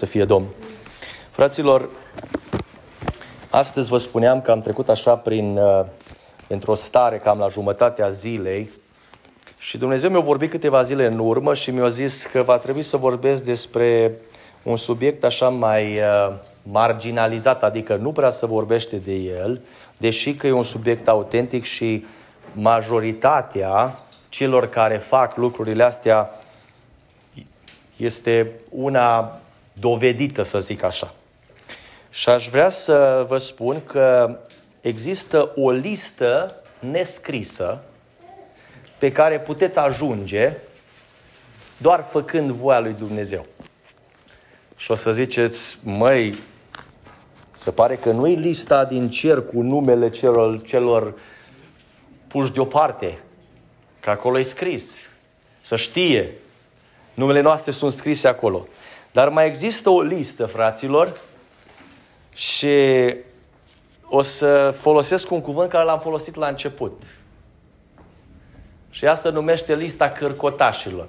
să 0.00 0.06
fie 0.06 0.24
Domn. 0.24 0.46
Fraților, 1.30 1.88
astăzi 3.50 3.88
vă 3.88 3.96
spuneam 3.96 4.40
că 4.40 4.50
am 4.50 4.60
trecut 4.60 4.88
așa 4.88 5.16
prin, 5.16 5.56
uh, 5.56 5.84
într-o 6.46 6.74
stare 6.74 7.18
cam 7.18 7.38
la 7.38 7.48
jumătatea 7.48 8.10
zilei 8.10 8.70
și 9.58 9.78
Dumnezeu 9.78 10.10
mi-a 10.10 10.20
vorbit 10.20 10.50
câteva 10.50 10.82
zile 10.82 11.06
în 11.06 11.18
urmă 11.18 11.54
și 11.54 11.70
mi-a 11.70 11.88
zis 11.88 12.24
că 12.24 12.42
va 12.42 12.58
trebui 12.58 12.82
să 12.82 12.96
vorbesc 12.96 13.44
despre 13.44 14.12
un 14.62 14.76
subiect 14.76 15.24
așa 15.24 15.48
mai 15.48 15.92
uh, 15.98 16.32
marginalizat, 16.62 17.62
adică 17.62 17.96
nu 17.96 18.12
prea 18.12 18.30
să 18.30 18.46
vorbește 18.46 18.96
de 18.96 19.14
el, 19.14 19.60
deși 19.96 20.34
că 20.34 20.46
e 20.46 20.52
un 20.52 20.62
subiect 20.62 21.08
autentic 21.08 21.64
și 21.64 22.04
majoritatea 22.52 23.98
celor 24.28 24.68
care 24.68 24.96
fac 24.96 25.36
lucrurile 25.36 25.82
astea 25.82 26.30
este 27.96 28.50
una 28.68 29.40
dovedită, 29.80 30.42
să 30.42 30.60
zic 30.60 30.82
așa. 30.82 31.14
Și 32.10 32.28
aș 32.28 32.48
vrea 32.48 32.68
să 32.68 33.26
vă 33.28 33.36
spun 33.36 33.84
că 33.84 34.38
există 34.80 35.52
o 35.56 35.70
listă 35.70 36.54
nescrisă 36.78 37.82
pe 38.98 39.12
care 39.12 39.40
puteți 39.40 39.78
ajunge 39.78 40.56
doar 41.76 42.02
făcând 42.02 42.50
voia 42.50 42.78
lui 42.78 42.94
Dumnezeu. 42.98 43.46
Și 44.76 44.90
o 44.90 44.94
să 44.94 45.12
ziceți, 45.12 45.78
măi, 45.82 46.38
se 47.56 47.70
pare 47.70 47.96
că 47.96 48.10
nu 48.10 48.26
e 48.26 48.34
lista 48.34 48.84
din 48.84 49.10
cer 49.10 49.46
cu 49.46 49.60
numele 49.62 50.10
celor, 50.10 50.62
celor 50.62 51.14
puși 52.26 52.52
deoparte, 52.52 53.18
că 54.00 54.10
acolo 54.10 54.38
e 54.38 54.42
scris. 54.42 54.94
Să 55.60 55.76
știe. 55.76 56.32
Numele 57.14 57.40
noastre 57.40 57.70
sunt 57.70 57.92
scrise 57.92 58.28
acolo. 58.28 58.66
Dar 59.12 59.28
mai 59.28 59.46
există 59.46 59.90
o 59.90 60.00
listă, 60.00 60.46
fraților, 60.46 61.20
și 62.34 62.76
o 64.08 64.22
să 64.22 64.74
folosesc 64.80 65.30
un 65.30 65.40
cuvânt 65.40 65.70
care 65.70 65.84
l-am 65.84 66.00
folosit 66.00 66.34
la 66.34 66.46
început. 66.46 67.02
Și 68.90 69.04
ea 69.04 69.14
se 69.14 69.28
numește 69.28 69.74
lista 69.74 70.08
cărcotașilor. 70.08 71.08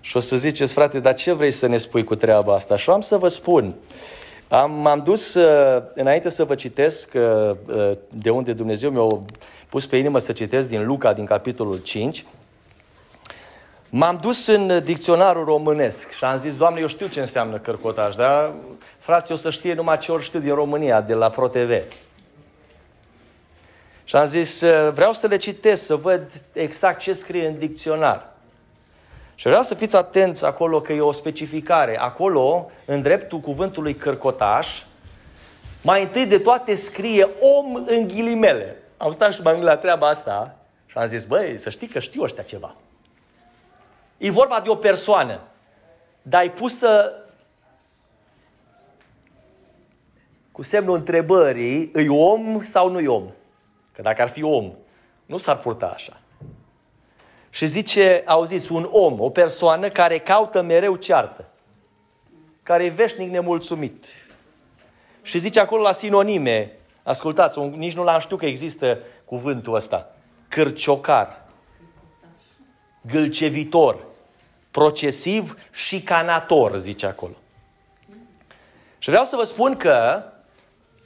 Și 0.00 0.16
o 0.16 0.20
să 0.20 0.36
ziceți, 0.36 0.72
frate, 0.72 1.00
dar 1.00 1.14
ce 1.14 1.32
vrei 1.32 1.50
să 1.50 1.66
ne 1.66 1.76
spui 1.76 2.04
cu 2.04 2.14
treaba 2.14 2.54
asta? 2.54 2.76
Și 2.76 2.90
am 2.90 3.00
să 3.00 3.16
vă 3.16 3.28
spun. 3.28 3.74
Am, 4.48 4.70
m-am 4.70 5.02
dus, 5.04 5.34
uh, 5.34 5.82
înainte 5.94 6.28
să 6.28 6.44
vă 6.44 6.54
citesc 6.54 7.12
uh, 7.14 7.50
uh, 7.66 7.90
de 8.08 8.30
unde 8.30 8.52
Dumnezeu 8.52 8.90
mi-a 8.90 9.24
pus 9.68 9.86
pe 9.86 9.96
inimă 9.96 10.18
să 10.18 10.32
citesc 10.32 10.68
din 10.68 10.86
Luca, 10.86 11.12
din 11.12 11.24
capitolul 11.24 11.78
5, 11.78 12.24
M-am 13.90 14.18
dus 14.20 14.46
în 14.46 14.82
dicționarul 14.84 15.44
românesc 15.44 16.10
și 16.10 16.24
am 16.24 16.38
zis, 16.38 16.56
Doamne, 16.56 16.80
eu 16.80 16.86
știu 16.86 17.06
ce 17.06 17.20
înseamnă 17.20 17.58
cărcotaș, 17.58 18.14
dar 18.14 18.52
frații 18.98 19.34
o 19.34 19.36
să 19.36 19.50
știe 19.50 19.74
numai 19.74 19.98
ce 19.98 20.12
ori 20.12 20.22
știu 20.22 20.40
din 20.40 20.54
România, 20.54 21.00
de 21.00 21.14
la 21.14 21.30
ProTV. 21.30 21.82
Și 24.04 24.16
am 24.16 24.24
zis, 24.24 24.64
vreau 24.92 25.12
să 25.12 25.26
le 25.26 25.36
citesc, 25.36 25.84
să 25.84 25.94
văd 25.96 26.22
exact 26.52 27.00
ce 27.00 27.12
scrie 27.12 27.46
în 27.46 27.58
dicționar. 27.58 28.26
Și 29.34 29.46
vreau 29.46 29.62
să 29.62 29.74
fiți 29.74 29.96
atenți 29.96 30.44
acolo 30.44 30.80
că 30.80 30.92
e 30.92 31.00
o 31.00 31.12
specificare. 31.12 31.98
Acolo, 31.98 32.70
în 32.84 33.02
dreptul 33.02 33.40
cuvântului 33.40 33.94
cărcotaș, 33.94 34.82
mai 35.82 36.02
întâi 36.02 36.26
de 36.26 36.38
toate 36.38 36.74
scrie 36.74 37.28
om 37.40 37.74
în 37.74 38.06
ghilimele. 38.06 38.76
Am 38.96 39.12
stat 39.12 39.32
și 39.32 39.42
m-am 39.42 39.60
la 39.60 39.76
treaba 39.76 40.08
asta 40.08 40.56
și 40.86 40.98
am 40.98 41.06
zis, 41.06 41.24
băi, 41.24 41.58
să 41.58 41.70
știi 41.70 41.86
că 41.86 41.98
știu 41.98 42.22
ăștia 42.22 42.42
ceva. 42.42 42.74
E 44.18 44.30
vorba 44.30 44.60
de 44.60 44.68
o 44.68 44.74
persoană, 44.74 45.40
dar 46.22 46.40
ai 46.40 46.52
pusă 46.52 47.12
cu 50.52 50.62
semnul 50.62 50.96
întrebării, 50.96 51.90
îi 51.92 52.08
om 52.08 52.62
sau 52.62 52.90
nu-i 52.90 53.06
om? 53.06 53.30
Că 53.92 54.02
dacă 54.02 54.22
ar 54.22 54.28
fi 54.28 54.42
om, 54.42 54.72
nu 55.26 55.36
s-ar 55.36 55.58
purta 55.58 55.86
așa. 55.86 56.20
Și 57.50 57.66
zice, 57.66 58.22
auziți, 58.26 58.72
un 58.72 58.88
om, 58.92 59.20
o 59.20 59.30
persoană 59.30 59.88
care 59.88 60.18
caută 60.18 60.62
mereu 60.62 60.96
ceartă, 60.96 61.44
care 62.62 62.84
e 62.84 62.88
veșnic 62.88 63.30
nemulțumit. 63.30 64.04
Și 65.22 65.38
zice 65.38 65.60
acolo 65.60 65.82
la 65.82 65.92
sinonime, 65.92 66.76
ascultați, 67.02 67.58
nici 67.58 67.94
nu 67.94 68.04
l-am 68.04 68.20
știut 68.20 68.38
că 68.38 68.46
există 68.46 68.98
cuvântul 69.24 69.74
ăsta, 69.74 70.14
cârciocar, 70.48 71.42
gâlcevitor, 73.00 74.07
procesiv 74.70 75.56
și 75.72 76.02
canator, 76.02 76.76
zice 76.76 77.06
acolo. 77.06 77.34
Și 78.98 79.08
vreau 79.08 79.24
să 79.24 79.36
vă 79.36 79.42
spun 79.42 79.76
că 79.76 80.22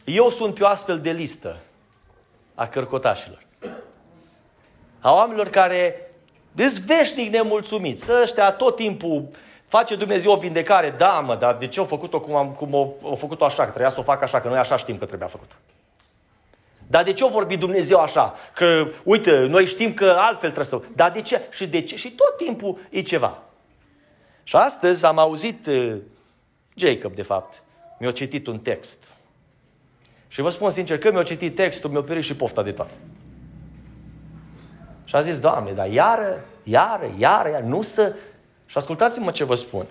eu 0.05 0.31
sunt 0.31 0.55
pe 0.55 0.63
o 0.63 0.67
astfel 0.67 1.01
de 1.01 1.11
listă 1.11 1.57
a 2.55 2.67
cărcotașilor. 2.67 3.43
A 5.01 5.15
oamenilor 5.15 5.49
care 5.49 6.11
dezveșnic 6.53 7.33
nemulțumiți, 7.33 8.05
să 8.05 8.21
ăștia 8.23 8.53
tot 8.53 8.77
timpul 8.77 9.29
face 9.69 9.97
Dumnezeu 9.97 10.33
o 10.33 10.37
vindecare, 10.37 10.91
da 10.91 11.21
mă, 11.21 11.35
dar 11.35 11.57
de 11.57 11.67
ce 11.67 11.79
au 11.79 11.85
făcut-o 11.85 12.21
cum, 12.21 12.35
am, 12.35 12.51
cum 12.51 12.75
au, 12.75 12.97
au 13.03 13.15
făcut-o 13.15 13.45
așa, 13.45 13.63
că 13.63 13.69
trebuia 13.69 13.91
să 13.91 14.01
o 14.01 14.03
facă 14.03 14.25
așa, 14.25 14.41
că 14.41 14.49
noi 14.49 14.59
așa 14.59 14.77
știm 14.77 14.99
că 14.99 15.05
trebuia 15.05 15.29
făcut. 15.29 15.51
Dar 16.87 17.05
de 17.05 17.13
ce 17.13 17.23
au 17.23 17.29
vorbit 17.29 17.59
Dumnezeu 17.59 18.01
așa? 18.01 18.35
Că, 18.55 18.87
uite, 19.03 19.39
noi 19.39 19.67
știm 19.67 19.95
că 19.95 20.17
altfel 20.19 20.51
trebuie 20.51 20.65
să... 20.65 20.81
Dar 20.95 21.11
de 21.11 21.23
ce? 21.23 21.41
Și 21.51 21.67
de 21.67 21.83
ce? 21.83 21.97
Și 21.97 22.11
tot 22.11 22.37
timpul 22.37 22.79
e 22.91 23.03
ceva. 23.03 23.43
Și 24.43 24.57
astăzi 24.57 25.05
am 25.05 25.19
auzit, 25.19 25.67
uh, 25.67 25.97
Jacob 26.75 27.15
de 27.15 27.23
fapt, 27.23 27.63
mi-a 27.99 28.13
citit 28.13 28.47
un 28.47 28.59
text. 28.59 29.15
Și 30.29 30.41
vă 30.41 30.49
spun 30.49 30.71
sincer, 30.71 30.99
că 30.99 31.13
mi-a 31.13 31.23
citit 31.23 31.55
textul, 31.55 31.91
mi-a 31.91 32.01
pierit 32.01 32.25
și 32.25 32.37
pofta 32.37 32.63
de 32.63 32.73
toate. 32.73 32.93
Și 35.05 35.15
a 35.15 35.21
zis, 35.21 35.41
Doamne, 35.41 35.73
dar 35.73 35.91
iară, 35.91 36.45
iară, 36.63 37.11
iară, 37.19 37.51
iară, 37.53 37.65
nu 37.67 37.83
să... 37.83 38.15
Și 38.67 38.77
ascultați-mă 38.77 39.31
ce 39.31 39.45
vă 39.45 39.55
spun. 39.55 39.87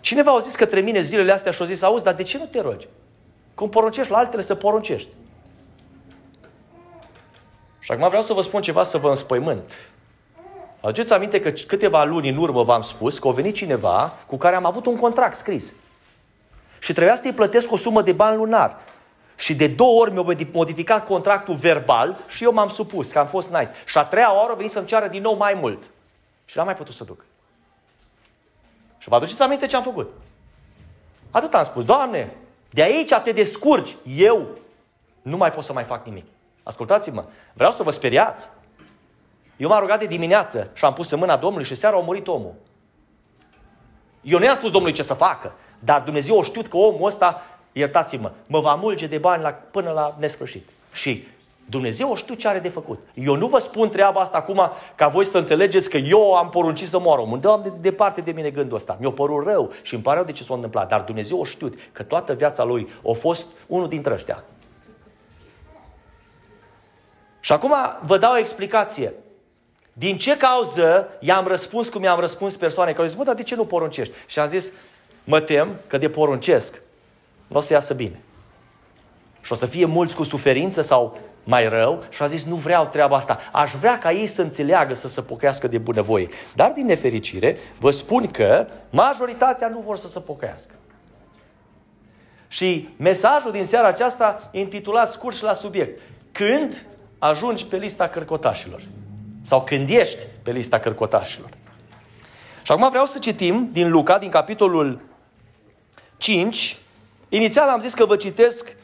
Cineva 0.00 0.32
a 0.32 0.38
zis 0.38 0.54
către 0.54 0.80
mine 0.80 1.00
zilele 1.00 1.32
astea 1.32 1.52
și 1.52 1.62
a 1.62 1.64
zis, 1.64 1.82
auzi, 1.82 2.04
dar 2.04 2.14
de 2.14 2.22
ce 2.22 2.38
nu 2.38 2.44
te 2.44 2.60
rogi? 2.60 2.86
Cum 3.54 3.68
poruncești 3.68 4.10
la 4.10 4.18
altele 4.18 4.42
să 4.42 4.54
poruncești. 4.54 5.08
Și 7.80 7.92
acum 7.92 8.08
vreau 8.08 8.22
să 8.22 8.32
vă 8.32 8.40
spun 8.40 8.62
ceva 8.62 8.82
să 8.82 8.98
vă 8.98 9.08
înspăimânt. 9.08 9.72
Aduceți 10.86 11.12
aminte 11.12 11.40
că 11.40 11.50
câteva 11.50 12.04
luni 12.04 12.28
în 12.28 12.36
urmă 12.36 12.62
v-am 12.62 12.82
spus 12.82 13.18
că 13.18 13.28
a 13.28 13.30
venit 13.30 13.54
cineva 13.54 14.12
cu 14.26 14.36
care 14.36 14.56
am 14.56 14.64
avut 14.64 14.86
un 14.86 14.96
contract 14.96 15.34
scris. 15.34 15.74
Și 16.78 16.92
trebuia 16.92 17.14
să-i 17.14 17.32
plătesc 17.32 17.72
o 17.72 17.76
sumă 17.76 18.02
de 18.02 18.12
bani 18.12 18.36
lunar. 18.36 18.76
Și 19.36 19.54
de 19.54 19.66
două 19.66 20.00
ori 20.00 20.12
mi-au 20.12 20.36
modificat 20.52 21.06
contractul 21.06 21.54
verbal 21.54 22.18
și 22.28 22.44
eu 22.44 22.52
m-am 22.52 22.68
supus, 22.68 23.12
că 23.12 23.18
am 23.18 23.26
fost 23.26 23.50
nice. 23.50 23.70
Și 23.86 23.98
a 23.98 24.04
treia 24.04 24.34
oară 24.34 24.52
a 24.52 24.54
venit 24.54 24.70
să-mi 24.70 24.86
ceară 24.86 25.08
din 25.08 25.22
nou 25.22 25.36
mai 25.36 25.54
mult. 25.54 25.82
Și 26.44 26.56
n-am 26.56 26.66
mai 26.66 26.76
putut 26.76 26.94
să 26.94 27.04
duc. 27.04 27.24
Și 28.98 29.08
vă 29.08 29.14
aduceți 29.14 29.42
aminte 29.42 29.66
ce 29.66 29.76
am 29.76 29.82
făcut? 29.82 30.12
Atât 31.30 31.54
am 31.54 31.64
spus, 31.64 31.84
Doamne, 31.84 32.36
de 32.70 32.82
aici 32.82 33.12
te 33.24 33.32
descurci. 33.32 33.96
Eu 34.16 34.46
nu 35.22 35.36
mai 35.36 35.50
pot 35.50 35.64
să 35.64 35.72
mai 35.72 35.84
fac 35.84 36.06
nimic. 36.06 36.26
Ascultați-mă, 36.62 37.24
vreau 37.52 37.72
să 37.72 37.82
vă 37.82 37.90
speriați. 37.90 38.48
Eu 39.56 39.68
m-am 39.68 39.80
rugat 39.80 39.98
de 39.98 40.06
dimineață 40.06 40.70
și 40.72 40.84
am 40.84 40.92
pus 40.92 41.10
în 41.10 41.18
mâna 41.18 41.36
Domnului 41.36 41.66
și 41.66 41.74
seara 41.74 41.96
a 41.96 42.00
murit 42.00 42.26
omul. 42.26 42.54
Eu 44.20 44.38
nu 44.38 44.44
i-am 44.44 44.54
spus 44.54 44.70
Domnului 44.70 44.96
ce 44.96 45.02
să 45.02 45.14
facă, 45.14 45.52
dar 45.78 46.00
Dumnezeu 46.00 46.38
a 46.38 46.42
știut 46.42 46.66
că 46.66 46.76
omul 46.76 47.06
ăsta, 47.06 47.42
iertați-mă, 47.72 48.30
mă 48.46 48.60
va 48.60 48.74
mulge 48.74 49.06
de 49.06 49.18
bani 49.18 49.42
la, 49.42 49.50
până 49.50 49.90
la 49.90 50.16
nesfârșit. 50.18 50.68
Și 50.92 51.26
Dumnezeu 51.68 52.14
știu 52.14 52.34
ce 52.34 52.48
are 52.48 52.58
de 52.58 52.68
făcut. 52.68 52.98
Eu 53.14 53.34
nu 53.34 53.46
vă 53.46 53.58
spun 53.58 53.88
treaba 53.88 54.20
asta 54.20 54.36
acum 54.36 54.70
ca 54.94 55.08
voi 55.08 55.24
să 55.24 55.38
înțelegeți 55.38 55.90
că 55.90 55.96
eu 55.96 56.34
am 56.34 56.50
poruncit 56.50 56.88
să 56.88 56.98
moară 56.98 57.20
omul. 57.20 57.40
Dă 57.40 57.60
de 57.62 57.72
departe 57.80 58.20
de 58.20 58.32
mine 58.32 58.50
gândul 58.50 58.76
ăsta. 58.76 58.96
Mi-a 59.00 59.10
părut 59.10 59.46
rău 59.46 59.72
și 59.82 59.94
îmi 59.94 60.02
pare 60.02 60.16
rău 60.16 60.26
de 60.26 60.32
ce 60.32 60.42
s-a 60.42 60.54
întâmplat. 60.54 60.88
Dar 60.88 61.00
Dumnezeu 61.00 61.42
a 61.42 61.44
știut 61.44 61.78
că 61.92 62.02
toată 62.02 62.32
viața 62.32 62.64
lui 62.64 62.88
a 63.08 63.12
fost 63.12 63.46
unul 63.66 63.88
dintre 63.88 64.12
ăștia. 64.12 64.44
Și 67.40 67.52
acum 67.52 67.74
vă 68.06 68.18
dau 68.18 68.32
o 68.32 68.38
explicație. 68.38 69.12
Din 69.98 70.18
ce 70.18 70.36
cauză 70.36 71.08
i-am 71.20 71.46
răspuns 71.46 71.88
cum 71.88 72.02
i-am 72.02 72.20
răspuns 72.20 72.56
persoane 72.56 72.90
care 72.90 73.02
au 73.02 73.08
zis, 73.08 73.18
mă, 73.18 73.24
dar 73.24 73.34
de 73.34 73.42
ce 73.42 73.54
nu 73.54 73.64
poruncești? 73.64 74.14
Și 74.26 74.38
am 74.38 74.48
zis, 74.48 74.66
mă 75.24 75.40
tem 75.40 75.76
că 75.86 75.98
de 75.98 76.08
poruncesc 76.08 76.80
nu 77.46 77.56
o 77.56 77.60
să 77.60 77.72
iasă 77.72 77.94
bine. 77.94 78.20
Și 79.42 79.52
o 79.52 79.54
să 79.54 79.66
fie 79.66 79.84
mulți 79.84 80.14
cu 80.14 80.22
suferință 80.22 80.82
sau 80.82 81.18
mai 81.44 81.68
rău 81.68 82.04
și 82.10 82.22
a 82.22 82.26
zis, 82.26 82.44
nu 82.44 82.54
vreau 82.54 82.86
treaba 82.86 83.16
asta. 83.16 83.38
Aș 83.52 83.72
vrea 83.72 83.98
ca 83.98 84.12
ei 84.12 84.26
să 84.26 84.42
înțeleagă, 84.42 84.94
să 84.94 85.08
se 85.08 85.22
pocăiască 85.22 85.68
de 85.68 85.78
bunăvoie. 85.78 86.28
Dar 86.54 86.72
din 86.72 86.86
nefericire, 86.86 87.58
vă 87.78 87.90
spun 87.90 88.30
că 88.30 88.66
majoritatea 88.90 89.68
nu 89.68 89.80
vor 89.80 89.96
să 89.96 90.08
se 90.08 90.20
pocăiască. 90.20 90.74
Și 92.48 92.88
mesajul 92.96 93.52
din 93.52 93.64
seara 93.64 93.88
aceasta 93.88 94.50
e 94.52 94.60
intitulat 94.60 95.10
scurt 95.10 95.36
și 95.36 95.42
la 95.42 95.52
subiect. 95.52 96.00
Când 96.32 96.86
ajungi 97.18 97.66
pe 97.66 97.76
lista 97.76 98.08
cărcotașilor? 98.08 98.82
Sau 99.46 99.64
când 99.64 99.88
ești 99.90 100.18
pe 100.42 100.50
lista 100.50 100.78
cărcotașilor? 100.78 101.48
Și 102.62 102.72
acum 102.72 102.88
vreau 102.88 103.04
să 103.04 103.18
citim 103.18 103.68
din 103.72 103.90
Luca, 103.90 104.18
din 104.18 104.30
capitolul 104.30 105.00
5. 106.16 106.78
Inițial 107.28 107.68
am 107.68 107.80
zis 107.80 107.94
că 107.94 108.04
vă 108.04 108.16
citesc 108.16 108.76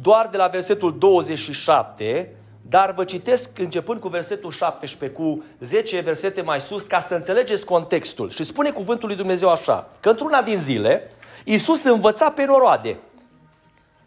doar 0.00 0.28
de 0.30 0.36
la 0.36 0.46
versetul 0.46 0.98
27, 0.98 2.34
dar 2.68 2.92
vă 2.92 3.04
citesc 3.04 3.58
începând 3.58 4.00
cu 4.00 4.08
versetul 4.08 4.50
17, 4.50 5.18
cu 5.18 5.44
10 5.60 6.00
versete 6.00 6.42
mai 6.42 6.60
sus, 6.60 6.86
ca 6.86 7.00
să 7.00 7.14
înțelegeți 7.14 7.64
contextul. 7.64 8.30
Și 8.30 8.44
spune 8.44 8.70
cuvântul 8.70 9.08
lui 9.08 9.16
Dumnezeu 9.16 9.48
așa, 9.48 9.88
că 10.00 10.08
într-una 10.08 10.42
din 10.42 10.58
zile, 10.58 11.10
Iisus 11.44 11.84
învăța 11.84 12.30
pe 12.30 12.44
noroade. 12.44 12.96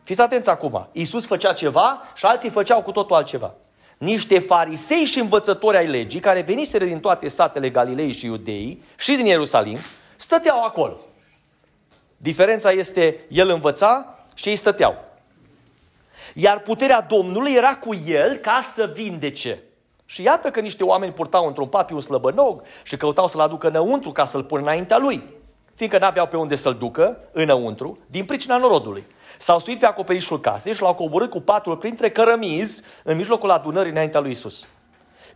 Fiți 0.03 0.21
atenți 0.21 0.49
acum, 0.49 0.87
Iisus 0.91 1.25
făcea 1.25 1.53
ceva 1.53 2.01
și 2.15 2.25
alții 2.25 2.49
făceau 2.49 2.81
cu 2.81 2.91
totul 2.91 3.15
altceva. 3.15 3.53
Niște 3.99 4.39
farisei 4.39 5.05
și 5.05 5.19
învățători 5.19 5.77
ai 5.77 5.87
legii, 5.87 6.19
care 6.19 6.41
veniseră 6.41 6.85
din 6.85 6.99
toate 6.99 7.27
satele 7.27 7.69
Galilei 7.69 8.11
și 8.11 8.25
Iudeii 8.25 8.83
și 8.97 9.15
din 9.15 9.25
Ierusalim, 9.25 9.77
stăteau 10.15 10.63
acolo. 10.63 10.99
Diferența 12.17 12.71
este, 12.71 13.25
el 13.29 13.49
învăța 13.49 14.19
și 14.33 14.49
ei 14.49 14.55
stăteau. 14.55 14.95
Iar 16.33 16.59
puterea 16.59 17.01
Domnului 17.01 17.53
era 17.53 17.75
cu 17.75 17.93
el 18.05 18.35
ca 18.35 18.59
să 18.73 18.91
vindece. 18.95 19.63
Și 20.05 20.21
iată 20.21 20.49
că 20.49 20.59
niște 20.59 20.83
oameni 20.83 21.13
purtau 21.13 21.47
într-un 21.47 21.67
pat 21.67 21.91
un 21.91 22.01
slăbănog 22.01 22.61
și 22.83 22.97
căutau 22.97 23.27
să-l 23.27 23.39
aducă 23.39 23.67
înăuntru 23.67 24.11
ca 24.11 24.25
să-l 24.25 24.43
pună 24.43 24.61
înaintea 24.61 24.97
lui. 24.97 25.23
Fiindcă 25.79 25.99
n-aveau 25.99 26.27
pe 26.27 26.37
unde 26.37 26.55
să-l 26.55 26.73
ducă 26.73 27.19
înăuntru, 27.31 27.97
din 28.07 28.25
pricina 28.25 28.57
norodului. 28.57 29.05
S-au 29.37 29.59
suit 29.59 29.79
pe 29.79 29.85
acoperișul 29.85 30.39
casei 30.39 30.73
și 30.73 30.81
l-au 30.81 30.93
coborât 30.93 31.29
cu 31.29 31.41
patul 31.41 31.77
printre 31.77 32.09
cărămizi 32.09 32.83
în 33.03 33.17
mijlocul 33.17 33.49
adunării 33.49 33.91
înaintea 33.91 34.19
lui 34.19 34.31
Isus. 34.31 34.67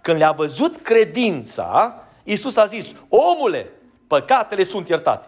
Când 0.02 0.18
le-a 0.18 0.32
văzut 0.32 0.82
credința, 0.82 2.04
Isus 2.24 2.56
a 2.56 2.66
zis, 2.66 2.92
omule, 3.10 3.72
păcatele 4.08 4.64
sunt 4.64 4.90
iertate. 4.90 5.28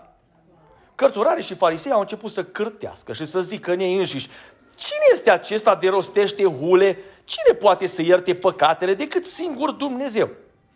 Cărturarii 0.96 1.44
și 1.44 1.56
farisei 1.56 1.92
au 1.92 2.00
început 2.00 2.32
să 2.32 2.44
cârtească 2.44 3.14
și 3.14 3.26
să 3.26 3.42
zică 3.42 3.72
în 3.72 3.80
ei 3.80 3.98
înșiși, 3.98 4.30
Cine 4.76 5.06
este 5.12 5.32
acesta 5.32 5.76
de 5.76 5.90
rostește 5.90 6.44
hule? 6.44 6.98
Cine 7.24 7.58
poate 7.60 7.88
să 7.88 8.02
ierte 8.02 8.36
păcatele 8.36 8.94
decât 8.94 9.26
singur 9.26 9.72
Dumnezeu? 9.72 10.30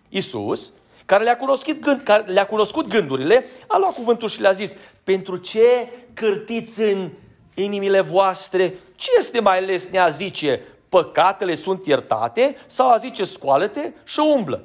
Isus, 0.09 0.73
care 1.09 1.23
le-a 1.23 1.35
cunoscut, 1.35 1.81
gând, 1.81 2.01
care 2.01 2.31
le-a 2.31 2.45
cunoscut 2.45 2.87
gândurile, 2.87 3.45
a 3.67 3.77
luat 3.77 3.93
cuvântul 3.93 4.29
și 4.29 4.41
le-a 4.41 4.51
zis, 4.51 4.75
pentru 5.03 5.37
ce 5.37 5.89
cârtiți 6.13 6.81
în 6.81 7.09
inimile 7.53 8.01
voastre? 8.01 8.73
Ce 8.95 9.09
este 9.17 9.41
mai 9.41 9.65
lesne 9.65 9.97
a 9.97 10.09
zice, 10.09 10.61
păcatele 10.89 11.55
sunt 11.55 11.85
iertate 11.85 12.55
sau 12.65 12.89
a 12.89 12.97
zice, 12.97 13.23
scoală-te 13.23 13.91
și 14.03 14.19
umblă? 14.35 14.63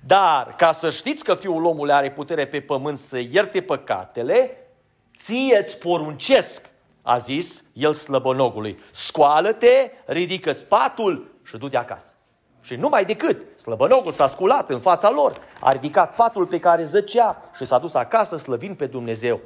Dar, 0.00 0.54
ca 0.56 0.72
să 0.72 0.90
știți 0.90 1.24
că 1.24 1.34
Fiul 1.34 1.64
omului 1.64 1.92
are 1.92 2.10
putere 2.10 2.46
pe 2.46 2.60
pământ 2.60 2.98
să 2.98 3.18
ierte 3.18 3.60
păcatele, 3.60 4.56
ție 5.16 5.62
îți 5.64 5.78
poruncesc 5.78 6.68
a 7.02 7.18
zis 7.18 7.64
el 7.72 7.94
slăbănogului, 7.94 8.78
scoală-te, 8.90 9.90
ridică-ți 10.04 10.66
patul 10.66 11.34
și 11.44 11.56
du-te 11.56 11.76
acasă. 11.76 12.14
Și 12.70 12.76
numai 12.76 13.04
decât, 13.04 13.60
slăbănogul 13.60 14.12
s-a 14.12 14.28
sculat 14.28 14.70
în 14.70 14.80
fața 14.80 15.10
lor, 15.10 15.32
a 15.60 15.70
ridicat 15.70 16.14
patul 16.14 16.46
pe 16.46 16.60
care 16.60 16.84
zăcea 16.84 17.42
și 17.56 17.64
s-a 17.64 17.78
dus 17.78 17.94
acasă 17.94 18.36
slăvind 18.36 18.76
pe 18.76 18.86
Dumnezeu. 18.86 19.40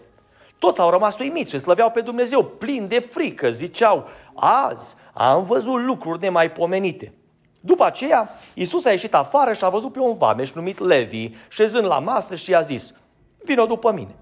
Toți 0.59 0.81
au 0.81 0.91
rămas 0.91 1.19
uimiți 1.19 1.50
și 1.50 1.59
slăveau 1.59 1.91
pe 1.91 2.00
Dumnezeu, 2.00 2.44
plini 2.44 2.88
de 2.88 2.99
frică, 2.99 3.50
ziceau, 3.50 4.09
azi 4.35 4.94
am 5.12 5.44
văzut 5.44 5.81
lucruri 5.81 6.21
nemaipomenite. 6.21 7.12
După 7.61 7.85
aceea, 7.85 8.29
Iisus 8.55 8.85
a 8.85 8.91
ieșit 8.91 9.15
afară 9.15 9.53
și 9.53 9.65
a 9.65 9.69
văzut 9.69 9.93
pe 9.93 9.99
un 9.99 10.17
vameș 10.17 10.53
numit 10.53 10.79
Levi, 10.79 11.31
șezând 11.49 11.87
la 11.87 11.99
masă 11.99 12.35
și 12.35 12.50
i-a 12.50 12.61
zis, 12.61 12.94
vino 13.44 13.67
după 13.67 13.93
mine. 13.93 14.15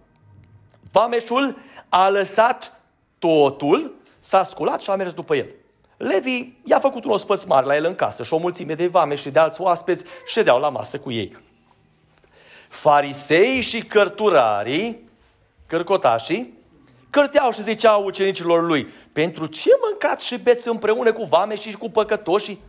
Vameșul 0.93 1.57
a 1.89 2.09
lăsat 2.09 2.81
totul, 3.19 3.95
s-a 4.21 4.45
sculat 4.45 4.81
și 4.81 4.91
a 4.91 4.97
mers 4.97 5.13
după 5.13 5.37
el. 5.37 5.47
Levi 6.03 6.53
i-a 6.65 6.79
făcut 6.79 7.05
un 7.05 7.11
ospăț 7.11 7.45
mare 7.45 7.67
la 7.67 7.77
el 7.77 7.85
în 7.85 7.95
casă 7.95 8.23
și 8.23 8.33
o 8.35 8.39
mulțime 8.39 8.75
de 8.75 8.87
vame 8.87 9.15
și 9.15 9.31
de 9.31 9.39
alți 9.39 9.61
oaspeți 9.61 10.05
ședeau 10.27 10.61
la 10.61 10.69
masă 10.69 10.99
cu 10.99 11.11
ei. 11.11 11.37
Farisei 12.69 13.61
și 13.61 13.83
cărturarii, 13.83 15.09
cărcotașii, 15.67 16.59
cărteau 17.11 17.51
și 17.51 17.63
ziceau 17.63 18.05
ucenicilor 18.05 18.63
lui, 18.63 18.87
pentru 19.13 19.47
ce 19.47 19.71
mâncați 19.89 20.27
și 20.27 20.39
beți 20.39 20.69
împreună 20.69 21.13
cu 21.13 21.25
vame 21.25 21.55
și 21.55 21.73
cu 21.73 21.91
păcătoșii? 21.91 22.61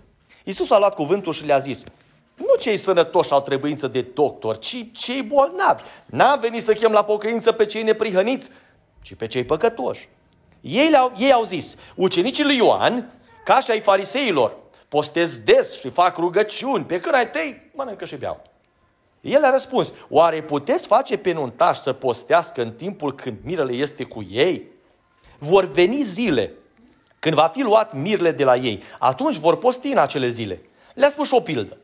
Iisus 0.43 0.71
a 0.71 0.77
luat 0.77 0.95
cuvântul 0.95 1.33
și 1.33 1.45
le-a 1.45 1.57
zis, 1.57 1.83
nu 2.35 2.55
cei 2.59 2.77
sănătoși 2.77 3.31
au 3.31 3.41
trebuință 3.41 3.87
de 3.87 4.01
doctor, 4.01 4.57
ci 4.57 4.91
cei 4.91 5.21
bolnavi. 5.21 5.83
N-am 6.05 6.39
venit 6.39 6.63
să 6.63 6.73
chem 6.73 6.91
la 6.91 7.03
pocăință 7.03 7.51
pe 7.51 7.65
cei 7.65 7.83
neprihăniți, 7.83 8.49
ci 9.01 9.13
pe 9.15 9.27
cei 9.27 9.43
păcătoși. 9.43 10.09
Ei, 10.61 10.89
le-au, 10.89 11.11
ei 11.17 11.31
au 11.31 11.43
zis, 11.43 11.77
ucenicii 11.95 12.43
lui 12.43 12.55
Ioan, 12.55 13.11
ca 13.43 13.59
și 13.59 13.71
ai 13.71 13.79
fariseilor, 13.79 14.55
postez 14.87 15.37
des 15.37 15.79
și 15.79 15.89
fac 15.89 16.17
rugăciuni, 16.17 16.85
pe 16.85 16.99
când 16.99 17.15
ai 17.15 17.29
tăi 17.29 17.71
mănâncă 17.75 18.05
și 18.05 18.15
beau. 18.15 18.41
El 19.21 19.43
a 19.43 19.51
răspuns, 19.51 19.93
oare 20.09 20.41
puteți 20.41 20.87
face 20.87 21.17
pe 21.17 21.31
nuntaș 21.31 21.77
să 21.77 21.93
postească 21.93 22.61
în 22.61 22.71
timpul 22.71 23.13
când 23.13 23.37
mirele 23.43 23.73
este 23.73 24.03
cu 24.03 24.27
ei? 24.31 24.67
Vor 25.37 25.65
veni 25.71 26.01
zile 26.01 26.51
când 27.19 27.35
va 27.35 27.51
fi 27.53 27.61
luat 27.61 27.93
mirele 27.93 28.31
de 28.31 28.43
la 28.43 28.55
ei. 28.55 28.83
Atunci 28.99 29.37
vor 29.37 29.57
posti 29.57 29.87
în 29.87 29.97
acele 29.97 30.27
zile. 30.27 30.61
Le-a 30.93 31.09
spus 31.09 31.27
și 31.27 31.33
o 31.33 31.39
pildă. 31.39 31.77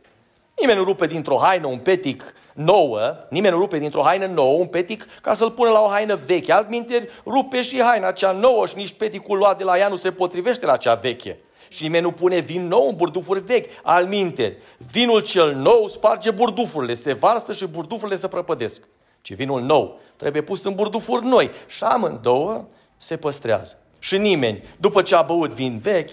Nimeni 0.60 0.78
nu 0.78 0.84
rupe 0.84 1.08
dintr-o 1.08 1.40
haină 1.42 1.68
un 1.68 1.78
petic 1.78 2.34
nouă, 2.54 3.18
nimeni 3.30 3.54
nu 3.54 3.60
rupe 3.60 3.78
dintr-o 3.78 4.02
haină 4.02 4.26
nouă 4.26 4.60
un 4.60 4.68
petic 4.68 5.08
ca 5.22 5.34
să-l 5.34 5.52
pună 5.52 5.70
la 5.70 5.82
o 5.82 5.88
haină 5.88 6.20
veche. 6.26 6.52
Altminteri, 6.52 7.10
rupe 7.26 7.62
și 7.62 7.82
haina 7.82 8.12
cea 8.12 8.32
nouă 8.32 8.68
și 8.68 8.76
nici 8.76 8.94
peticul 8.94 9.38
luat 9.38 9.58
de 9.58 9.64
la 9.64 9.78
ea 9.78 9.88
nu 9.88 9.96
se 9.96 10.12
potrivește 10.12 10.66
la 10.66 10.78
cea 10.78 10.96
veche. 10.96 11.40
Și 11.70 11.84
nimeni 11.84 12.04
nu 12.04 12.12
pune 12.12 12.40
vin 12.40 12.68
nou 12.68 12.88
în 12.90 12.96
burdufuri 12.96 13.40
vechi. 13.40 13.72
Alminteri, 13.84 14.58
vinul 14.92 15.22
cel 15.22 15.56
nou 15.56 15.88
sparge 15.88 16.32
burdufurile, 16.32 16.94
se 16.94 17.14
varsă 17.14 17.54
și 17.54 17.66
burdufurile 17.66 18.18
se 18.18 18.28
prăpădesc. 18.28 18.84
Ci 19.22 19.34
vinul 19.34 19.62
nou 19.62 20.00
trebuie 20.16 20.42
pus 20.42 20.64
în 20.64 20.76
burdufuri 20.76 21.26
noi 21.26 21.50
și 21.68 21.84
amândouă 21.84 22.66
se 22.98 23.18
păstrează. 23.18 23.78
Și 24.00 24.18
nimeni, 24.18 24.64
după 24.78 25.02
ce 25.02 25.16
a 25.16 25.22
băut 25.22 25.52
vin 25.52 25.78
vechi, 25.78 26.12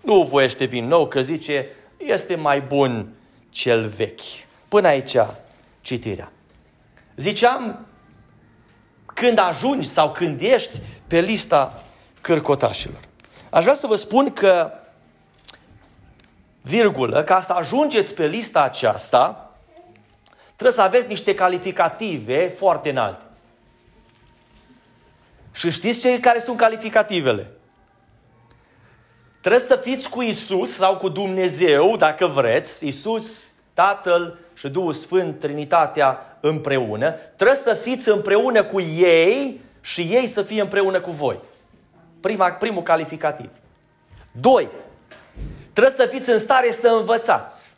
nu 0.00 0.22
voiește 0.22 0.64
vin 0.64 0.86
nou, 0.86 1.06
că 1.06 1.22
zice, 1.22 1.66
este 1.96 2.34
mai 2.34 2.60
bun 2.60 3.14
cel 3.50 3.86
vechi. 3.86 4.20
Până 4.68 4.88
aici 4.88 5.16
citirea. 5.80 6.32
Ziceam, 7.16 7.86
când 9.06 9.38
ajungi 9.38 9.88
sau 9.88 10.12
când 10.12 10.40
ești 10.40 10.80
pe 11.06 11.20
lista 11.20 11.82
cârcotașilor. 12.20 13.00
Aș 13.52 13.62
vrea 13.62 13.74
să 13.74 13.86
vă 13.86 13.94
spun 13.94 14.32
că, 14.32 14.72
virgulă, 16.60 17.22
ca 17.22 17.40
să 17.42 17.52
ajungeți 17.52 18.14
pe 18.14 18.26
lista 18.26 18.62
aceasta, 18.62 19.54
trebuie 20.44 20.72
să 20.72 20.82
aveți 20.82 21.08
niște 21.08 21.34
calificative 21.34 22.48
foarte 22.48 22.90
înalte. 22.90 23.22
Și 25.52 25.70
știți 25.70 26.00
ce 26.00 26.20
care 26.20 26.38
sunt 26.38 26.56
calificativele? 26.56 27.50
Trebuie 29.40 29.62
să 29.62 29.76
fiți 29.76 30.08
cu 30.08 30.22
Isus 30.22 30.72
sau 30.72 30.96
cu 30.96 31.08
Dumnezeu, 31.08 31.96
dacă 31.96 32.26
vreți, 32.26 32.86
Isus 32.86 33.52
Tatăl 33.74 34.38
și 34.54 34.68
Duhul 34.68 34.92
Sfânt, 34.92 35.40
Trinitatea 35.40 36.38
împreună, 36.40 37.10
trebuie 37.10 37.56
să 37.56 37.74
fiți 37.74 38.08
împreună 38.08 38.64
cu 38.64 38.80
ei 38.80 39.60
și 39.80 40.00
ei 40.00 40.26
să 40.26 40.42
fie 40.42 40.60
împreună 40.60 41.00
cu 41.00 41.10
voi. 41.10 41.38
Prima, 42.22 42.50
primul 42.50 42.82
calificativ. 42.82 43.50
Doi, 44.32 44.68
trebuie 45.72 45.94
să 45.96 46.06
fiți 46.06 46.30
în 46.30 46.38
stare 46.38 46.72
să 46.72 46.88
învățați. 46.88 47.70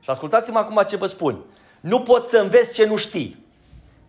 Și 0.00 0.10
ascultați-mă 0.10 0.58
acum 0.58 0.82
ce 0.86 0.96
vă 0.96 1.06
spun. 1.06 1.44
Nu 1.80 2.00
poți 2.00 2.30
să 2.30 2.38
înveți 2.38 2.72
ce 2.72 2.86
nu 2.86 2.96
știi 2.96 3.46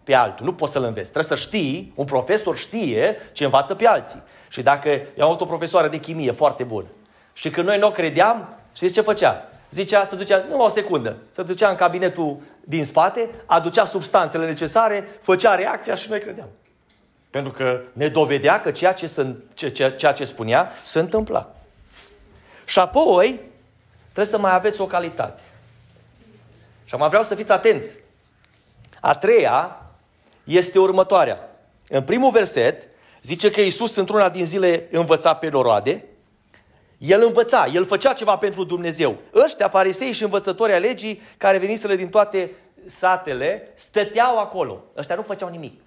pe 0.03 0.13
altul. 0.13 0.45
Nu 0.45 0.53
poți 0.53 0.71
să-l 0.71 0.83
înveți. 0.83 1.11
Trebuie 1.11 1.37
să 1.37 1.45
știi, 1.45 1.93
un 1.95 2.05
profesor 2.05 2.57
știe 2.57 3.17
ce 3.31 3.43
învață 3.43 3.75
pe 3.75 3.87
alții. 3.87 4.23
Și 4.49 4.61
dacă 4.61 4.89
eu 4.89 5.23
am 5.23 5.29
avut 5.29 5.41
o 5.41 5.45
profesoară 5.45 5.87
de 5.87 5.99
chimie 5.99 6.31
foarte 6.31 6.63
bună 6.63 6.87
și 7.33 7.49
când 7.49 7.67
noi 7.67 7.77
nu 7.77 7.87
o 7.87 7.91
credeam, 7.91 8.57
știți 8.73 8.93
ce 8.93 9.01
făcea? 9.01 9.49
zicea, 9.75 10.05
să 10.05 10.15
ducea, 10.15 10.45
nu 10.49 10.59
o 10.59 10.69
secundă, 10.69 11.17
să 11.29 11.43
ducea 11.43 11.69
în 11.69 11.75
cabinetul 11.75 12.37
din 12.63 12.85
spate, 12.85 13.29
aducea 13.45 13.83
substanțele 13.83 14.45
necesare, 14.45 15.07
făcea 15.21 15.55
reacția 15.55 15.95
și 15.95 16.09
noi 16.09 16.19
credeam. 16.19 16.47
Pentru 17.35 17.53
că 17.53 17.81
ne 17.93 18.07
dovedea 18.07 18.61
că 18.61 18.71
ceea 18.71 18.93
ce, 18.93 19.07
se, 19.07 19.35
ceea 19.97 20.13
ce 20.13 20.23
spunea 20.23 20.71
se 20.83 20.99
întâmpla. 20.99 21.55
Și 22.65 22.79
apoi 22.79 23.39
trebuie 24.03 24.25
să 24.25 24.37
mai 24.37 24.53
aveți 24.53 24.81
o 24.81 24.85
calitate. 24.85 25.41
Și 26.85 26.93
acum 26.93 27.07
vreau 27.07 27.23
să 27.23 27.35
fiți 27.35 27.51
atenți. 27.51 27.95
A 29.01 29.15
treia 29.15 29.81
este 30.43 30.79
următoarea. 30.79 31.49
În 31.89 32.03
primul 32.03 32.31
verset 32.31 32.87
zice 33.21 33.51
că 33.51 33.61
Iisus 33.61 33.95
într-una 33.95 34.29
din 34.29 34.45
zile 34.45 34.87
învăța 34.91 35.33
pe 35.35 35.49
noroade 35.49 36.03
el 36.97 37.23
învăța, 37.25 37.65
el 37.73 37.85
făcea 37.85 38.13
ceva 38.13 38.37
pentru 38.37 38.63
Dumnezeu. 38.63 39.17
Ăștia, 39.43 39.69
farisei 39.69 40.11
și 40.11 40.23
învățători 40.23 40.73
a 40.73 40.77
legii, 40.77 41.21
care 41.37 41.57
veniseră 41.57 41.95
din 41.95 42.09
toate 42.09 42.51
satele 42.85 43.71
stăteau 43.75 44.39
acolo. 44.39 44.83
Ăștia 44.97 45.15
nu 45.15 45.21
făceau 45.21 45.49
nimic. 45.49 45.84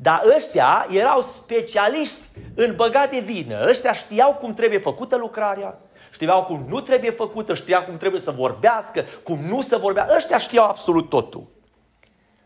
Dar 0.00 0.22
ăștia 0.36 0.86
erau 0.90 1.20
specialiști 1.20 2.18
în 2.54 2.74
băgat 2.76 3.10
de 3.10 3.18
vină. 3.18 3.66
Ăștia 3.68 3.92
știau 3.92 4.34
cum 4.34 4.54
trebuie 4.54 4.78
făcută 4.78 5.16
lucrarea, 5.16 5.78
știau 6.12 6.44
cum 6.44 6.64
nu 6.68 6.80
trebuie 6.80 7.10
făcută, 7.10 7.54
știau 7.54 7.82
cum 7.82 7.96
trebuie 7.96 8.20
să 8.20 8.30
vorbească, 8.30 9.04
cum 9.22 9.38
nu 9.38 9.60
să 9.60 9.76
vorbească. 9.76 10.14
Ăștia 10.16 10.38
știau 10.38 10.64
absolut 10.64 11.08
totul. 11.08 11.46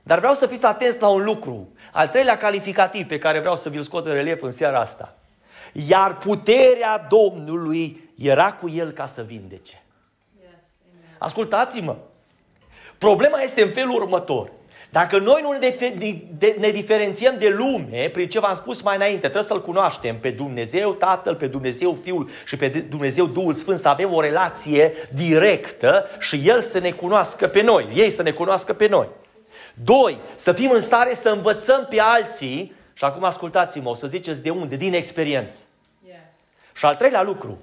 Dar 0.03 0.19
vreau 0.19 0.35
să 0.35 0.47
fiți 0.47 0.65
atenți 0.65 1.01
la 1.01 1.09
un 1.09 1.25
lucru. 1.25 1.69
Al 1.93 2.09
treilea 2.09 2.37
calificativ 2.37 3.07
pe 3.07 3.19
care 3.19 3.39
vreau 3.39 3.57
să 3.57 3.69
vi-l 3.69 3.83
scot 3.83 4.07
în 4.07 4.13
relief 4.13 4.43
în 4.43 4.53
seara 4.53 4.81
asta. 4.81 5.17
Iar 5.73 6.19
puterea 6.19 7.07
Domnului 7.09 8.11
era 8.19 8.53
cu 8.53 8.69
el 8.69 8.91
ca 8.91 9.07
să 9.07 9.23
vindece. 9.23 9.83
Ascultați-mă. 11.19 11.97
Problema 12.99 13.41
este 13.41 13.63
în 13.63 13.71
felul 13.71 13.95
următor. 13.95 14.51
Dacă 14.93 15.19
noi 15.19 15.43
nu 15.43 15.53
ne, 16.59 16.71
diferențiem 16.71 17.39
de 17.39 17.49
lume, 17.49 18.09
prin 18.13 18.29
ce 18.29 18.41
v-am 18.41 18.55
spus 18.55 18.83
mai 18.83 18.97
înainte, 18.97 19.21
trebuie 19.21 19.43
să-L 19.43 19.63
cunoaștem 19.63 20.19
pe 20.19 20.31
Dumnezeu 20.31 20.93
Tatăl, 20.93 21.35
pe 21.35 21.47
Dumnezeu 21.47 21.99
Fiul 22.03 22.31
și 22.47 22.57
pe 22.57 22.69
Dumnezeu 22.69 23.27
Duhul 23.27 23.55
Sfânt, 23.55 23.81
să 23.81 23.89
avem 23.89 24.13
o 24.13 24.21
relație 24.21 24.93
directă 25.15 26.07
și 26.19 26.41
El 26.45 26.61
să 26.61 26.79
ne 26.79 26.91
cunoască 26.91 27.47
pe 27.47 27.63
noi, 27.63 27.87
ei 27.95 28.11
să 28.11 28.23
ne 28.23 28.31
cunoască 28.31 28.73
pe 28.73 28.89
noi. 28.89 29.09
Doi, 29.75 30.19
să 30.37 30.53
fim 30.53 30.71
în 30.71 30.81
stare 30.81 31.15
să 31.15 31.29
învățăm 31.29 31.87
pe 31.91 32.01
alții, 32.01 32.75
și 32.95 33.05
acum 33.05 33.25
ascultați-mă, 33.25 33.91
o 33.91 33.95
să 33.95 34.07
ziceți 34.07 34.43
de 34.43 34.51
unde, 34.51 34.77
din 34.77 34.95
experiență. 34.95 35.57
Yes. 36.07 36.17
Și 36.75 36.85
al 36.85 36.97
treilea 36.97 37.23
lucru, 37.23 37.59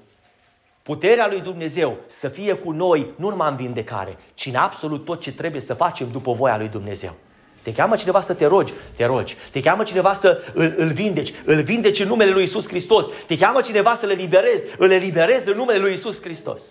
puterea 0.83 1.27
lui 1.27 1.41
Dumnezeu 1.41 1.98
să 2.07 2.27
fie 2.27 2.53
cu 2.53 2.71
noi, 2.71 3.07
nu 3.15 3.29
numai 3.29 3.50
în 3.50 3.55
vindecare, 3.55 4.17
ci 4.33 4.45
în 4.45 4.55
absolut 4.55 5.05
tot 5.05 5.21
ce 5.21 5.33
trebuie 5.33 5.62
să 5.62 5.74
facem 5.74 6.12
după 6.12 6.33
voia 6.33 6.57
lui 6.57 6.67
Dumnezeu. 6.67 7.15
Te 7.62 7.74
cheamă 7.74 7.95
cineva 7.95 8.19
să 8.19 8.33
te 8.33 8.45
rogi, 8.45 8.74
te 8.95 9.05
rogi. 9.05 9.36
Te 9.51 9.62
cheamă 9.62 9.83
cineva 9.83 10.13
să 10.13 10.41
îl, 10.53 10.74
îl 10.77 10.91
vindeci, 10.91 11.33
îl 11.45 11.62
vindeci 11.62 12.00
în 12.00 12.07
numele 12.07 12.31
lui 12.31 12.43
Isus 12.43 12.67
Hristos. 12.67 13.05
Te 13.27 13.38
cheamă 13.38 13.62
cineva 13.62 13.95
să 13.95 14.05
le 14.05 14.13
liberezi, 14.13 14.63
îl 14.77 14.91
eliberezi 14.91 15.50
în 15.50 15.55
numele 15.55 15.79
lui 15.79 15.93
Isus 15.93 16.21
Hristos. 16.21 16.62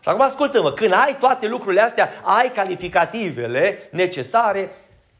Și 0.00 0.08
acum 0.08 0.20
ascultă-mă, 0.20 0.72
când 0.72 0.92
ai 0.92 1.16
toate 1.20 1.46
lucrurile 1.46 1.80
astea, 1.80 2.10
ai 2.22 2.52
calificativele 2.52 3.88
necesare 3.90 4.70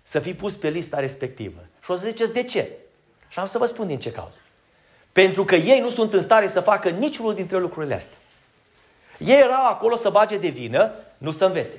să 0.03 0.19
fii 0.19 0.35
pus 0.35 0.57
pe 0.57 0.69
lista 0.69 0.99
respectivă. 0.99 1.61
Și 1.85 1.91
o 1.91 1.95
să 1.95 2.07
ziceți, 2.07 2.33
de 2.33 2.43
ce? 2.43 2.69
Și 3.29 3.39
am 3.39 3.45
să 3.45 3.59
vă 3.59 3.65
spun 3.65 3.87
din 3.87 3.99
ce 3.99 4.11
cauză. 4.11 4.39
Pentru 5.17 5.45
că 5.45 5.55
ei 5.55 5.81
nu 5.81 5.91
sunt 5.91 6.13
în 6.13 6.23
stare 6.23 6.49
să 6.49 6.61
facă 6.61 6.89
niciunul 6.89 7.35
dintre 7.35 7.59
lucrurile 7.59 7.95
astea. 7.95 8.17
Ei 9.19 9.39
erau 9.39 9.67
acolo 9.67 9.97
să 9.97 10.11
bage 10.11 10.39
de 10.39 10.49
vină, 10.49 10.93
nu 11.19 11.31
să 11.31 11.45
învețe. 11.45 11.79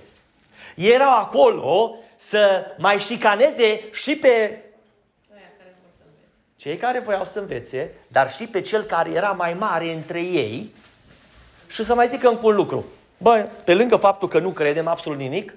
Ei 0.75 0.93
erau 0.93 1.17
acolo 1.17 1.95
să 2.15 2.65
mai 2.77 2.99
șicaneze 2.99 3.89
și 3.91 4.15
pe 4.15 4.61
cei 6.55 6.77
care 6.77 6.99
voiau 6.99 7.23
să 7.23 7.39
învețe, 7.39 7.91
dar 8.07 8.31
și 8.31 8.47
pe 8.47 8.61
cel 8.61 8.81
care 8.83 9.09
era 9.09 9.31
mai 9.31 9.53
mare 9.53 9.93
între 9.93 10.19
ei 10.19 10.73
și 11.67 11.83
să 11.83 11.95
mai 11.95 12.07
zică 12.07 12.27
încă 12.27 12.47
un 12.47 12.55
lucru. 12.55 12.85
Bă, 13.17 13.45
pe 13.63 13.73
lângă 13.73 13.95
faptul 13.95 14.27
că 14.27 14.39
nu 14.39 14.49
credem 14.49 14.87
absolut 14.87 15.17
nimic, 15.17 15.53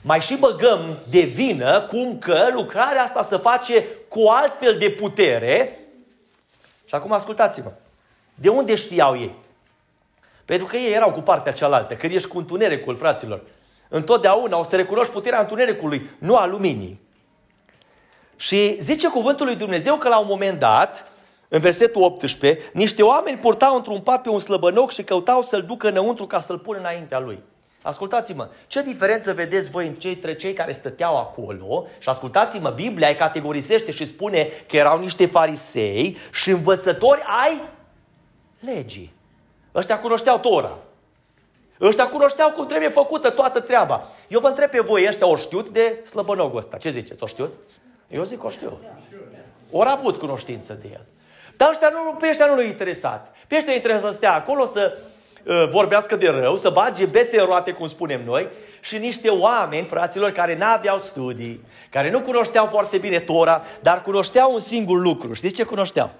mai 0.00 0.20
și 0.20 0.36
băgăm 0.36 0.98
de 1.10 1.20
vină 1.20 1.80
cum 1.80 2.18
că 2.18 2.48
lucrarea 2.52 3.02
asta 3.02 3.22
se 3.22 3.36
face 3.36 3.86
cu 4.08 4.26
altfel 4.28 4.78
de 4.78 4.90
putere. 4.90 5.79
Și 6.90 6.96
acum 6.96 7.12
ascultați-mă. 7.12 7.72
De 8.34 8.48
unde 8.48 8.74
știau 8.74 9.18
ei? 9.18 9.34
Pentru 10.44 10.66
că 10.66 10.76
ei 10.76 10.92
erau 10.92 11.12
cu 11.12 11.20
partea 11.20 11.52
cealaltă, 11.52 11.94
că 11.94 12.06
ești 12.06 12.28
cu 12.28 12.38
întunericul, 12.38 12.96
fraților. 12.96 13.40
Întotdeauna 13.88 14.58
o 14.58 14.62
să 14.62 14.76
recunoști 14.76 15.12
puterea 15.12 15.40
întunericului, 15.40 16.10
nu 16.18 16.36
a 16.36 16.46
luminii. 16.46 17.00
Și 18.36 18.82
zice 18.82 19.08
cuvântul 19.08 19.46
lui 19.46 19.56
Dumnezeu 19.56 19.96
că 19.96 20.08
la 20.08 20.18
un 20.18 20.26
moment 20.26 20.58
dat, 20.58 21.06
în 21.48 21.60
versetul 21.60 22.02
18, 22.02 22.70
niște 22.72 23.02
oameni 23.02 23.38
purtau 23.38 23.76
într-un 23.76 24.00
pat 24.00 24.22
pe 24.22 24.28
un 24.28 24.38
slăbănoc 24.38 24.90
și 24.90 25.02
căutau 25.02 25.42
să-l 25.42 25.62
ducă 25.62 25.88
înăuntru 25.88 26.26
ca 26.26 26.40
să-l 26.40 26.58
pună 26.58 26.78
înaintea 26.78 27.18
lui. 27.18 27.42
Ascultați-mă, 27.82 28.48
ce 28.66 28.82
diferență 28.82 29.32
vedeți 29.32 29.70
voi 29.70 29.86
între 29.86 30.34
cei 30.34 30.52
care 30.52 30.72
stăteau 30.72 31.18
acolo 31.18 31.86
și 31.98 32.08
ascultați-mă, 32.08 32.70
Biblia 32.70 33.08
îi 33.08 33.14
categorisește 33.14 33.90
și 33.90 34.04
spune 34.04 34.48
că 34.68 34.76
erau 34.76 34.98
niște 34.98 35.26
farisei 35.26 36.16
și 36.32 36.50
învățători 36.50 37.22
ai 37.44 37.60
legii. 38.60 39.12
Ăștia 39.74 40.00
cunoșteau 40.00 40.38
Tora. 40.38 40.78
Ăștia 41.80 42.08
cunoșteau 42.08 42.50
cum 42.50 42.66
trebuie 42.66 42.88
făcută 42.88 43.30
toată 43.30 43.60
treaba. 43.60 44.08
Eu 44.28 44.40
vă 44.40 44.48
întreb 44.48 44.70
pe 44.70 44.80
voi, 44.80 45.06
ăștia 45.08 45.26
o 45.26 45.36
știut 45.36 45.68
de 45.68 46.02
slăbănogul 46.10 46.58
ăsta. 46.58 46.76
Ce 46.76 46.90
ziceți, 46.90 47.22
o 47.22 47.26
știut? 47.26 47.52
Eu 48.08 48.24
zic 48.24 48.44
o 48.44 48.50
știu. 48.50 48.78
Ori 49.70 49.88
avut 49.88 50.16
cunoștință 50.16 50.78
de 50.82 50.88
el. 50.92 51.04
Dar 51.56 51.68
ăștia 51.70 51.88
nu, 51.88 52.16
pe 52.18 52.26
ăștia 52.28 52.46
nu 52.46 52.54
l-a 52.54 52.62
interesat. 52.62 53.34
Pe 53.46 53.56
ăștia 53.56 53.74
interesat 53.74 54.10
să 54.10 54.16
stea 54.16 54.34
acolo, 54.34 54.64
să 54.64 54.96
uh, 54.96 55.02
vorbească 55.70 56.16
de 56.16 56.28
rău, 56.28 56.56
să 56.56 56.70
bage 56.70 57.06
bețe 57.06 57.40
în 57.40 57.46
roate, 57.46 57.72
cum 57.72 57.86
spunem 57.86 58.20
noi, 58.24 58.48
și 58.80 58.98
niște 58.98 59.28
oameni, 59.28 59.86
fraților, 59.86 60.30
care 60.30 60.56
n-aveau 60.56 60.98
studii, 60.98 61.64
care 61.90 62.10
nu 62.10 62.20
cunoșteau 62.20 62.66
foarte 62.66 62.98
bine 62.98 63.18
Tora, 63.18 63.62
dar 63.80 64.02
cunoșteau 64.02 64.52
un 64.52 64.58
singur 64.58 65.00
lucru. 65.00 65.32
Știți 65.32 65.54
ce 65.54 65.62
cunoșteau? 65.62 66.10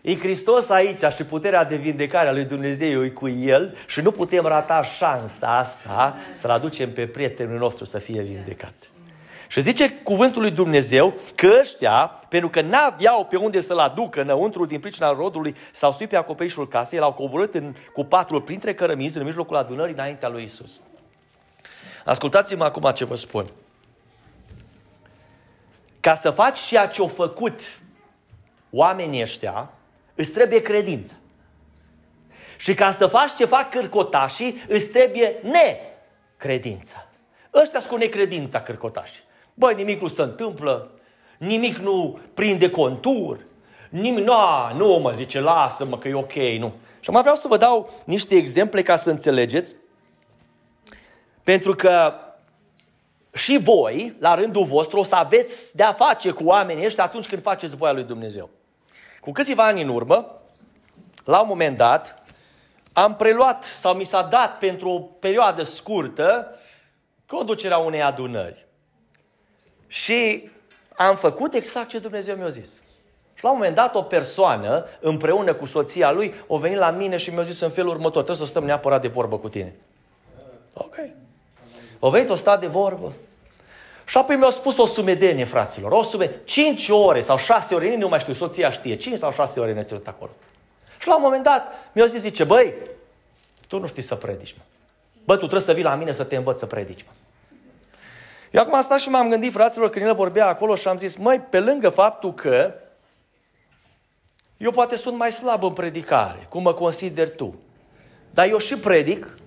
E 0.00 0.18
Hristos 0.18 0.68
aici 0.68 1.02
și 1.16 1.24
puterea 1.24 1.64
de 1.64 1.76
vindecare 1.76 2.28
a 2.28 2.32
lui 2.32 2.44
Dumnezeu 2.44 3.04
e 3.04 3.08
cu 3.08 3.28
El 3.28 3.76
și 3.86 4.00
nu 4.00 4.10
putem 4.10 4.44
rata 4.44 4.84
șansa 4.84 5.58
asta 5.58 6.16
să-L 6.32 6.50
aducem 6.50 6.92
pe 6.92 7.06
prietenul 7.06 7.58
nostru 7.58 7.84
să 7.84 7.98
fie 7.98 8.22
vindecat. 8.22 8.91
Și 9.52 9.60
zice 9.60 9.90
cuvântul 9.90 10.42
lui 10.42 10.50
Dumnezeu 10.50 11.14
că 11.34 11.56
ăștia, 11.60 12.06
pentru 12.28 12.48
că 12.48 12.60
n-aveau 12.60 13.24
pe 13.24 13.36
unde 13.36 13.60
să-l 13.60 13.78
aducă 13.78 14.20
înăuntru 14.20 14.66
din 14.66 14.80
pricina 14.80 15.10
rodului, 15.10 15.56
s-au 15.72 15.92
suit 15.92 16.08
pe 16.08 16.16
acoperișul 16.16 16.68
casei, 16.68 16.98
l-au 16.98 17.12
coborât 17.12 17.54
în, 17.54 17.74
cu 17.92 18.04
patul 18.04 18.40
printre 18.40 18.74
cărămizi 18.74 19.18
în 19.18 19.24
mijlocul 19.24 19.56
adunării 19.56 19.94
înaintea 19.94 20.28
lui 20.28 20.42
Isus. 20.42 20.80
Ascultați-mă 22.04 22.64
acum 22.64 22.90
ce 22.90 23.04
vă 23.04 23.14
spun. 23.14 23.46
Ca 26.00 26.14
să 26.14 26.30
faci 26.30 26.58
ceea 26.58 26.86
ce 26.86 27.00
au 27.00 27.06
făcut 27.06 27.60
oamenii 28.70 29.22
ăștia, 29.22 29.70
îți 30.14 30.30
trebuie 30.30 30.60
credință. 30.60 31.16
Și 32.56 32.74
ca 32.74 32.90
să 32.90 33.06
faci 33.06 33.34
ce 33.34 33.44
fac 33.44 33.70
cârcotașii, 33.70 34.64
îți 34.68 34.86
trebuie 34.86 35.40
necredință. 35.42 37.06
Ăștia 37.54 37.78
sunt 37.78 37.92
cu 37.92 37.98
necredința 37.98 38.62
cârcotașii. 38.62 39.30
Băi, 39.62 39.74
nimic 39.74 40.00
nu 40.00 40.08
se 40.08 40.22
întâmplă, 40.22 40.90
nimic 41.38 41.76
nu 41.76 42.18
prinde 42.34 42.70
contur, 42.70 43.38
nimic, 43.88 44.24
nu, 44.24 44.32
nu 44.76 44.98
mă 44.98 45.10
zice, 45.10 45.40
lasă-mă 45.40 45.98
că 45.98 46.08
e 46.08 46.14
ok, 46.14 46.34
nu. 46.34 46.72
Și 47.00 47.10
mai 47.10 47.20
vreau 47.20 47.36
să 47.36 47.48
vă 47.48 47.56
dau 47.56 47.90
niște 48.04 48.34
exemple 48.34 48.82
ca 48.82 48.96
să 48.96 49.10
înțelegeți, 49.10 49.76
pentru 51.42 51.74
că 51.74 52.14
și 53.32 53.58
voi, 53.58 54.16
la 54.18 54.34
rândul 54.34 54.64
vostru, 54.64 54.98
o 54.98 55.04
să 55.04 55.14
aveți 55.14 55.76
de-a 55.76 55.92
face 55.92 56.30
cu 56.30 56.44
oamenii 56.44 56.84
ăștia 56.84 57.04
atunci 57.04 57.28
când 57.28 57.42
faceți 57.42 57.76
voia 57.76 57.92
lui 57.92 58.04
Dumnezeu. 58.04 58.50
Cu 59.20 59.32
câțiva 59.32 59.66
ani 59.66 59.82
în 59.82 59.88
urmă, 59.88 60.40
la 61.24 61.40
un 61.40 61.48
moment 61.48 61.76
dat, 61.76 62.22
am 62.92 63.16
preluat 63.16 63.64
sau 63.64 63.94
mi 63.94 64.04
s-a 64.04 64.22
dat 64.22 64.58
pentru 64.58 64.88
o 64.88 64.98
perioadă 64.98 65.62
scurtă 65.62 66.58
conducerea 67.26 67.78
unei 67.78 68.02
adunări. 68.02 68.70
Și 69.92 70.50
am 70.96 71.16
făcut 71.16 71.54
exact 71.54 71.88
ce 71.88 71.98
Dumnezeu 71.98 72.36
mi-a 72.36 72.48
zis. 72.48 72.72
Și 73.34 73.44
la 73.44 73.50
un 73.50 73.56
moment 73.56 73.74
dat 73.74 73.94
o 73.94 74.02
persoană, 74.02 74.86
împreună 75.00 75.54
cu 75.54 75.66
soția 75.66 76.12
lui, 76.12 76.34
o 76.46 76.58
venit 76.58 76.78
la 76.78 76.90
mine 76.90 77.16
și 77.16 77.30
mi-a 77.30 77.42
zis 77.42 77.60
în 77.60 77.70
felul 77.70 77.90
următor, 77.90 78.22
trebuie 78.22 78.36
să 78.36 78.44
stăm 78.44 78.64
neapărat 78.64 79.00
de 79.00 79.08
vorbă 79.08 79.38
cu 79.38 79.48
tine. 79.48 79.74
Ok. 80.74 80.94
O 81.98 82.10
venit 82.10 82.28
o 82.28 82.34
stat 82.34 82.60
de 82.60 82.66
vorbă. 82.66 83.12
Și 84.04 84.16
apoi 84.16 84.36
mi-au 84.36 84.50
spus 84.50 84.78
o 84.78 84.86
sumedenie, 84.86 85.44
fraților. 85.44 85.92
O 85.92 86.02
sume, 86.02 86.30
5 86.44 86.88
ore 86.88 87.20
sau 87.20 87.36
6 87.36 87.74
ore, 87.74 87.96
nu 87.96 88.08
mai 88.08 88.18
știu, 88.18 88.32
soția 88.32 88.70
știe, 88.70 88.96
5 88.96 89.18
sau 89.18 89.32
6 89.32 89.60
ore 89.60 89.72
ne 89.72 89.82
ținut 89.82 90.06
acolo. 90.06 90.30
Și 90.98 91.08
la 91.08 91.16
un 91.16 91.22
moment 91.22 91.42
dat 91.42 91.72
mi-au 91.92 92.06
zis, 92.06 92.20
zice, 92.20 92.44
băi, 92.44 92.74
tu 93.68 93.78
nu 93.78 93.86
știi 93.86 94.02
să 94.02 94.14
predici, 94.14 94.54
mă. 94.58 94.62
Bă, 95.24 95.32
tu 95.32 95.38
trebuie 95.38 95.60
să 95.60 95.72
vii 95.72 95.82
la 95.82 95.94
mine 95.94 96.12
să 96.12 96.24
te 96.24 96.36
învăț 96.36 96.58
să 96.58 96.66
predici, 96.66 97.04
mă. 97.04 97.12
Eu 98.52 98.60
acum 98.60 98.74
am 98.74 98.82
stat 98.82 99.00
și 99.00 99.08
m-am 99.08 99.28
gândit, 99.28 99.52
fraților, 99.52 99.90
când 99.90 100.06
el 100.06 100.14
vorbea 100.14 100.46
acolo 100.46 100.74
și 100.74 100.88
am 100.88 100.98
zis, 100.98 101.16
măi, 101.16 101.40
pe 101.40 101.60
lângă 101.60 101.88
faptul 101.88 102.34
că 102.34 102.74
eu 104.56 104.70
poate 104.70 104.96
sunt 104.96 105.16
mai 105.16 105.32
slab 105.32 105.62
în 105.64 105.72
predicare, 105.72 106.46
cum 106.48 106.62
mă 106.62 106.74
consider 106.74 107.30
tu, 107.30 107.54
dar 108.30 108.48
eu 108.48 108.58
și 108.58 108.76
predic 108.76 109.38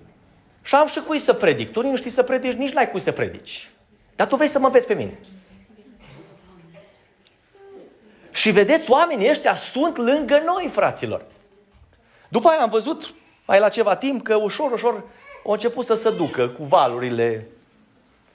și 0.61 0.75
am 0.75 0.87
și 0.87 0.99
cui 0.99 1.19
să 1.19 1.33
predic. 1.33 1.71
Tu 1.71 1.81
nu 1.81 1.95
știi 1.95 2.09
să 2.09 2.23
predici, 2.23 2.53
nici 2.53 2.73
n-ai 2.73 2.89
cui 2.89 2.99
să 2.99 3.11
predici. 3.11 3.69
Dar 4.15 4.27
tu 4.27 4.35
vrei 4.35 4.47
să 4.47 4.59
mă 4.59 4.65
înveți 4.65 4.87
pe 4.87 4.93
mine. 4.93 5.19
Și 8.31 8.51
vedeți, 8.51 8.91
oamenii 8.91 9.29
ăștia 9.29 9.55
sunt 9.55 9.97
lângă 9.97 10.41
noi, 10.45 10.69
fraților. 10.71 11.25
După 12.27 12.47
aia 12.47 12.61
am 12.61 12.69
văzut, 12.69 13.13
mai 13.45 13.59
la 13.59 13.69
ceva 13.69 13.95
timp, 13.95 14.23
că 14.23 14.35
ușor, 14.35 14.71
ușor 14.71 14.93
au 15.45 15.51
început 15.51 15.85
să 15.85 15.93
se 15.93 16.11
ducă 16.11 16.47
cu 16.47 16.63
valurile 16.63 17.47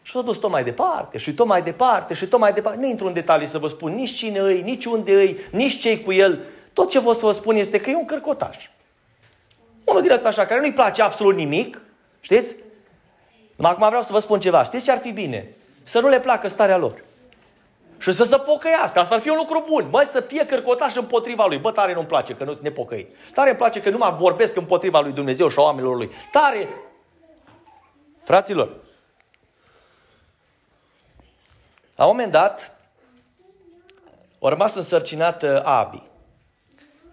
Și 0.02 0.12
s-a 0.12 0.22
dus 0.22 0.36
tot 0.36 0.50
mai 0.50 0.64
departe, 0.64 1.18
și 1.18 1.34
tot 1.34 1.46
mai 1.46 1.62
departe, 1.62 2.14
și 2.14 2.26
tot 2.26 2.38
mai 2.38 2.52
departe. 2.52 2.80
Nu 2.80 2.86
intru 2.86 3.06
în 3.06 3.12
detalii 3.12 3.46
să 3.46 3.58
vă 3.58 3.68
spun 3.68 3.94
nici 3.94 4.16
cine 4.16 4.38
îi, 4.38 4.62
nici 4.62 4.84
unde 4.84 5.12
îi, 5.12 5.40
nici 5.50 5.80
cei 5.80 6.02
cu 6.02 6.12
el. 6.12 6.40
Tot 6.72 6.90
ce 6.90 6.98
vă 6.98 7.12
să 7.12 7.26
vă 7.26 7.32
spun 7.32 7.56
este 7.56 7.80
că 7.80 7.90
e 7.90 7.96
un 7.96 8.04
cărcotaș. 8.04 8.56
Unul 9.84 10.02
din 10.02 10.10
ăsta 10.10 10.28
așa, 10.28 10.46
care 10.46 10.60
nu-i 10.60 10.72
place 10.72 11.02
absolut 11.02 11.34
nimic, 11.34 11.80
știți? 12.20 12.54
Acum 13.56 13.86
vreau 13.86 14.02
să 14.02 14.12
vă 14.12 14.18
spun 14.18 14.40
ceva. 14.40 14.62
Știți 14.62 14.84
ce 14.84 14.90
ar 14.90 14.98
fi 14.98 15.10
bine? 15.10 15.48
Să 15.82 16.00
nu 16.00 16.08
le 16.08 16.20
placă 16.20 16.48
starea 16.48 16.76
lor. 16.76 17.02
Și 17.98 18.12
să 18.12 18.24
se 18.24 18.36
pocăiască. 18.36 18.98
Asta 18.98 19.14
ar 19.14 19.20
fi 19.20 19.28
un 19.28 19.36
lucru 19.36 19.64
bun. 19.68 19.88
Măi, 19.90 20.04
să 20.04 20.20
fie 20.20 20.46
cărcotaș 20.46 20.94
împotriva 20.94 21.46
lui. 21.46 21.58
Bă, 21.58 21.70
tare 21.70 21.94
nu-mi 21.94 22.06
place 22.06 22.34
că 22.34 22.44
nu 22.44 22.52
sunt 22.52 22.64
nepocăit. 22.64 23.16
Tare 23.34 23.48
îmi 23.48 23.58
place 23.58 23.80
că 23.80 23.90
nu 23.90 23.98
mă 23.98 24.16
vorbesc 24.18 24.56
împotriva 24.56 25.00
lui 25.00 25.12
Dumnezeu 25.12 25.48
și 25.48 25.58
a 25.58 25.62
oamenilor 25.62 25.96
lui. 25.96 26.10
Tare! 26.32 26.68
Fraților, 28.24 28.76
la 32.00 32.06
un 32.06 32.12
moment 32.12 32.32
dat, 32.32 32.76
a 34.42 34.48
rămas 34.48 34.74
însărcinată 34.74 35.62
Abi. 35.64 36.02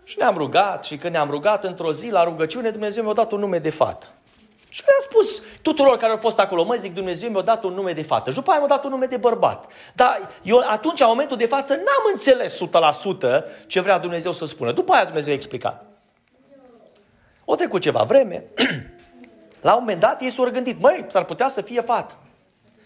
Și 0.03 0.17
ne-am 0.17 0.37
rugat 0.37 0.85
și 0.85 0.97
când 0.97 1.13
ne-am 1.13 1.29
rugat 1.29 1.63
într-o 1.63 1.93
zi 1.93 2.09
la 2.09 2.23
rugăciune, 2.23 2.69
Dumnezeu 2.69 3.03
mi-a 3.03 3.13
dat 3.13 3.31
un 3.31 3.39
nume 3.39 3.59
de 3.59 3.69
fată. 3.69 4.07
Și 4.69 4.83
le-am 4.85 4.99
spus 4.99 5.43
tuturor 5.61 5.97
care 5.97 6.11
au 6.11 6.17
fost 6.17 6.39
acolo, 6.39 6.63
mă 6.63 6.75
zic, 6.75 6.93
Dumnezeu 6.93 7.29
mi-a 7.29 7.41
dat 7.41 7.63
un 7.63 7.73
nume 7.73 7.93
de 7.93 8.01
fată. 8.01 8.29
Și 8.29 8.35
după 8.35 8.49
aia 8.49 8.59
mi-a 8.59 8.67
dat 8.67 8.83
un 8.83 8.89
nume 8.89 9.05
de 9.05 9.17
bărbat. 9.17 9.65
Dar 9.93 10.31
eu 10.41 10.63
atunci, 10.67 10.99
în 10.99 11.07
momentul 11.07 11.37
de 11.37 11.45
față, 11.45 11.73
n-am 11.73 12.11
înțeles 12.13 12.59
100% 12.59 13.43
ce 13.67 13.79
vrea 13.79 13.99
Dumnezeu 13.99 14.33
să 14.33 14.45
spună. 14.45 14.71
După 14.71 14.93
aia 14.93 15.05
Dumnezeu 15.05 15.31
a 15.31 15.35
explicat. 15.35 15.85
O 17.45 17.55
trecut 17.55 17.81
ceva 17.81 18.03
vreme, 18.03 18.43
la 19.61 19.73
un 19.73 19.79
moment 19.79 19.99
dat 19.99 20.21
ei 20.21 20.31
s-au 20.31 20.49
gândit, 20.51 20.79
măi, 20.79 21.05
s-ar 21.09 21.23
putea 21.23 21.47
să 21.47 21.61
fie 21.61 21.81
fată. 21.81 22.13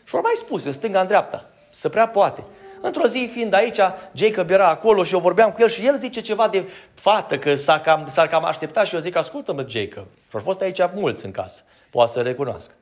Și 0.04 0.16
au 0.16 0.22
mai 0.22 0.34
spus, 0.36 0.66
în 0.66 0.72
stânga, 0.72 1.02
în 1.02 1.08
dreapta, 1.08 1.51
să 1.72 1.90
prea 1.90 2.08
poate. 2.08 2.44
Într-o 2.82 3.08
zi, 3.08 3.30
fiind 3.32 3.54
aici, 3.54 3.80
Jacob 4.14 4.50
era 4.50 4.68
acolo 4.68 5.04
și 5.04 5.14
eu 5.14 5.20
vorbeam 5.20 5.52
cu 5.52 5.62
el 5.62 5.68
și 5.68 5.86
el 5.86 5.98
zice 5.98 6.22
ceva 6.22 6.48
de 6.48 6.70
fată, 6.94 7.38
că 7.38 7.56
s-a 7.56 7.80
cam, 7.80 8.10
s-a 8.14 8.28
cam 8.28 8.46
așteptat 8.46 8.86
și 8.86 8.94
eu 8.94 9.00
zic, 9.00 9.16
ascultă-mă, 9.16 9.66
Jacob. 9.68 10.06
Și 10.30 10.36
au 10.36 10.40
fost 10.40 10.62
aici 10.62 10.80
mulți 10.96 11.26
în 11.26 11.32
casă, 11.32 11.62
poate 11.90 12.12
să 12.12 12.22
recunoască. 12.22 12.74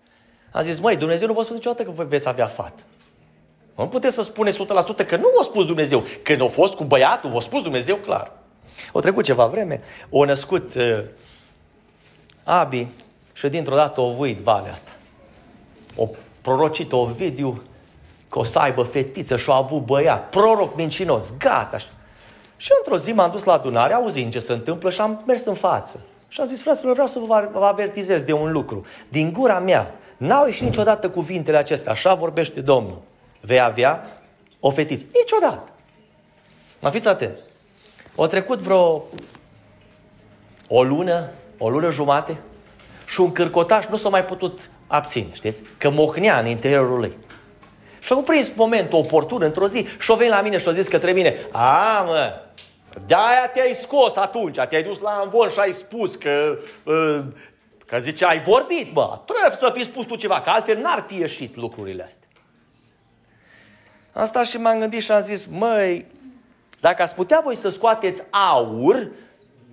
Am 0.51 0.63
zis, 0.63 0.79
măi, 0.79 0.97
Dumnezeu 0.97 1.27
nu 1.27 1.33
vă 1.33 1.41
spune 1.41 1.57
niciodată 1.57 1.83
că 1.83 1.91
voi 1.91 2.05
veți 2.05 2.27
avea 2.27 2.47
fată. 2.47 2.81
Nu 3.77 3.87
puteți 3.87 4.15
să 4.15 4.21
spuneți 4.21 4.65
100% 4.65 5.05
că 5.07 5.15
nu 5.15 5.31
v-a 5.37 5.43
spus 5.43 5.65
Dumnezeu. 5.65 6.03
Când 6.23 6.41
a 6.41 6.47
fost 6.47 6.73
cu 6.73 6.83
băiatul, 6.83 7.29
v-a 7.29 7.39
spus 7.39 7.61
Dumnezeu 7.61 7.95
clar. 7.95 8.31
O 8.91 8.99
trecut 8.99 9.23
ceva 9.23 9.45
vreme, 9.45 9.81
o 10.09 10.25
născut 10.25 10.75
uh, 10.75 11.03
Abi 12.43 12.87
și 13.33 13.47
dintr-o 13.47 13.75
dată 13.75 14.01
o 14.01 14.11
vuit 14.11 14.37
valea 14.37 14.71
asta. 14.71 14.91
O 15.95 16.07
prorocit 16.41 16.91
Ovidiu 16.91 17.63
că 18.29 18.39
o 18.39 18.43
să 18.43 18.59
aibă 18.59 18.83
fetiță 18.83 19.37
și-o 19.37 19.53
avut 19.53 19.85
băiat, 19.85 20.29
proroc 20.29 20.75
mincinos, 20.75 21.37
gata. 21.37 21.77
Și 22.57 22.71
într-o 22.77 22.97
zi 22.97 23.11
m-am 23.11 23.31
dus 23.31 23.43
la 23.43 23.53
adunare, 23.53 23.93
auzind 23.93 24.31
ce 24.31 24.39
se 24.39 24.53
întâmplă 24.53 24.89
și 24.89 25.01
am 25.01 25.23
mers 25.25 25.45
în 25.45 25.53
față. 25.53 25.99
Și 26.27 26.41
am 26.41 26.47
zis, 26.47 26.61
fraților, 26.61 26.91
vreau 26.91 27.07
să 27.07 27.19
vă 27.51 27.65
avertizez 27.65 28.21
de 28.21 28.33
un 28.33 28.51
lucru. 28.51 28.85
Din 29.07 29.33
gura 29.33 29.59
mea 29.59 29.95
n-au 30.17 30.45
ieșit 30.45 30.63
niciodată 30.63 31.09
cuvintele 31.09 31.57
acestea. 31.57 31.91
Așa 31.91 32.13
vorbește 32.13 32.61
Domnul. 32.61 33.01
Vei 33.41 33.61
avea 33.61 34.05
o 34.59 34.69
fetiță. 34.71 35.05
Niciodată. 35.13 35.69
Mă 36.79 36.89
fiți 36.89 37.07
atenți. 37.07 37.43
O 38.15 38.27
trecut 38.27 38.59
vreo 38.59 39.03
o 40.67 40.83
lună, 40.83 41.29
o 41.57 41.69
lună 41.69 41.91
jumate 41.91 42.37
și 43.05 43.21
un 43.21 43.31
cârcotaș 43.31 43.85
nu 43.85 43.95
s-a 43.95 44.09
mai 44.09 44.25
putut 44.25 44.69
abține, 44.87 45.27
știți? 45.31 45.61
Că 45.77 45.89
mohnea 45.89 46.39
în 46.39 46.45
interiorul 46.45 46.99
lui. 46.99 47.17
Și 47.99 48.13
au 48.13 48.21
prins 48.21 48.53
momentul 48.55 48.99
oportun 48.99 49.41
într-o 49.41 49.67
zi 49.67 49.87
și-o 49.99 50.15
venit 50.15 50.33
la 50.33 50.41
mine 50.41 50.57
și-o 50.57 50.71
zis 50.71 50.87
către 50.87 51.11
mine, 51.11 51.35
a, 51.51 52.03
mă, 52.07 52.41
de-aia 53.05 53.49
te-ai 53.53 53.73
scos 53.73 54.15
atunci, 54.15 54.59
te-ai 54.69 54.83
dus 54.83 54.99
la 54.99 55.21
învon 55.23 55.49
și 55.49 55.59
ai 55.59 55.71
spus 55.71 56.15
că, 56.15 56.57
uh, 56.83 57.19
că 57.85 57.99
zice, 57.99 58.25
ai 58.25 58.41
vorbit, 58.41 58.93
bă, 58.93 59.19
trebuie 59.25 59.57
să 59.57 59.71
fi 59.75 59.83
spus 59.83 60.05
tu 60.05 60.15
ceva, 60.15 60.41
că 60.41 60.49
altfel 60.49 60.77
n-ar 60.77 61.03
fi 61.07 61.15
ieșit 61.15 61.55
lucrurile 61.55 62.03
astea. 62.03 62.27
Am 64.13 64.25
stat 64.25 64.45
și 64.45 64.57
m-am 64.57 64.79
gândit 64.79 65.01
și 65.01 65.11
am 65.11 65.21
zis, 65.21 65.45
măi, 65.45 66.05
dacă 66.79 67.01
ați 67.01 67.15
putea 67.15 67.41
voi 67.43 67.55
să 67.55 67.69
scoateți 67.69 68.23
aur, 68.29 69.07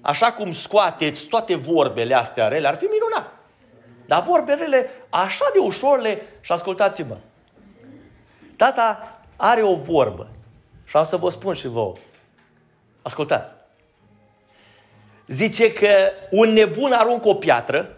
așa 0.00 0.32
cum 0.32 0.52
scoateți 0.52 1.26
toate 1.26 1.54
vorbele 1.54 2.14
astea 2.14 2.48
rele, 2.48 2.68
ar 2.68 2.76
fi 2.76 2.84
minunat. 2.84 3.34
Dar 4.06 4.22
vorbele 4.22 4.90
așa 5.10 5.44
de 5.52 5.58
ușor 5.58 6.18
și 6.40 6.52
ascultați-mă, 6.52 7.16
Tata 8.56 9.18
are 9.36 9.62
o 9.62 9.74
vorbă 9.74 10.28
și 10.86 10.96
am 10.96 11.04
să 11.04 11.16
vă 11.16 11.30
spun 11.30 11.54
și 11.54 11.66
vouă. 11.66 11.94
Ascultați. 13.02 13.54
Zice 15.26 15.72
că 15.72 16.10
un 16.30 16.48
nebun 16.48 16.92
aruncă 16.92 17.28
o 17.28 17.34
piatră 17.34 17.96